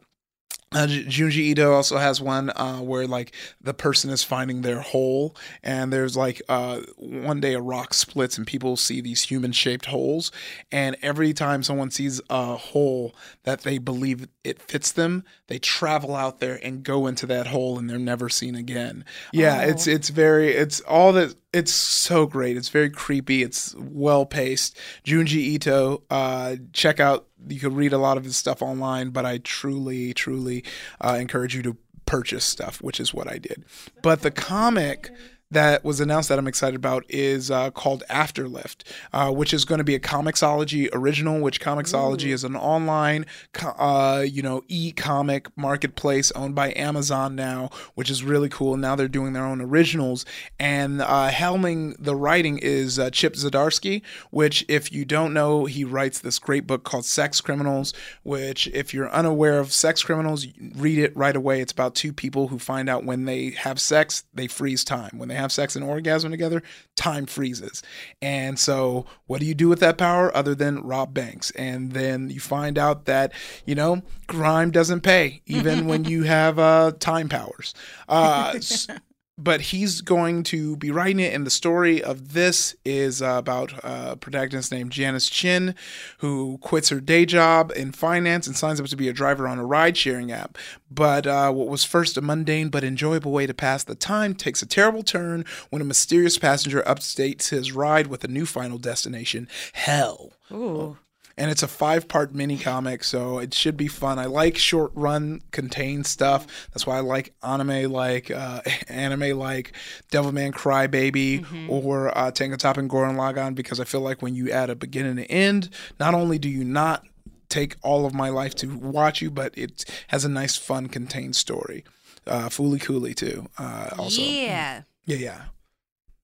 Uh, 0.76 0.88
Junji 0.88 1.38
Ito 1.38 1.72
also 1.72 1.98
has 1.98 2.20
one 2.20 2.50
uh, 2.50 2.80
where 2.80 3.08
like 3.08 3.34
the 3.62 3.74
person 3.74 4.10
is 4.10 4.26
finding 4.26 4.62
their 4.62 4.82
hole, 4.82 5.34
and 5.64 5.92
there's 5.92 6.18
like 6.18 6.42
uh, 6.50 6.82
one 6.98 7.40
day 7.40 7.54
a 7.54 7.62
rock 7.62 7.94
splits 7.94 8.38
and 8.38 8.46
people 8.46 8.76
see 8.76 9.00
these 9.00 9.24
human 9.24 9.54
shaped 9.54 9.86
holes, 9.86 10.34
and 10.74 10.98
every 11.02 11.32
time 11.32 11.64
someone 11.64 11.92
sees 11.92 12.20
a 12.30 12.58
hole 12.58 13.16
that 13.44 13.62
they 13.62 13.78
believe 13.78 14.28
it 14.44 14.62
fits 14.62 14.92
them, 14.92 15.24
they 15.48 15.60
travel 15.60 16.14
out 16.14 16.42
there 16.42 16.60
and 16.62 16.84
go 16.84 17.08
into 17.08 17.26
that 17.26 17.48
hole, 17.48 17.80
and 17.80 17.90
they're 17.90 17.98
never 17.98 18.28
seen 18.28 18.54
again. 18.54 19.06
Yeah, 19.32 19.62
it's 19.62 19.88
it's 19.88 20.10
very 20.10 20.50
it's 20.50 20.82
all 20.82 21.14
that 21.14 21.36
it's 21.54 21.72
so 21.72 22.26
great. 22.26 22.58
It's 22.58 22.68
very 22.68 22.90
creepy. 22.90 23.42
It's 23.42 23.74
well 23.78 24.26
paced. 24.26 24.78
Junji 25.06 25.38
Ito, 25.38 26.04
uh, 26.10 26.58
check 26.74 27.00
out. 27.00 27.28
You 27.48 27.60
could 27.60 27.74
read 27.74 27.94
a 27.94 27.98
lot 27.98 28.18
of 28.18 28.24
his 28.24 28.38
stuff 28.38 28.62
online, 28.62 29.10
but 29.10 29.26
I 29.26 29.40
truly, 29.40 30.14
truly 30.14 30.64
uh, 31.02 31.18
encourage 31.20 31.56
you 31.56 31.62
to 31.64 31.78
purchase 32.06 32.46
stuff, 32.46 32.82
which 32.82 33.00
is 33.00 33.14
what 33.14 33.32
I 33.32 33.38
did. 33.38 33.66
But 34.02 34.22
the 34.22 34.32
comic 34.32 35.12
that 35.52 35.84
was 35.84 36.00
announced 36.00 36.30
that 36.30 36.40
I'm 36.40 36.48
excited 36.48 36.76
about 36.76 37.06
is 37.08 37.52
uh, 37.52 37.72
called 37.72 38.04
Afterlift, 38.10 38.84
uh, 39.14 39.32
which 39.32 39.54
is 39.54 39.64
going 39.66 39.78
to 39.78 39.84
be 39.84 39.96
a 39.96 40.00
Comixology 40.00 40.90
original. 40.92 41.40
Which 41.40 41.62
Comixology 41.62 42.34
is 42.34 42.44
an 42.44 42.56
online, 42.56 43.26
uh, 43.64 44.26
you 44.28 44.42
know, 44.42 44.64
e-comic 44.68 45.56
marketplace 45.56 46.32
owned 46.32 46.56
by 46.56 46.74
Amazon 46.76 47.36
now, 47.36 47.70
which 47.94 48.10
is 48.10 48.24
really 48.24 48.50
cool. 48.50 48.76
Now 48.76 48.96
they're 48.96 49.08
doing 49.08 49.34
their 49.34 49.46
own 49.46 49.62
originals, 49.62 50.26
and 50.60 51.02
uh, 51.02 51.30
helming 51.30 51.96
the 52.00 52.16
writing 52.16 52.58
is 52.58 52.98
uh, 52.98 53.10
Chip 53.10 53.36
Zdarsky. 53.36 54.02
Which, 54.32 54.66
if 54.68 54.92
you 54.92 55.06
don't 55.06 55.34
know, 55.34 55.66
he 55.66 55.84
writes 55.84 56.20
this 56.20 56.40
great 56.40 56.66
book 56.66 56.84
called 56.84 57.06
Sex 57.06 57.40
Criminals. 57.40 57.94
Which, 58.24 58.68
if 58.68 58.94
you're 58.94 59.12
unaware 59.12 59.60
of 59.60 59.72
sex 59.72 60.04
criminals, 60.04 60.48
read 60.76 60.98
it 61.00 61.16
right 61.16 61.36
away. 61.36 61.62
It's 61.62 61.72
about 61.72 61.96
two 61.96 62.14
people 62.14 62.48
who 62.48 62.60
find 62.60 62.90
out 62.90 63.06
when 63.06 63.26
they 63.26 63.52
have 63.52 63.80
sex, 63.80 64.24
they 64.34 64.48
freeze 64.48 64.84
time. 64.84 65.12
When 65.18 65.30
they 65.30 65.35
have 65.36 65.52
sex 65.52 65.76
and 65.76 65.84
orgasm 65.84 66.32
together, 66.32 66.64
time 66.96 67.26
freezes. 67.26 67.84
And 68.22 68.58
so, 68.58 69.06
what 69.28 69.40
do 69.40 69.46
you 69.46 69.54
do 69.54 69.70
with 69.70 69.80
that 69.80 69.98
power 69.98 70.36
other 70.36 70.56
than 70.56 70.82
rob 70.82 71.14
banks? 71.14 71.52
And 71.52 71.92
then 71.92 72.30
you 72.30 72.40
find 72.40 72.78
out 72.78 73.06
that, 73.06 73.32
you 73.66 73.76
know, 73.76 74.02
crime 74.28 74.72
doesn't 74.72 75.02
pay, 75.02 75.42
even 75.46 75.88
when 75.88 76.04
you 76.06 76.24
have 76.24 76.60
uh, 76.60 76.94
time 77.00 77.30
powers. 77.30 77.74
Uh, 78.08 78.60
but 79.38 79.60
he's 79.62 80.02
going 80.02 80.44
to 80.44 80.78
be 80.78 80.92
writing 80.92 81.20
it 81.20 81.34
and 81.34 81.46
the 81.46 81.52
story 81.52 82.02
of 82.02 82.34
this 82.34 82.76
is 82.86 83.22
uh, 83.22 83.36
about 83.38 83.74
a 83.84 84.16
protagonist 84.16 84.72
named 84.72 84.92
janice 84.92 85.30
chin 85.30 85.76
who 86.20 86.58
quits 86.60 86.90
her 86.90 87.00
day 87.02 87.26
job 87.26 87.72
in 87.76 87.92
finance 87.92 88.48
and 88.48 88.56
signs 88.56 88.80
up 88.80 88.86
to 88.88 88.96
be 88.96 89.10
a 89.10 89.14
driver 89.14 89.48
on 89.48 89.60
a 89.60 89.66
ride-sharing 89.66 90.32
app 90.32 90.58
but 90.90 91.28
uh, 91.28 91.52
what 91.52 91.68
was 91.68 91.84
first 91.84 92.18
a 92.18 92.22
mundane 92.22 92.70
but 92.70 92.84
enjoyable 92.84 93.32
way 93.32 93.46
to 93.46 93.54
pass 93.54 93.84
the 93.84 93.96
time 93.96 94.34
takes 94.34 94.62
a 94.62 94.66
terrible 94.66 95.04
turn 95.04 95.44
when 95.70 95.82
a 95.82 95.86
mysterious 95.86 96.38
passenger 96.38 96.82
upstates 96.84 97.50
his 97.50 97.72
ride 97.72 98.08
with 98.08 98.24
a 98.24 98.30
new 98.30 98.46
final 98.46 98.78
destination 98.78 99.48
hell 99.74 100.32
Ooh. 100.52 100.98
And 101.38 101.52
it's 101.52 101.64
a 101.64 101.68
five 101.68 102.08
part 102.08 102.34
mini 102.34 102.58
comic, 102.58 103.04
so 103.04 103.40
it 103.40 103.54
should 103.54 103.76
be 103.76 103.88
fun. 103.88 104.20
I 104.20 104.26
like 104.26 104.58
short 104.58 104.92
run 104.96 105.42
contained 105.52 106.06
stuff. 106.06 106.48
That's 106.72 106.88
why 106.88 106.98
I 106.98 107.02
like 107.02 107.34
anime 107.44 107.92
like 107.92 108.32
uh, 108.32 108.62
anime 108.88 109.38
like 109.38 109.74
Devilman 110.12 110.54
Crybaby 110.54 111.70
or 111.70 112.18
uh, 112.18 112.32
Tango 112.32 112.56
Top 112.56 112.78
and 112.78 112.90
Gurren 112.90 113.16
Lagann 113.16 113.54
because 113.54 113.82
I 113.82 113.84
feel 113.84 114.02
like 114.02 114.22
when 114.22 114.34
you 114.34 114.50
add 114.50 114.70
a 114.70 114.76
beginning 114.76 115.20
and 115.20 115.28
end, 115.30 115.70
not 116.00 116.14
only 116.14 116.40
do 116.40 116.48
you 116.48 116.64
not 116.64 117.06
take 117.50 117.76
all 117.82 118.06
of 118.06 118.14
my 118.14 118.30
life 118.30 118.56
to 118.56 118.68
watch 118.68 119.22
you, 119.22 119.32
but 119.32 119.58
it 119.58 119.86
has 120.08 120.26
a 120.26 120.30
nice, 120.30 120.56
fun, 120.56 120.88
contained 120.88 121.36
story. 121.36 121.84
Uh, 122.28 122.50
Fooly 122.50 122.82
Cooley 122.82 123.14
too. 123.14 123.48
Uh, 123.58 123.90
also, 123.98 124.22
yeah. 124.22 124.82
yeah, 125.06 125.18
yeah. 125.18 125.42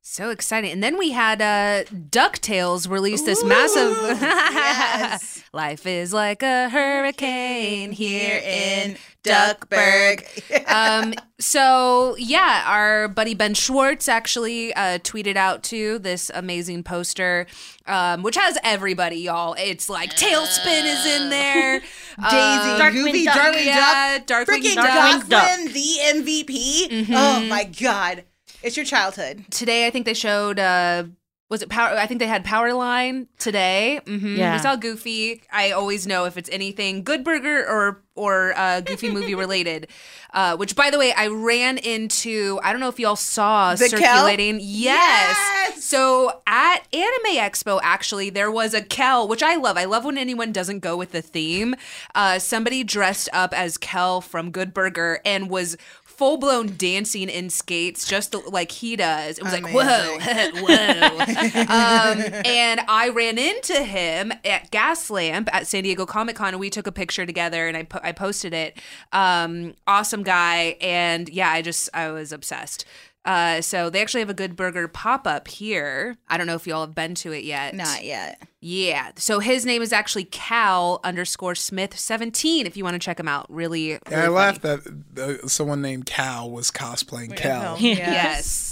So 0.04 0.32
exciting. 0.32 0.72
And 0.72 0.84
then 0.84 0.97
we 0.97 1.12
had 1.12 1.41
uh 1.41 1.84
DuckTales 1.93 2.89
release 2.89 3.22
this 3.22 3.43
massive 3.43 3.91
yes. 4.20 5.43
Life 5.54 5.86
is 5.86 6.12
like 6.12 6.41
a 6.41 6.70
hurricane 6.70 7.91
here 7.91 8.41
in 8.43 8.97
Duckburg. 9.24 10.26
um 10.68 11.14
so 11.39 12.16
yeah, 12.18 12.64
our 12.66 13.10
buddy 13.10 13.36
Ben 13.36 13.54
Schwartz 13.54 14.10
actually 14.10 14.74
uh 14.74 14.97
tweeted 14.99 15.36
out 15.36 15.62
to 15.66 15.99
this 15.99 16.32
amazing 16.34 16.82
poster 16.84 17.45
um 17.86 18.24
which 18.24 18.36
has 18.38 18.58
everybody 18.64 19.18
y'all. 19.18 19.54
It's 19.58 19.88
like 19.88 20.10
TaleSpin 20.16 20.84
is 20.84 21.06
in 21.22 21.30
there. 21.30 21.80
Daisy, 22.30 22.70
Um, 22.72 22.82
Darkwing 22.82 22.93
Goofy, 23.06 23.26
Duck. 23.26 23.36
Darkwing 23.36 23.66
yeah, 23.66 24.18
Duck, 24.18 24.28
Darkwing 24.47 24.62
freaking 24.64 24.76
Duck. 24.76 25.28
The 25.28 25.97
MVP. 26.14 27.06
Oh 27.12 27.45
my 27.47 27.64
god, 27.66 28.24
it's 28.64 28.76
your 28.78 28.86
childhood. 28.86 29.45
today 29.51 29.88
I 29.88 29.89
think 29.89 30.05
they 30.05 30.14
showed 30.14 30.59
uh 30.59 31.03
was 31.49 31.62
it 31.62 31.70
power 31.70 31.97
I 31.97 32.07
think 32.07 32.20
they 32.20 32.28
had 32.28 32.45
Powerline 32.45 33.28
today. 33.38 33.99
hmm 34.05 34.36
Yeah. 34.38 34.53
We 34.53 34.59
saw 34.59 34.76
Goofy. 34.78 35.43
I 35.51 35.72
always 35.72 36.07
know 36.07 36.24
if 36.26 36.38
it's 36.38 36.49
anything 36.49 37.03
Good 37.03 37.24
Burger 37.26 37.66
or 37.68 38.01
or 38.14 38.53
uh, 38.57 38.82
Goofy 38.82 39.09
movie 39.09 39.36
related. 39.36 39.88
Uh, 40.34 40.55
which 40.55 40.78
by 40.78 40.89
the 40.89 40.97
way, 40.97 41.12
I 41.12 41.28
ran 41.28 41.78
into 41.78 42.57
I 42.64 42.72
don't 42.72 42.80
know 42.80 42.88
if 42.88 43.01
y'all 43.01 43.18
saw 43.18 43.76
The 43.76 43.89
Kel? 43.89 43.99
circulating. 43.99 44.59
Yes. 44.62 45.36
Yes! 45.38 45.84
So 45.84 46.39
at 46.47 46.88
Anime 46.93 47.36
Expo, 47.36 47.82
actually, 47.84 48.30
there 48.30 48.49
was 48.49 48.74
a 48.74 48.82
Kel, 48.82 49.28
which 49.28 49.43
I 49.43 49.57
love. 49.57 49.76
I 49.76 49.84
love 49.84 50.05
when 50.05 50.18
anyone 50.18 50.53
doesn't 50.53 50.80
go 50.80 50.95
with 50.95 51.12
the 51.12 51.22
theme. 51.22 51.76
Uh, 52.16 52.39
somebody 52.39 52.86
dressed 52.86 53.28
up 53.34 53.53
as 53.53 53.78
Kel 53.78 54.22
from 54.22 54.51
Good 54.51 54.74
Burger 54.74 55.20
and 55.26 55.49
was 55.49 55.76
full 56.22 56.38
blown 56.38 56.76
dancing 56.78 57.30
in 57.30 57.49
skates, 57.49 58.07
just 58.07 58.36
like 58.47 58.72
he 58.72 58.95
does. 58.95 59.39
It 59.39 59.43
was 59.43 59.53
like, 59.53 59.65
whoa, 59.65 60.19
whoa. 60.61 61.61
um, 61.61 62.45
and 62.45 62.80
I 62.88 63.09
ran 63.11 63.39
into 63.39 63.84
him 63.84 64.32
at 64.45 64.69
Gaslamp 64.69 65.49
at 65.51 65.65
San 65.65 65.82
Diego 65.82 66.05
Comic 66.05 66.36
Con, 66.36 66.49
and 66.49 66.59
we 66.59 66.69
took 66.69 66.86
a 66.86 66.91
picture 66.91 67.26
together, 67.26 67.67
and 67.67 67.76
I 67.76 67.84
po- 67.86 68.01
I 68.03 68.11
posted 68.11 68.53
it. 68.53 68.78
Um, 69.11 69.74
awesome 69.88 70.22
guy, 70.22 70.78
and 70.80 71.28
yeah, 71.28 71.49
I 71.49 71.63
just 71.63 71.89
I 71.91 72.11
was 72.11 72.32
obsessed. 72.32 72.86
Uh, 73.24 73.61
so 73.61 73.89
they 73.89 74.01
actually 74.01 74.22
have 74.22 74.30
a 74.30 74.36
Good 74.36 74.55
Burger 74.55 74.88
pop 74.88 75.28
up 75.28 75.47
here. 75.47 76.17
I 76.28 76.38
don't 76.38 76.47
know 76.47 76.55
if 76.55 76.65
y'all 76.65 76.86
have 76.86 76.95
been 76.95 77.13
to 77.15 77.32
it 77.32 77.43
yet. 77.43 77.76
Not 77.76 78.03
yet. 78.03 78.41
Yeah. 78.61 79.11
So 79.15 79.39
his 79.39 79.65
name 79.65 79.82
is 79.82 79.93
actually 79.93 80.26
Cal 80.26 80.99
underscore 81.03 81.55
Smith 81.55 81.97
seventeen. 81.97 82.65
If 82.65 82.78
you 82.78 82.84
want 82.84 82.95
to 82.95 82.99
check 82.99 83.19
him 83.19 83.28
out, 83.28 83.45
really. 83.49 83.89
Yeah, 83.91 83.99
I 84.09 84.15
really 84.15 84.30
laughed 84.30 84.61
that 84.63 85.39
uh, 85.43 85.47
someone 85.47 85.82
named 85.82 86.05
Cal 86.05 86.49
was 86.49 86.72
cosplaying 86.72 87.36
Cal. 87.36 87.78
Yes. 87.80 88.70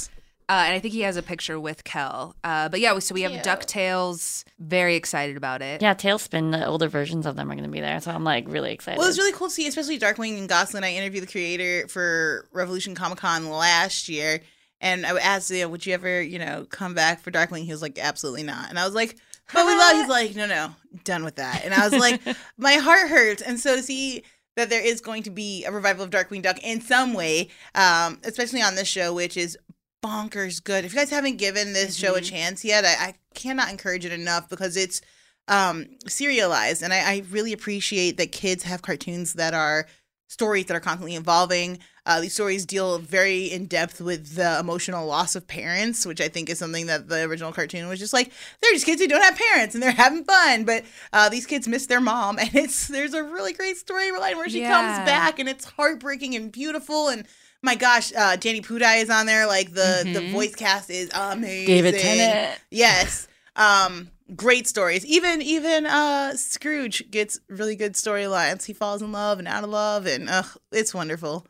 Uh, 0.49 0.63
and 0.65 0.73
I 0.73 0.79
think 0.79 0.95
he 0.95 1.01
has 1.01 1.15
a 1.15 1.21
picture 1.21 1.59
with 1.59 1.83
Kel. 1.83 2.35
Uh, 2.43 2.69
but 2.69 2.79
yeah, 2.79 2.97
so 2.97 3.13
we 3.13 3.21
have 3.21 3.31
DuckTales. 3.43 4.43
Very 4.57 4.95
excited 4.95 5.37
about 5.37 5.61
it. 5.61 5.79
Yeah, 5.79 5.93
TaleSpin, 5.93 6.51
the 6.51 6.65
older 6.65 6.87
versions 6.87 7.27
of 7.27 7.35
them 7.35 7.51
are 7.51 7.53
going 7.53 7.65
to 7.65 7.69
be 7.69 7.81
there. 7.81 8.01
So 8.01 8.09
I'm 8.09 8.23
like 8.23 8.45
really 8.47 8.71
excited. 8.71 8.97
Well, 8.97 9.07
it's 9.07 9.19
really 9.19 9.31
cool 9.31 9.49
to 9.49 9.53
see, 9.53 9.67
especially 9.67 9.99
Darkwing 9.99 10.39
and 10.39 10.49
Gosalyn. 10.49 10.83
I 10.83 10.93
interviewed 10.95 11.21
the 11.21 11.31
creator 11.31 11.87
for 11.87 12.47
Revolution 12.51 12.95
Comic 12.95 13.19
Con 13.19 13.47
last 13.51 14.09
year, 14.09 14.41
and 14.81 15.05
I 15.05 15.15
asked 15.19 15.51
him, 15.51 15.69
"Would 15.69 15.85
you 15.85 15.93
ever, 15.93 16.19
you 16.19 16.39
know, 16.39 16.65
come 16.67 16.95
back 16.95 17.21
for 17.21 17.29
Darkwing?" 17.29 17.65
He 17.65 17.71
was 17.71 17.83
like, 17.83 17.99
"Absolutely 17.99 18.43
not." 18.43 18.71
And 18.71 18.79
I 18.79 18.85
was 18.85 18.95
like, 18.95 19.17
"But 19.53 19.67
we 19.67 19.77
love." 19.77 19.91
He's 19.91 20.09
like, 20.09 20.35
"No, 20.35 20.47
no, 20.47 20.73
done 21.03 21.23
with 21.23 21.35
that." 21.35 21.63
And 21.63 21.75
I 21.75 21.87
was 21.87 21.99
like, 21.99 22.21
"My 22.57 22.73
heart 22.73 23.07
hurts." 23.09 23.43
And 23.43 23.59
so 23.59 23.75
to 23.75 23.83
see 23.83 24.23
that 24.55 24.69
there 24.69 24.83
is 24.83 24.99
going 24.99 25.23
to 25.23 25.29
be 25.29 25.63
a 25.65 25.71
revival 25.71 26.03
of 26.03 26.09
Darkwing 26.09 26.41
Duck 26.41 26.57
in 26.63 26.81
some 26.81 27.13
way, 27.13 27.49
um, 27.75 28.19
especially 28.23 28.61
on 28.61 28.75
this 28.75 28.87
show, 28.87 29.13
which 29.13 29.37
is 29.37 29.57
bonkers 30.01 30.63
good. 30.63 30.85
If 30.85 30.93
you 30.93 30.99
guys 30.99 31.09
haven't 31.09 31.37
given 31.37 31.73
this 31.73 31.95
show 31.95 32.15
a 32.15 32.21
chance 32.21 32.63
yet, 32.63 32.85
I, 32.85 33.09
I 33.09 33.13
cannot 33.33 33.69
encourage 33.69 34.05
it 34.05 34.11
enough 34.11 34.49
because 34.49 34.77
it's 34.77 35.01
um, 35.47 35.87
serialized, 36.07 36.83
and 36.83 36.93
I, 36.93 36.99
I 36.99 37.23
really 37.31 37.53
appreciate 37.53 38.17
that 38.17 38.31
kids 38.31 38.63
have 38.63 38.81
cartoons 38.81 39.33
that 39.33 39.53
are 39.53 39.87
stories 40.27 40.65
that 40.65 40.77
are 40.77 40.79
constantly 40.79 41.15
evolving. 41.15 41.79
Uh, 42.05 42.21
these 42.21 42.33
stories 42.33 42.63
deal 42.65 42.99
very 42.99 43.45
in 43.45 43.65
depth 43.65 43.99
with 43.99 44.35
the 44.35 44.59
emotional 44.59 45.07
loss 45.07 45.35
of 45.35 45.47
parents, 45.47 46.05
which 46.05 46.21
I 46.21 46.27
think 46.27 46.49
is 46.49 46.59
something 46.59 46.85
that 46.85 47.07
the 47.07 47.23
original 47.23 47.51
cartoon 47.51 47.87
was 47.87 47.97
just 47.99 48.13
like 48.13 48.31
they're 48.61 48.71
just 48.73 48.85
kids 48.85 49.01
who 49.01 49.07
don't 49.07 49.23
have 49.23 49.35
parents 49.35 49.73
and 49.73 49.81
they're 49.83 49.91
having 49.91 50.23
fun, 50.23 50.65
but 50.65 50.85
uh, 51.13 51.29
these 51.29 51.47
kids 51.47 51.67
miss 51.67 51.87
their 51.87 52.01
mom, 52.01 52.37
and 52.39 52.53
it's 52.53 52.87
there's 52.87 53.15
a 53.15 53.23
really 53.23 53.53
great 53.53 53.75
storyline 53.75 54.35
where 54.35 54.49
she 54.49 54.61
Yeah. 54.61 54.71
comes 54.71 55.05
back, 55.05 55.39
and 55.39 55.49
it's 55.49 55.65
heartbreaking 55.65 56.35
and 56.35 56.51
beautiful 56.51 57.09
and. 57.09 57.25
My 57.61 57.75
gosh, 57.75 58.13
uh, 58.15 58.35
Danny 58.37 58.61
Pudi 58.61 59.01
is 59.01 59.09
on 59.09 59.25
there. 59.25 59.45
Like 59.47 59.73
the 59.73 60.09
the 60.13 60.31
voice 60.31 60.55
cast 60.55 60.89
is 60.89 61.09
amazing. 61.13 61.67
David 61.67 61.99
Tennant. 61.99 62.59
Yes. 62.71 63.27
Um, 63.55 64.09
great 64.35 64.67
stories. 64.67 65.05
Even 65.05 65.41
even 65.41 65.85
uh 65.85 66.35
Scrooge 66.35 67.09
gets 67.11 67.39
really 67.49 67.75
good 67.75 67.93
storylines. 67.93 68.65
He 68.65 68.73
falls 68.73 69.01
in 69.01 69.11
love 69.11 69.39
and 69.39 69.47
out 69.47 69.63
of 69.63 69.69
love 69.69 70.05
and 70.05 70.29
ugh, 70.29 70.47
it's 70.71 70.93
wonderful. 70.93 71.45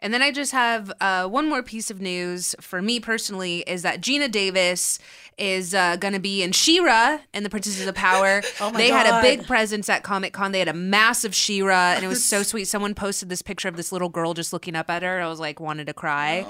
And 0.00 0.14
then 0.14 0.22
I 0.22 0.30
just 0.30 0.52
have 0.52 0.92
uh, 1.00 1.26
one 1.26 1.48
more 1.48 1.62
piece 1.62 1.90
of 1.90 2.00
news 2.00 2.54
for 2.60 2.80
me 2.80 3.00
personally 3.00 3.64
is 3.66 3.82
that 3.82 4.00
Geena 4.00 4.30
Davis 4.30 4.98
is 5.36 5.74
uh, 5.74 5.96
going 5.96 6.14
to 6.14 6.20
be 6.20 6.42
in 6.42 6.52
She-Ra 6.52 7.18
and 7.34 7.44
the 7.44 7.50
Princesses 7.50 7.86
of 7.86 7.94
Power. 7.94 8.42
Oh 8.60 8.70
my 8.70 8.78
they 8.78 8.88
had 8.88 9.06
a 9.06 9.22
big 9.22 9.46
presence 9.46 9.88
at 9.88 10.02
Comic 10.02 10.32
Con. 10.32 10.52
They 10.52 10.58
had 10.58 10.68
a 10.68 10.72
massive 10.72 11.34
She-Ra, 11.34 11.94
and 11.94 12.04
it 12.04 12.08
was 12.08 12.24
so 12.24 12.42
sweet. 12.44 12.66
Someone 12.66 12.94
posted 12.94 13.28
this 13.28 13.42
picture 13.42 13.68
of 13.68 13.76
this 13.76 13.92
little 13.92 14.08
girl 14.08 14.34
just 14.34 14.52
looking 14.52 14.74
up 14.74 14.88
at 14.90 15.02
her. 15.02 15.20
I 15.20 15.28
was 15.28 15.38
like, 15.40 15.60
wanted 15.60 15.86
to 15.88 15.94
cry. 15.94 16.44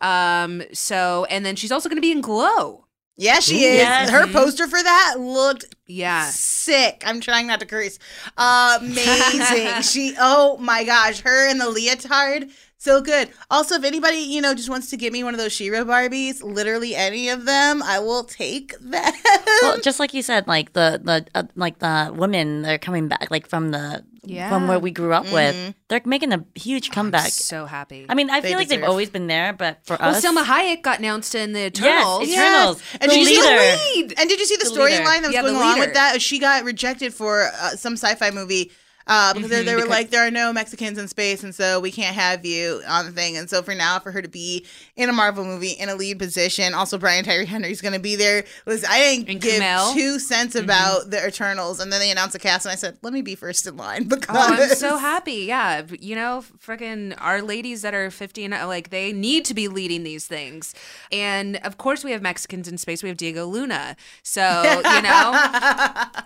Um, 0.00 0.62
so, 0.72 1.26
and 1.30 1.44
then 1.44 1.56
she's 1.56 1.72
also 1.72 1.88
going 1.88 1.96
to 1.98 2.02
be 2.02 2.12
in 2.12 2.20
Glow. 2.20 2.86
Yeah, 3.16 3.40
she 3.40 3.64
is. 3.64 3.74
Yes. 3.76 4.08
Her 4.08 4.26
poster 4.26 4.66
for 4.66 4.82
that 4.82 5.16
looked 5.18 5.66
Yeah. 5.86 6.30
sick. 6.30 7.02
I'm 7.04 7.20
trying 7.20 7.46
not 7.46 7.60
to 7.60 7.66
curse. 7.66 7.98
Amazing. 8.38 9.82
she 9.82 10.14
oh 10.18 10.56
my 10.58 10.84
gosh, 10.84 11.20
her 11.20 11.48
in 11.50 11.58
the 11.58 11.68
leotard. 11.68 12.50
So 12.82 13.02
good. 13.02 13.28
Also, 13.50 13.74
if 13.74 13.84
anybody, 13.84 14.16
you 14.16 14.40
know, 14.40 14.54
just 14.54 14.70
wants 14.70 14.88
to 14.88 14.96
get 14.96 15.12
me 15.12 15.22
one 15.22 15.34
of 15.34 15.38
those 15.38 15.52
She-Ra 15.52 15.80
Barbies, 15.80 16.42
literally 16.42 16.94
any 16.96 17.28
of 17.28 17.44
them, 17.44 17.82
I 17.82 17.98
will 17.98 18.24
take 18.24 18.72
them. 18.80 19.12
well, 19.60 19.78
just 19.82 20.00
like 20.00 20.14
you 20.14 20.22
said, 20.22 20.48
like 20.48 20.72
the 20.72 20.98
the 21.04 21.26
uh, 21.34 21.42
like 21.56 21.78
the 21.80 22.10
women 22.16 22.62
they're 22.62 22.78
coming 22.78 23.06
back, 23.06 23.30
like 23.30 23.46
from 23.46 23.70
the 23.70 24.02
from 24.48 24.66
where 24.66 24.78
we 24.78 24.90
grew 24.92 25.12
up 25.12 25.24
Mm-hmm. 25.26 25.34
with. 25.34 25.74
They're 25.88 26.00
making 26.06 26.32
a 26.32 26.42
huge 26.54 26.90
comeback. 26.90 27.28
So 27.32 27.66
happy. 27.66 28.06
I 28.08 28.14
mean, 28.14 28.30
I 28.30 28.40
They 28.40 28.48
feel 28.50 28.58
like 28.58 28.68
they've 28.68 28.82
always 28.84 29.10
been 29.10 29.26
there, 29.26 29.52
but 29.52 29.80
for 29.84 29.94
us. 29.94 30.00
well, 30.00 30.10
us, 30.16 30.24
Salma 30.24 30.44
Hayek 30.44 30.82
got 30.82 31.00
announced 31.00 31.34
in 31.34 31.52
the 31.52 31.66
Eternals. 31.66 32.28
Yes, 32.28 32.38
Eternals. 32.38 32.82
And 33.00 33.10
the 33.10 33.14
she's 33.14 33.28
the 33.28 33.34
leader. 33.34 33.76
lead. 34.08 34.14
And 34.18 34.28
did 34.30 34.38
you 34.40 34.46
see 34.46 34.56
the, 34.56 34.64
The 34.64 34.70
storyline 34.70 35.20
that 35.20 35.26
was 35.26 35.32
Yeah, 35.34 35.42
going 35.42 35.56
along 35.56 35.80
with 35.80 35.94
that? 35.94 36.22
She 36.22 36.38
got 36.38 36.64
rejected 36.64 37.12
for 37.12 37.50
uh, 37.60 37.70
some 37.76 37.94
sci-fi 37.94 38.30
movie 38.30 38.70
uh, 39.06 39.34
because 39.34 39.50
they, 39.50 39.62
they 39.64 39.74
were 39.74 39.82
because- 39.82 39.90
like, 39.90 40.10
there 40.10 40.26
are 40.26 40.30
no 40.30 40.52
Mexicans 40.52 40.98
in 40.98 41.08
space, 41.08 41.42
and 41.42 41.54
so 41.54 41.80
we 41.80 41.90
can't 41.90 42.14
have 42.14 42.44
you 42.44 42.82
on 42.86 43.06
the 43.06 43.12
thing. 43.12 43.36
And 43.36 43.48
so 43.50 43.62
for 43.62 43.74
now, 43.74 43.98
for 43.98 44.12
her 44.12 44.22
to 44.22 44.28
be 44.28 44.64
in 44.96 45.08
a 45.08 45.12
Marvel 45.12 45.44
movie 45.44 45.70
in 45.70 45.88
a 45.88 45.94
lead 45.94 46.18
position, 46.18 46.74
also 46.74 46.98
Brian 46.98 47.24
Tyree 47.24 47.46
Henry's 47.46 47.80
going 47.80 47.94
to 47.94 47.98
be 48.00 48.14
there. 48.16 48.44
Was 48.66 48.84
I 48.84 48.98
didn't 48.98 49.28
And 49.30 49.40
give 49.40 49.60
Kumail. 49.62 49.94
two 49.94 50.18
cents 50.18 50.54
about 50.54 51.10
the 51.10 51.26
Eternals, 51.26 51.80
and 51.80 51.92
then 51.92 52.00
they 52.00 52.10
announced 52.10 52.34
the 52.34 52.38
cast, 52.38 52.66
and 52.66 52.72
I 52.72 52.76
said, 52.76 52.98
let 53.02 53.12
me 53.12 53.22
be 53.22 53.34
first 53.34 53.66
in 53.66 53.76
line 53.76 54.04
because 54.08 54.36
Oh, 54.38 54.54
I'm 54.54 54.68
so 54.70 54.96
happy. 54.98 55.44
Yeah. 55.46 55.82
You 55.98 56.14
know, 56.14 56.44
freaking 56.64 57.14
our 57.20 57.42
ladies 57.42 57.82
that 57.82 57.94
are 57.94 58.10
50 58.10 58.44
and 58.44 58.54
like 58.68 58.90
they 58.90 59.12
need 59.12 59.44
to 59.46 59.54
be 59.54 59.66
leading 59.68 60.04
these 60.04 60.26
things. 60.26 60.74
And 61.10 61.56
of 61.64 61.78
course, 61.78 62.04
we 62.04 62.12
have 62.12 62.22
Mexicans 62.22 62.68
in 62.68 62.78
space. 62.78 63.02
We 63.02 63.08
have 63.08 63.16
Diego 63.18 63.46
Luna. 63.46 63.96
So, 64.22 64.62
you 64.62 65.02
know, 65.02 65.32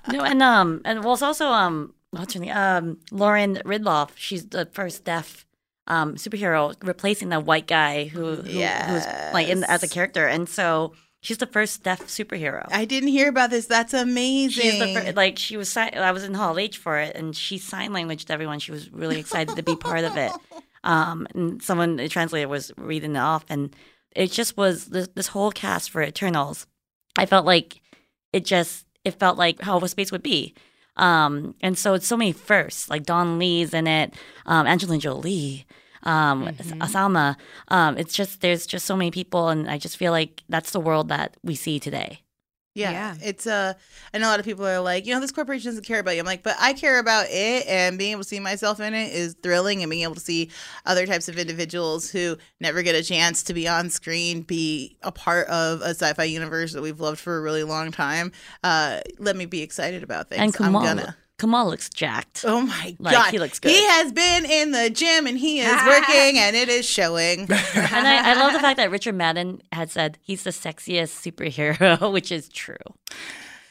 No, 0.13 0.23
and 0.25 0.43
um, 0.43 0.81
and 0.85 1.03
well, 1.05 1.15
it's 1.15 1.23
also 1.23 1.47
um, 1.49 1.95
what's 2.15 2.35
her 2.35 2.41
name? 2.41 2.57
Um, 2.57 2.99
Lauren 3.11 3.57
Ridloff. 3.65 4.11
She's 4.17 4.47
the 4.47 4.67
first 4.67 5.05
deaf 5.05 5.47
um 5.87 6.15
superhero 6.15 6.75
replacing 6.83 7.29
the 7.29 7.39
white 7.41 7.67
guy 7.67 8.05
who, 8.07 8.37
who 8.37 8.43
who's 8.43 9.35
like 9.35 9.49
in 9.49 9.65
as 9.65 9.83
a 9.83 9.89
character, 9.89 10.27
and 10.27 10.49
so 10.49 10.95
she's 11.21 11.39
the 11.39 11.47
first 11.47 11.83
deaf 11.83 12.01
superhero. 12.07 12.67
I 12.71 12.85
didn't 12.87 13.11
hear 13.11 13.29
about 13.29 13.51
this. 13.51 13.67
That's 13.67 13.93
amazing. 13.93 14.63
She's 14.63 14.79
the 14.79 14.95
fir- 14.95 15.13
like 15.13 15.39
she 15.39 15.57
was. 15.57 15.77
I 15.77 16.11
was 16.13 16.25
in 16.25 16.35
Hall 16.35 16.59
H 16.59 16.79
for 16.79 16.99
it, 16.99 17.15
and 17.17 17.37
she 17.37 17.59
sign 17.59 17.93
language 17.93 18.25
to 18.27 18.33
everyone. 18.33 18.61
She 18.61 18.73
was 18.73 18.91
really 18.93 19.19
excited 19.21 19.57
to 19.57 19.63
be 19.63 19.77
part 19.77 20.05
of 20.05 20.17
it. 20.17 20.33
Um, 20.85 21.27
and 21.35 21.63
someone 21.63 21.97
the 21.97 22.11
translator 22.11 22.47
was 22.47 22.71
reading 22.77 23.17
it 23.17 23.19
off, 23.19 23.47
and 23.49 23.75
it 24.15 24.31
just 24.31 24.59
was 24.59 24.85
this, 24.89 25.09
this 25.15 25.29
whole 25.29 25.51
cast 25.51 25.89
for 25.91 26.03
Eternals. 26.03 26.67
I 27.17 27.25
felt 27.25 27.47
like 27.47 27.81
it 28.35 28.45
just 28.45 28.85
it 29.03 29.19
felt 29.19 29.39
like 29.39 29.63
how 29.63 29.79
a 29.79 29.89
space 29.89 30.13
would 30.13 30.23
be. 30.23 30.53
Um, 30.97 31.55
and 31.61 31.77
so 31.77 31.95
it's 31.95 32.07
so 32.07 32.17
many 32.17 32.33
firsts, 32.33 32.89
like 32.89 33.05
Don 33.05 33.39
Lee's 33.39 33.75
in 33.75 33.87
it, 33.87 34.15
um, 34.47 34.67
Angelina 34.67 35.01
Jolie, 35.01 35.67
um, 36.05 36.47
Asama. 36.47 37.37
Um, 37.69 37.99
it's 37.99 38.15
just 38.15 38.41
there's 38.41 38.67
just 38.67 38.87
so 38.87 38.97
many 38.97 39.11
people, 39.11 39.49
and 39.49 39.69
I 39.69 39.79
just 39.79 39.97
feel 39.97 40.13
like 40.13 40.43
that's 40.49 40.71
the 40.71 40.81
world 40.81 41.09
that 41.09 41.37
we 41.43 41.55
see 41.55 41.79
today. 41.81 42.24
Yeah, 42.75 42.91
Yeah. 42.91 43.15
it's 43.23 43.47
uh 43.47 43.75
I 44.13 44.19
know 44.19 44.27
a 44.29 44.31
lot 44.31 44.41
of 44.41 44.45
people 44.45 44.67
are 44.67 44.81
like, 44.81 45.07
you 45.07 45.15
know, 45.15 45.21
this 45.21 45.31
corporation 45.31 45.71
doesn't 45.71 45.85
care 45.87 46.01
about 46.01 46.13
you. 46.15 46.21
I'm 46.21 46.27
like, 46.27 46.43
but 46.43 46.57
I 46.61 46.73
care 46.73 46.99
about 46.99 47.27
it 47.31 47.67
and 47.69 47.97
being 47.99 48.13
able 48.13 48.23
to 48.23 48.29
see 48.29 48.41
myself 48.41 48.81
in 48.81 48.95
it 48.95 49.13
is 49.13 49.35
thrilling 49.43 49.83
and 49.83 49.91
being 49.91 50.03
able 50.03 50.17
to 50.17 50.21
see 50.21 50.51
other 50.85 51.07
types 51.07 51.29
of 51.29 51.39
individuals 51.39 52.11
who 52.11 52.37
never 52.61 52.83
get 52.83 52.97
a 52.97 53.03
chance 53.03 53.43
to 53.45 53.55
be 53.55 53.69
on 53.69 53.91
screen, 53.91 54.43
be 54.43 54.97
a 55.03 55.13
part 55.13 55.47
of 55.49 55.83
a 55.83 55.91
sci-fi 55.91 56.25
universe 56.25 56.73
that 56.73 56.83
we've 56.83 57.01
loved 57.01 57.21
for 57.21 57.37
a 57.39 57.41
really 57.41 57.63
long 57.65 57.93
time. 57.93 58.33
Uh 58.65 59.01
let 59.19 59.37
me 59.37 59.47
be 59.47 59.63
excited 59.63 60.03
about 60.03 60.29
things. 60.29 60.41
And 60.43 60.53
Kumail, 60.55 60.67
I'm 60.67 60.97
gonna 60.97 61.17
Kumail 61.45 61.69
looks 61.69 61.89
jacked. 61.89 62.45
Oh 62.47 62.61
my 62.63 62.97
Like, 62.99 63.15
god. 63.15 63.31
he 63.31 63.39
looks 63.39 63.59
good. 63.59 63.71
He 63.71 63.85
has 63.87 64.13
been 64.13 64.45
in 64.45 64.71
the 64.73 64.91
gym 64.91 65.27
and 65.27 65.37
he 65.39 65.61
is 65.61 65.83
working 65.87 66.39
and 66.39 66.57
it 66.57 66.69
is 66.69 66.87
showing. 66.89 67.41
and 67.51 67.51
I, 68.07 68.31
I 68.33 68.35
love 68.35 68.53
the 68.53 68.61
fact 68.61 68.77
that 68.79 68.91
Richard 68.91 69.15
Madden 69.15 69.63
had 69.73 69.91
said 69.91 70.19
he's 70.23 70.45
the 70.45 70.51
sexiest 70.51 71.21
superhero, 71.31 72.13
which 72.13 72.33
is 72.33 72.49
true. 72.49 72.77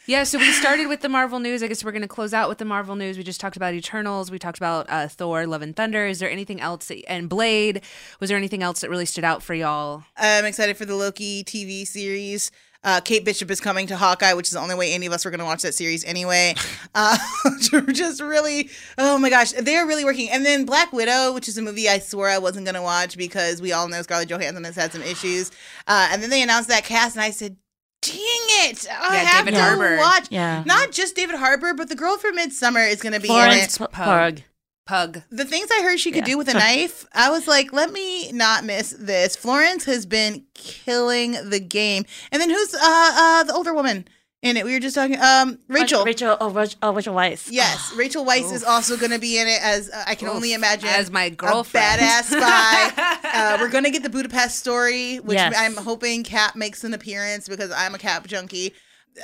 Yeah, 0.05 0.25
so 0.25 0.37
we 0.37 0.51
started 0.51 0.87
with 0.87 0.99
the 0.99 1.07
Marvel 1.07 1.39
news. 1.39 1.63
I 1.63 1.67
guess 1.67 1.81
we're 1.81 1.93
going 1.93 2.01
to 2.01 2.09
close 2.09 2.33
out 2.33 2.49
with 2.49 2.57
the 2.57 2.65
Marvel 2.65 2.97
news. 2.97 3.17
We 3.17 3.23
just 3.23 3.39
talked 3.39 3.55
about 3.55 3.73
Eternals. 3.73 4.29
We 4.29 4.37
talked 4.37 4.57
about 4.57 4.85
uh, 4.89 5.07
Thor, 5.07 5.47
Love 5.47 5.61
and 5.61 5.73
Thunder. 5.73 6.05
Is 6.05 6.19
there 6.19 6.29
anything 6.29 6.59
else? 6.59 6.87
That, 6.89 7.09
and 7.09 7.29
Blade. 7.29 7.81
Was 8.19 8.27
there 8.27 8.37
anything 8.37 8.61
else 8.61 8.81
that 8.81 8.89
really 8.89 9.05
stood 9.05 9.23
out 9.23 9.41
for 9.41 9.53
y'all? 9.53 10.03
I'm 10.17 10.43
excited 10.43 10.75
for 10.75 10.83
the 10.83 10.95
Loki 10.95 11.45
TV 11.45 11.87
series. 11.87 12.51
Uh, 12.83 12.99
Kate 13.01 13.23
Bishop 13.23 13.49
is 13.49 13.59
coming 13.61 13.87
to 13.87 13.95
Hawkeye, 13.97 14.33
which 14.33 14.47
is 14.47 14.51
the 14.53 14.59
only 14.59 14.75
way 14.75 14.93
any 14.93 15.05
of 15.05 15.13
us 15.13 15.23
were 15.25 15.31
going 15.31 15.39
to 15.39 15.45
watch 15.45 15.61
that 15.61 15.73
series 15.75 16.03
anyway. 16.05 16.55
Uh, 16.95 17.17
just 17.91 18.21
really, 18.21 18.69
oh 18.99 19.17
my 19.17 19.27
gosh, 19.31 19.51
they're 19.53 19.87
really 19.87 20.05
working. 20.05 20.29
And 20.29 20.45
then 20.45 20.63
Black 20.63 20.93
Widow, 20.93 21.33
which 21.33 21.47
is 21.47 21.57
a 21.57 21.61
movie 21.63 21.89
I 21.89 21.97
swore 21.97 22.29
I 22.29 22.37
wasn't 22.37 22.65
going 22.67 22.75
to 22.75 22.83
watch 22.83 23.17
because 23.17 23.63
we 23.63 23.71
all 23.71 23.87
know 23.87 23.99
Scarlett 24.03 24.29
Johansson 24.29 24.63
has 24.63 24.75
had 24.75 24.91
some 24.91 25.01
issues. 25.01 25.49
Uh, 25.87 26.09
and 26.11 26.21
then 26.21 26.29
they 26.29 26.43
announced 26.43 26.69
that 26.69 26.83
cast, 26.83 27.15
and 27.15 27.23
I 27.23 27.31
said, 27.31 27.57
dang 28.03 28.13
it. 28.15 28.85
I 28.91 29.15
Yeah, 29.15 29.23
have 29.23 29.45
David 29.45 29.57
to 29.57 29.63
Harbour. 29.63 29.97
watch. 29.97 30.27
Yeah. 30.29 30.61
Not 30.67 30.91
just 30.91 31.15
David 31.15 31.35
Harbour, 31.37 31.73
but 31.73 31.89
the 31.89 31.95
girl 31.95 32.17
from 32.17 32.35
Midsummer 32.35 32.81
is 32.81 33.01
going 33.01 33.13
to 33.13 33.19
be 33.19 33.27
in 33.29 33.33
Florence 33.33 33.75
it. 33.75 33.79
P- 33.79 33.87
Pug. 33.91 34.41
Pug. 34.85 35.21
The 35.29 35.45
things 35.45 35.69
I 35.71 35.81
heard 35.81 35.99
she 35.99 36.11
could 36.11 36.27
Yeah. 36.27 36.33
do 36.33 36.37
with 36.37 36.49
a 36.49 36.53
knife, 36.55 37.05
I 37.13 37.29
was 37.29 37.47
like, 37.47 37.71
let 37.71 37.91
me 37.91 38.31
not 38.33 38.65
miss 38.65 38.91
this. 38.99 39.35
Florence 39.35 39.85
has 39.85 40.05
been 40.05 40.43
killing 40.53 41.37
the 41.49 41.59
game. 41.59 42.05
And 42.31 42.41
then 42.41 42.49
who's 42.49 42.73
uh 42.73 42.79
uh 42.81 43.43
the 43.45 43.53
older 43.53 43.73
woman 43.73 44.05
in 44.41 44.57
it? 44.57 44.65
We 44.65 44.73
were 44.73 44.79
just 44.81 44.95
talking 44.95 45.17
um 45.21 45.59
Rachel. 45.69 46.03
Rachel. 46.03 46.35
Oh, 46.41 46.51
Rach- 46.51 46.75
oh 46.83 46.91
Rachel 46.93 47.15
Weisz. 47.15 47.47
Yes, 47.49 47.93
Rachel 47.97 48.25
Weisz 48.25 48.51
is 48.51 48.63
also 48.63 48.97
going 48.97 49.11
to 49.11 49.19
be 49.19 49.39
in 49.39 49.47
it 49.47 49.61
as 49.63 49.89
uh, 49.89 50.03
I 50.05 50.15
can 50.15 50.27
only 50.27 50.53
imagine 50.53 50.89
As 50.89 51.09
my 51.09 51.29
girlfriend. 51.29 52.01
badass 52.01 52.23
spy. 52.23 53.19
uh, 53.33 53.57
we're 53.61 53.69
going 53.69 53.85
to 53.85 53.89
get 53.91 54.03
the 54.03 54.09
Budapest 54.09 54.59
story, 54.59 55.17
which 55.17 55.35
Yes. 55.37 55.53
I'm 55.57 55.77
hoping 55.77 56.23
Cap 56.25 56.57
makes 56.57 56.83
an 56.83 56.93
appearance 56.93 57.47
because 57.47 57.71
I'm 57.71 57.95
a 57.95 57.97
Cap 57.97 58.27
junkie. 58.27 58.73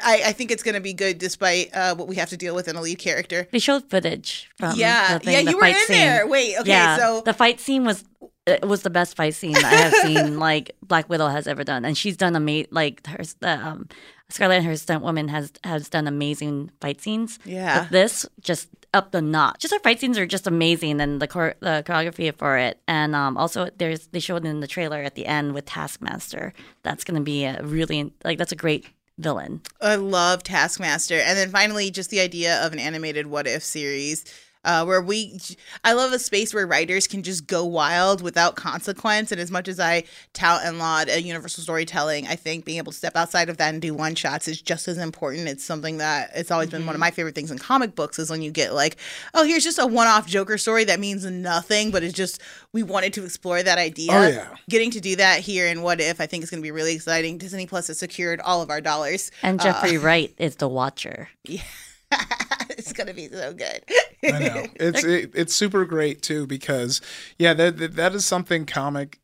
I, 0.04 0.24
I 0.28 0.32
think 0.34 0.52
it's 0.52 0.64
going 0.64 0.76
to 0.76 0.82
be 0.82 0.94
good 0.94 1.18
despite 1.18 1.74
uh, 1.74 1.96
what 1.96 2.08
we 2.08 2.16
have 2.16 2.30
to 2.30 2.38
deal 2.38 2.56
with 2.56 2.68
in 2.68 2.76
a 2.76 2.82
lead 2.82 3.00
character. 3.00 3.48
They 3.52 3.60
showed 3.60 3.90
footage 3.90 4.50
from 4.58 4.76
yeah, 4.76 5.18
the 5.18 5.26
thing, 5.26 5.34
yeah, 5.34 5.44
the 5.44 5.52
you 5.52 5.58
were 5.58 5.66
in 5.66 5.76
scene. 5.76 5.98
there. 5.98 6.28
Wait, 6.28 6.60
okay, 6.60 6.70
yeah, 6.70 6.98
so 6.98 7.22
the 7.22 7.34
fight 7.34 7.60
scene 7.60 7.86
was 7.86 8.04
it 8.46 8.68
was 8.68 8.82
the 8.82 8.90
best 8.90 9.16
fight 9.16 9.36
scene 9.36 9.56
I 9.56 9.60
have 9.60 9.94
seen 9.94 10.40
like 10.40 10.76
Black 10.82 11.10
Widow 11.10 11.28
has 11.28 11.48
ever 11.48 11.64
done, 11.64 11.86
and 11.86 11.98
she's 11.98 12.18
done 12.18 12.36
amazing. 12.36 12.70
Like 12.72 13.06
her, 13.08 13.24
the, 13.40 13.52
um, 13.66 13.88
Scarlett, 14.30 14.64
her 14.64 14.76
stunt 14.76 15.04
woman 15.04 15.28
has 15.28 15.52
has 15.64 15.90
done 15.90 16.08
amazing 16.08 16.72
fight 16.82 17.02
scenes. 17.02 17.40
Yeah. 17.46 17.82
but 17.82 17.92
this 17.92 18.26
just 18.42 18.70
up 18.94 19.12
the 19.12 19.22
notch. 19.22 19.60
Just 19.60 19.74
her 19.74 19.80
fight 19.80 20.00
scenes 20.00 20.18
are 20.18 20.26
just 20.26 20.48
amazing, 20.48 21.02
and 21.02 21.22
the 21.22 21.28
chor- 21.28 21.56
the 21.60 21.84
choreography 21.86 22.34
for 22.36 22.58
it, 22.58 22.80
and 22.88 23.16
um, 23.16 23.38
also 23.38 23.70
there's 23.78 24.08
they 24.08 24.20
showed 24.20 24.46
in 24.46 24.60
the 24.60 24.68
trailer 24.68 25.02
at 25.02 25.16
the 25.16 25.26
end 25.26 25.54
with 25.54 25.66
Taskmaster. 25.66 26.54
That's 26.84 27.04
gonna 27.04 27.22
be 27.22 27.46
a 27.46 27.62
really 27.64 28.14
like 28.24 28.38
that's 28.38 28.52
a 28.52 28.58
great 28.58 28.88
villain. 29.20 29.62
I 29.82 29.96
love 29.96 30.44
Taskmaster. 30.44 31.20
And 31.20 31.38
then 31.38 31.52
finally, 31.52 31.92
just 31.92 32.10
the 32.10 32.20
idea 32.20 32.66
of 32.66 32.74
an 32.74 32.80
animated 32.80 33.28
what 33.28 33.48
if 33.48 33.64
series. 33.64 34.26
Uh, 34.66 34.84
where 34.84 35.02
we, 35.02 35.40
I 35.86 35.94
love 35.94 36.12
a 36.12 36.20
space 36.20 36.54
where 36.54 36.68
writers 36.68 37.08
can 37.08 37.24
just 37.24 37.48
go 37.48 37.64
wild 37.64 38.22
without 38.22 38.56
consequence. 38.58 39.32
And 39.32 39.40
as 39.40 39.50
much 39.50 39.70
as 39.70 39.80
I 39.80 40.04
tout 40.34 40.62
and 40.66 40.78
laud 40.80 41.08
a 41.08 41.22
universal 41.22 41.64
storytelling, 41.64 42.28
I 42.28 42.36
think 42.36 42.66
being 42.66 42.78
able 42.78 42.92
to 42.92 42.98
step 42.98 43.16
outside 43.16 43.48
of 43.48 43.56
that 43.58 43.74
and 43.74 43.82
do 43.82 43.94
one 43.94 44.16
shots 44.16 44.50
is 44.50 44.62
just 44.62 44.90
as 44.90 44.98
important. 44.98 45.48
It's 45.48 45.64
something 45.64 45.98
that 46.00 46.32
it's 46.36 46.52
always 46.52 46.70
been 46.70 46.86
one 46.86 46.94
of 46.94 47.00
my 47.00 47.10
favorite 47.10 47.36
things 47.36 47.52
in 47.52 47.58
comic 47.58 47.96
books 47.96 48.20
is 48.20 48.30
when 48.30 48.42
you 48.42 48.52
get 48.52 48.74
like, 48.74 48.98
oh, 49.34 49.46
here's 49.46 49.64
just 49.64 49.80
a 49.80 49.88
one 49.88 50.08
off 50.08 50.28
Joker 50.28 50.58
story 50.58 50.84
that 50.84 51.00
means 51.00 51.24
nothing, 51.24 51.92
but 51.92 52.04
it's 52.04 52.14
just, 52.14 52.42
we 52.74 52.84
wanted 52.84 53.14
to 53.14 53.24
explore 53.24 53.64
that 53.64 53.78
idea. 53.78 54.12
Oh, 54.12 54.28
yeah. 54.28 54.56
Getting 54.70 54.92
to 54.92 55.00
do 55.00 55.16
that 55.16 55.40
here 55.40 55.68
in 55.68 55.82
What 55.82 56.02
If, 56.02 56.20
I 56.20 56.26
think 56.26 56.44
is 56.44 56.50
going 56.50 56.62
to 56.62 56.66
be 56.66 56.72
really 56.72 56.96
exciting. 56.96 57.38
Disney 57.38 57.66
Plus 57.66 57.88
has 57.88 57.98
secured 57.98 58.42
all 58.42 58.62
of 58.62 58.70
our 58.70 58.82
dollars. 58.82 59.32
And 59.42 59.60
Jeffrey 59.60 59.98
Wright 60.00 60.34
is 60.38 60.58
the 60.58 60.68
Watcher. 60.68 61.30
It's 62.80 62.94
gonna 62.94 63.14
be 63.14 63.28
so 63.28 63.54
good. 63.54 63.84
I 64.24 64.40
know 64.40 64.66
it's 64.76 65.04
it, 65.06 65.32
it's 65.34 65.56
super 65.56 65.86
great 65.86 66.22
too 66.22 66.48
because 66.48 67.02
yeah 67.38 67.54
that 67.54 67.78
that, 67.78 67.96
that 67.96 68.16
is 68.16 68.26
something 68.26 68.66
comics 68.66 69.20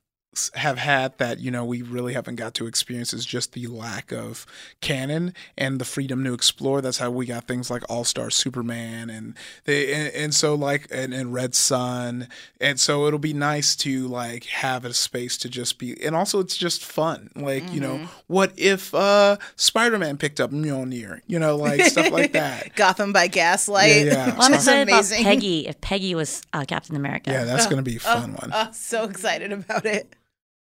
have 0.55 0.77
had 0.77 1.17
that 1.17 1.39
you 1.39 1.49
know 1.51 1.63
we 1.65 1.81
really 1.81 2.13
haven't 2.13 2.35
got 2.35 2.53
to 2.53 2.67
experience 2.67 3.13
is 3.13 3.25
just 3.25 3.53
the 3.53 3.67
lack 3.67 4.11
of 4.11 4.45
canon 4.81 5.33
and 5.57 5.79
the 5.79 5.85
freedom 5.85 6.23
to 6.23 6.33
explore 6.33 6.81
that's 6.81 6.97
how 6.97 7.09
we 7.09 7.25
got 7.25 7.47
things 7.47 7.69
like 7.69 7.83
all-star 7.89 8.29
superman 8.29 9.09
and 9.09 9.35
they 9.65 9.93
and, 9.93 10.13
and 10.13 10.35
so 10.35 10.55
like 10.55 10.87
and, 10.91 11.13
and 11.13 11.33
red 11.33 11.55
sun 11.55 12.27
and 12.59 12.79
so 12.79 13.07
it'll 13.07 13.19
be 13.19 13.33
nice 13.33 13.75
to 13.75 14.07
like 14.07 14.45
have 14.45 14.85
a 14.85 14.93
space 14.93 15.37
to 15.37 15.49
just 15.49 15.79
be 15.79 16.01
and 16.03 16.15
also 16.15 16.39
it's 16.39 16.57
just 16.57 16.83
fun 16.83 17.29
like 17.35 17.71
you 17.71 17.79
know 17.79 18.07
what 18.27 18.51
if 18.57 18.93
uh 18.93 19.37
spider-man 19.55 20.17
picked 20.17 20.39
up 20.39 20.51
mjolnir 20.51 21.21
you 21.27 21.39
know 21.39 21.55
like 21.55 21.81
stuff 21.81 22.11
like 22.11 22.31
that 22.33 22.75
Gotham 22.75 23.13
by 23.13 23.27
Gaslight. 23.27 23.89
Yeah, 23.89 24.03
yeah. 24.03 24.25
Well, 24.27 24.43
I'm 24.43 24.51
Which 24.51 24.59
is 24.59 24.67
excited 24.67 24.87
about. 24.89 25.05
Peggy. 25.23 25.67
If 25.67 25.81
Peggy 25.81 26.15
was 26.15 26.41
uh, 26.53 26.65
Captain 26.65 26.95
America, 26.95 27.31
yeah 27.31 27.43
that's 27.43 27.67
gonna 27.67 27.81
be 27.81 27.97
a 27.97 27.99
fun 27.99 28.33
one 28.41 28.51
Oh, 28.53 28.69
so 28.73 29.03
excited 29.05 29.51
about 29.51 29.85
it. 29.85 30.13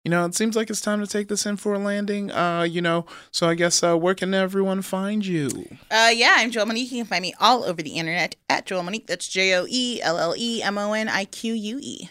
You 0.05 0.11
know, 0.11 0.24
it 0.24 0.34
seems 0.34 0.57
like 0.57 0.68
it's 0.68 0.80
time 0.80 1.00
to 1.00 1.07
take 1.07 1.28
this 1.28 1.46
in 1.46 1.57
for 1.57 1.74
a 1.74 1.78
landing. 1.78 2.32
Uh, 2.32 2.62
you 2.62 2.82
know, 2.82 3.07
so 3.30 3.48
I 3.48 3.55
guess 3.55 3.84
uh, 3.84 3.96
where 3.96 4.16
can 4.16 4.34
everyone 4.34 4.82
find 4.82 5.24
you? 5.24 5.48
Uh, 5.92 6.11
yeah, 6.12 6.34
I'm 6.38 6.50
Joelle 6.50 6.66
Monique. 6.66 6.90
You 6.90 6.98
can 7.05 7.07
find 7.07 7.22
me 7.22 7.34
all 7.38 7.62
over 7.62 7.80
the 7.82 7.92
internet 7.92 8.34
at 8.50 8.66
Joelle 8.66 8.84
Monique. 8.84 9.07
That's 9.07 9.28
J 9.28 9.55
O 9.55 9.64
E 9.68 10.03
L 10.03 10.18
L 10.18 10.34
E 10.36 10.61
M 10.61 10.76
O 10.76 10.92
N 10.92 11.09
I 11.09 11.24
Q 11.26 11.55
U 11.55 11.78
E. 11.80 12.11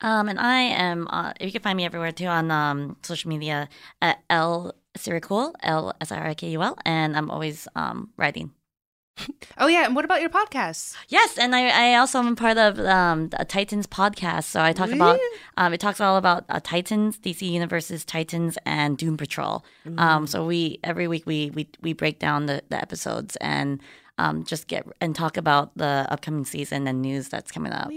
Um, 0.00 0.28
and 0.28 0.40
I 0.40 0.58
am. 0.58 1.06
Uh, 1.08 1.32
you 1.40 1.52
can 1.52 1.62
find 1.62 1.76
me 1.76 1.84
everywhere 1.84 2.10
too 2.10 2.26
on 2.26 2.50
um 2.50 2.96
social 3.02 3.28
media 3.28 3.68
at 4.02 4.18
L 4.28 4.74
Sirikul 4.98 5.52
L 5.62 5.94
S 6.00 6.10
I 6.10 6.18
R 6.18 6.26
I 6.26 6.34
K 6.34 6.50
U 6.50 6.62
L, 6.62 6.76
and 6.84 7.16
I'm 7.16 7.30
always 7.30 7.68
um 7.76 8.10
writing. 8.16 8.50
Oh 9.58 9.66
yeah, 9.68 9.86
and 9.86 9.96
what 9.96 10.04
about 10.04 10.20
your 10.20 10.28
podcasts? 10.28 10.94
Yes, 11.08 11.38
and 11.38 11.54
I, 11.56 11.92
I 11.92 11.94
also 11.96 12.18
am 12.18 12.36
part 12.36 12.58
of 12.58 12.78
um, 12.80 13.30
the 13.30 13.44
Titans 13.44 13.86
podcast. 13.86 14.44
So 14.44 14.60
I 14.60 14.72
talk 14.74 14.90
about 14.90 15.18
um, 15.56 15.72
it 15.72 15.80
talks 15.80 16.00
all 16.00 16.16
about 16.18 16.44
uh, 16.50 16.60
Titans, 16.62 17.18
DC 17.18 17.48
Universe's 17.48 18.04
Titans, 18.04 18.58
and 18.66 18.98
Doom 18.98 19.16
Patrol. 19.16 19.64
Um, 19.98 20.26
so 20.26 20.44
we 20.46 20.78
every 20.84 21.08
week 21.08 21.24
we 21.26 21.50
we, 21.54 21.68
we 21.80 21.92
break 21.94 22.18
down 22.18 22.46
the, 22.46 22.62
the 22.68 22.76
episodes 22.76 23.36
and 23.36 23.80
um, 24.18 24.44
just 24.44 24.66
get 24.66 24.86
and 25.00 25.14
talk 25.14 25.36
about 25.38 25.76
the 25.76 26.06
upcoming 26.10 26.44
season 26.44 26.86
and 26.86 27.00
news 27.00 27.28
that's 27.28 27.50
coming 27.50 27.72
up. 27.72 27.88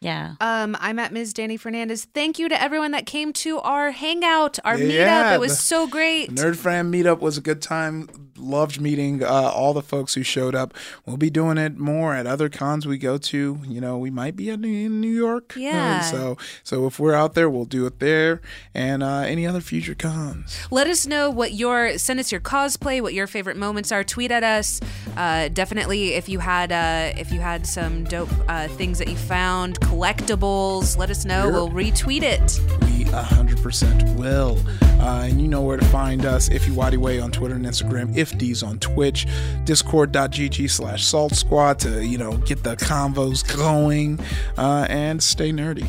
Yeah. 0.00 0.34
Um, 0.40 0.76
I'm 0.80 0.98
at 0.98 1.12
Ms. 1.12 1.32
Dani 1.34 1.58
Fernandez. 1.58 2.04
Thank 2.14 2.38
you 2.38 2.48
to 2.48 2.60
everyone 2.60 2.90
that 2.92 3.06
came 3.06 3.32
to 3.34 3.58
our 3.60 3.90
hangout, 3.90 4.58
our 4.64 4.76
Yeah, 4.78 5.32
meetup. 5.32 5.34
It 5.36 5.40
was 5.40 5.58
so 5.58 5.86
great. 5.86 6.30
Nerd 6.30 6.56
Fran 6.56 6.90
meetup 6.92 7.20
was 7.20 7.38
a 7.38 7.40
good 7.40 7.62
time. 7.62 8.08
Loved 8.36 8.80
meeting 8.80 9.22
uh, 9.22 9.26
all 9.28 9.72
the 9.72 9.82
folks 9.82 10.14
who 10.14 10.22
showed 10.22 10.54
up. 10.54 10.74
We'll 11.06 11.16
be 11.16 11.30
doing 11.30 11.56
it 11.56 11.78
more 11.78 12.14
at 12.14 12.26
other 12.26 12.48
cons 12.48 12.84
we 12.86 12.98
go 12.98 13.16
to. 13.16 13.58
You 13.66 13.80
know, 13.80 13.96
we 13.96 14.10
might 14.10 14.34
be 14.36 14.50
in 14.50 14.60
New 14.60 14.86
in 14.86 15.00
New 15.00 15.14
York. 15.14 15.54
Uh, 15.56 15.60
Yeah. 15.64 16.00
so, 16.02 16.36
so 16.62 16.86
if 16.86 16.98
we're 17.00 17.14
out 17.14 17.34
there, 17.34 17.48
we'll 17.48 17.64
do 17.64 17.86
it 17.86 18.00
there, 18.00 18.40
and 18.74 19.02
uh, 19.02 19.18
any 19.20 19.46
other 19.46 19.60
future 19.60 19.94
cons. 19.94 20.58
Let 20.70 20.86
us 20.88 21.06
know 21.06 21.30
what 21.30 21.54
your 21.54 21.96
send 21.96 22.20
us 22.20 22.30
your 22.32 22.40
cosplay, 22.40 23.00
what 23.00 23.14
your 23.14 23.26
favorite 23.26 23.56
moments 23.56 23.90
are. 23.92 24.04
Tweet 24.04 24.30
at 24.30 24.42
us. 24.44 24.80
Uh, 25.16 25.48
definitely, 25.48 26.14
if 26.14 26.28
you 26.28 26.40
had 26.40 26.70
uh, 26.72 27.18
if 27.18 27.32
you 27.32 27.40
had 27.40 27.66
some 27.66 28.04
dope 28.04 28.28
uh, 28.48 28.68
things 28.68 28.98
that 28.98 29.08
you 29.08 29.16
found, 29.16 29.63
collectibles, 29.72 30.98
let 30.98 31.10
us 31.10 31.24
know. 31.24 31.42
Sure. 31.44 31.52
We'll 31.52 31.70
retweet 31.70 32.22
it. 32.22 32.60
We 32.82 33.04
100% 33.04 34.16
will. 34.16 34.60
Uh, 35.00 35.26
and 35.28 35.40
you 35.40 35.48
know 35.48 35.62
where 35.62 35.76
to 35.76 35.84
find 35.86 36.24
us. 36.24 36.48
If 36.48 36.66
you 36.66 36.74
Way 36.74 37.18
on 37.20 37.32
Twitter 37.32 37.54
and 37.54 37.64
Instagram, 37.64 38.16
if 38.16 38.36
D's 38.36 38.62
on 38.62 38.78
Twitch, 38.78 39.26
discord.gg 39.64 40.70
slash 40.70 41.04
salt 41.04 41.34
squad 41.34 41.78
to, 41.80 42.04
you 42.04 42.18
know, 42.18 42.36
get 42.38 42.62
the 42.62 42.76
convos 42.76 43.44
going 43.56 44.20
uh, 44.58 44.86
and 44.88 45.22
stay 45.22 45.50
nerdy. 45.50 45.88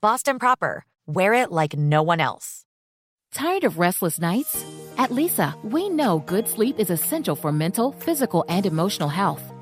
Boston 0.00 0.38
Proper, 0.38 0.84
wear 1.06 1.32
it 1.32 1.50
like 1.50 1.76
no 1.76 2.02
one 2.02 2.20
else. 2.20 2.64
Tired 3.32 3.64
of 3.64 3.78
restless 3.78 4.20
nights? 4.20 4.64
At 4.98 5.10
Leesa, 5.10 5.54
we 5.62 5.88
know 5.88 6.18
good 6.20 6.46
sleep 6.48 6.78
is 6.78 6.90
essential 6.90 7.36
for 7.36 7.52
mental, 7.52 7.92
physical, 7.92 8.44
and 8.48 8.66
emotional 8.66 9.08
health. 9.08 9.42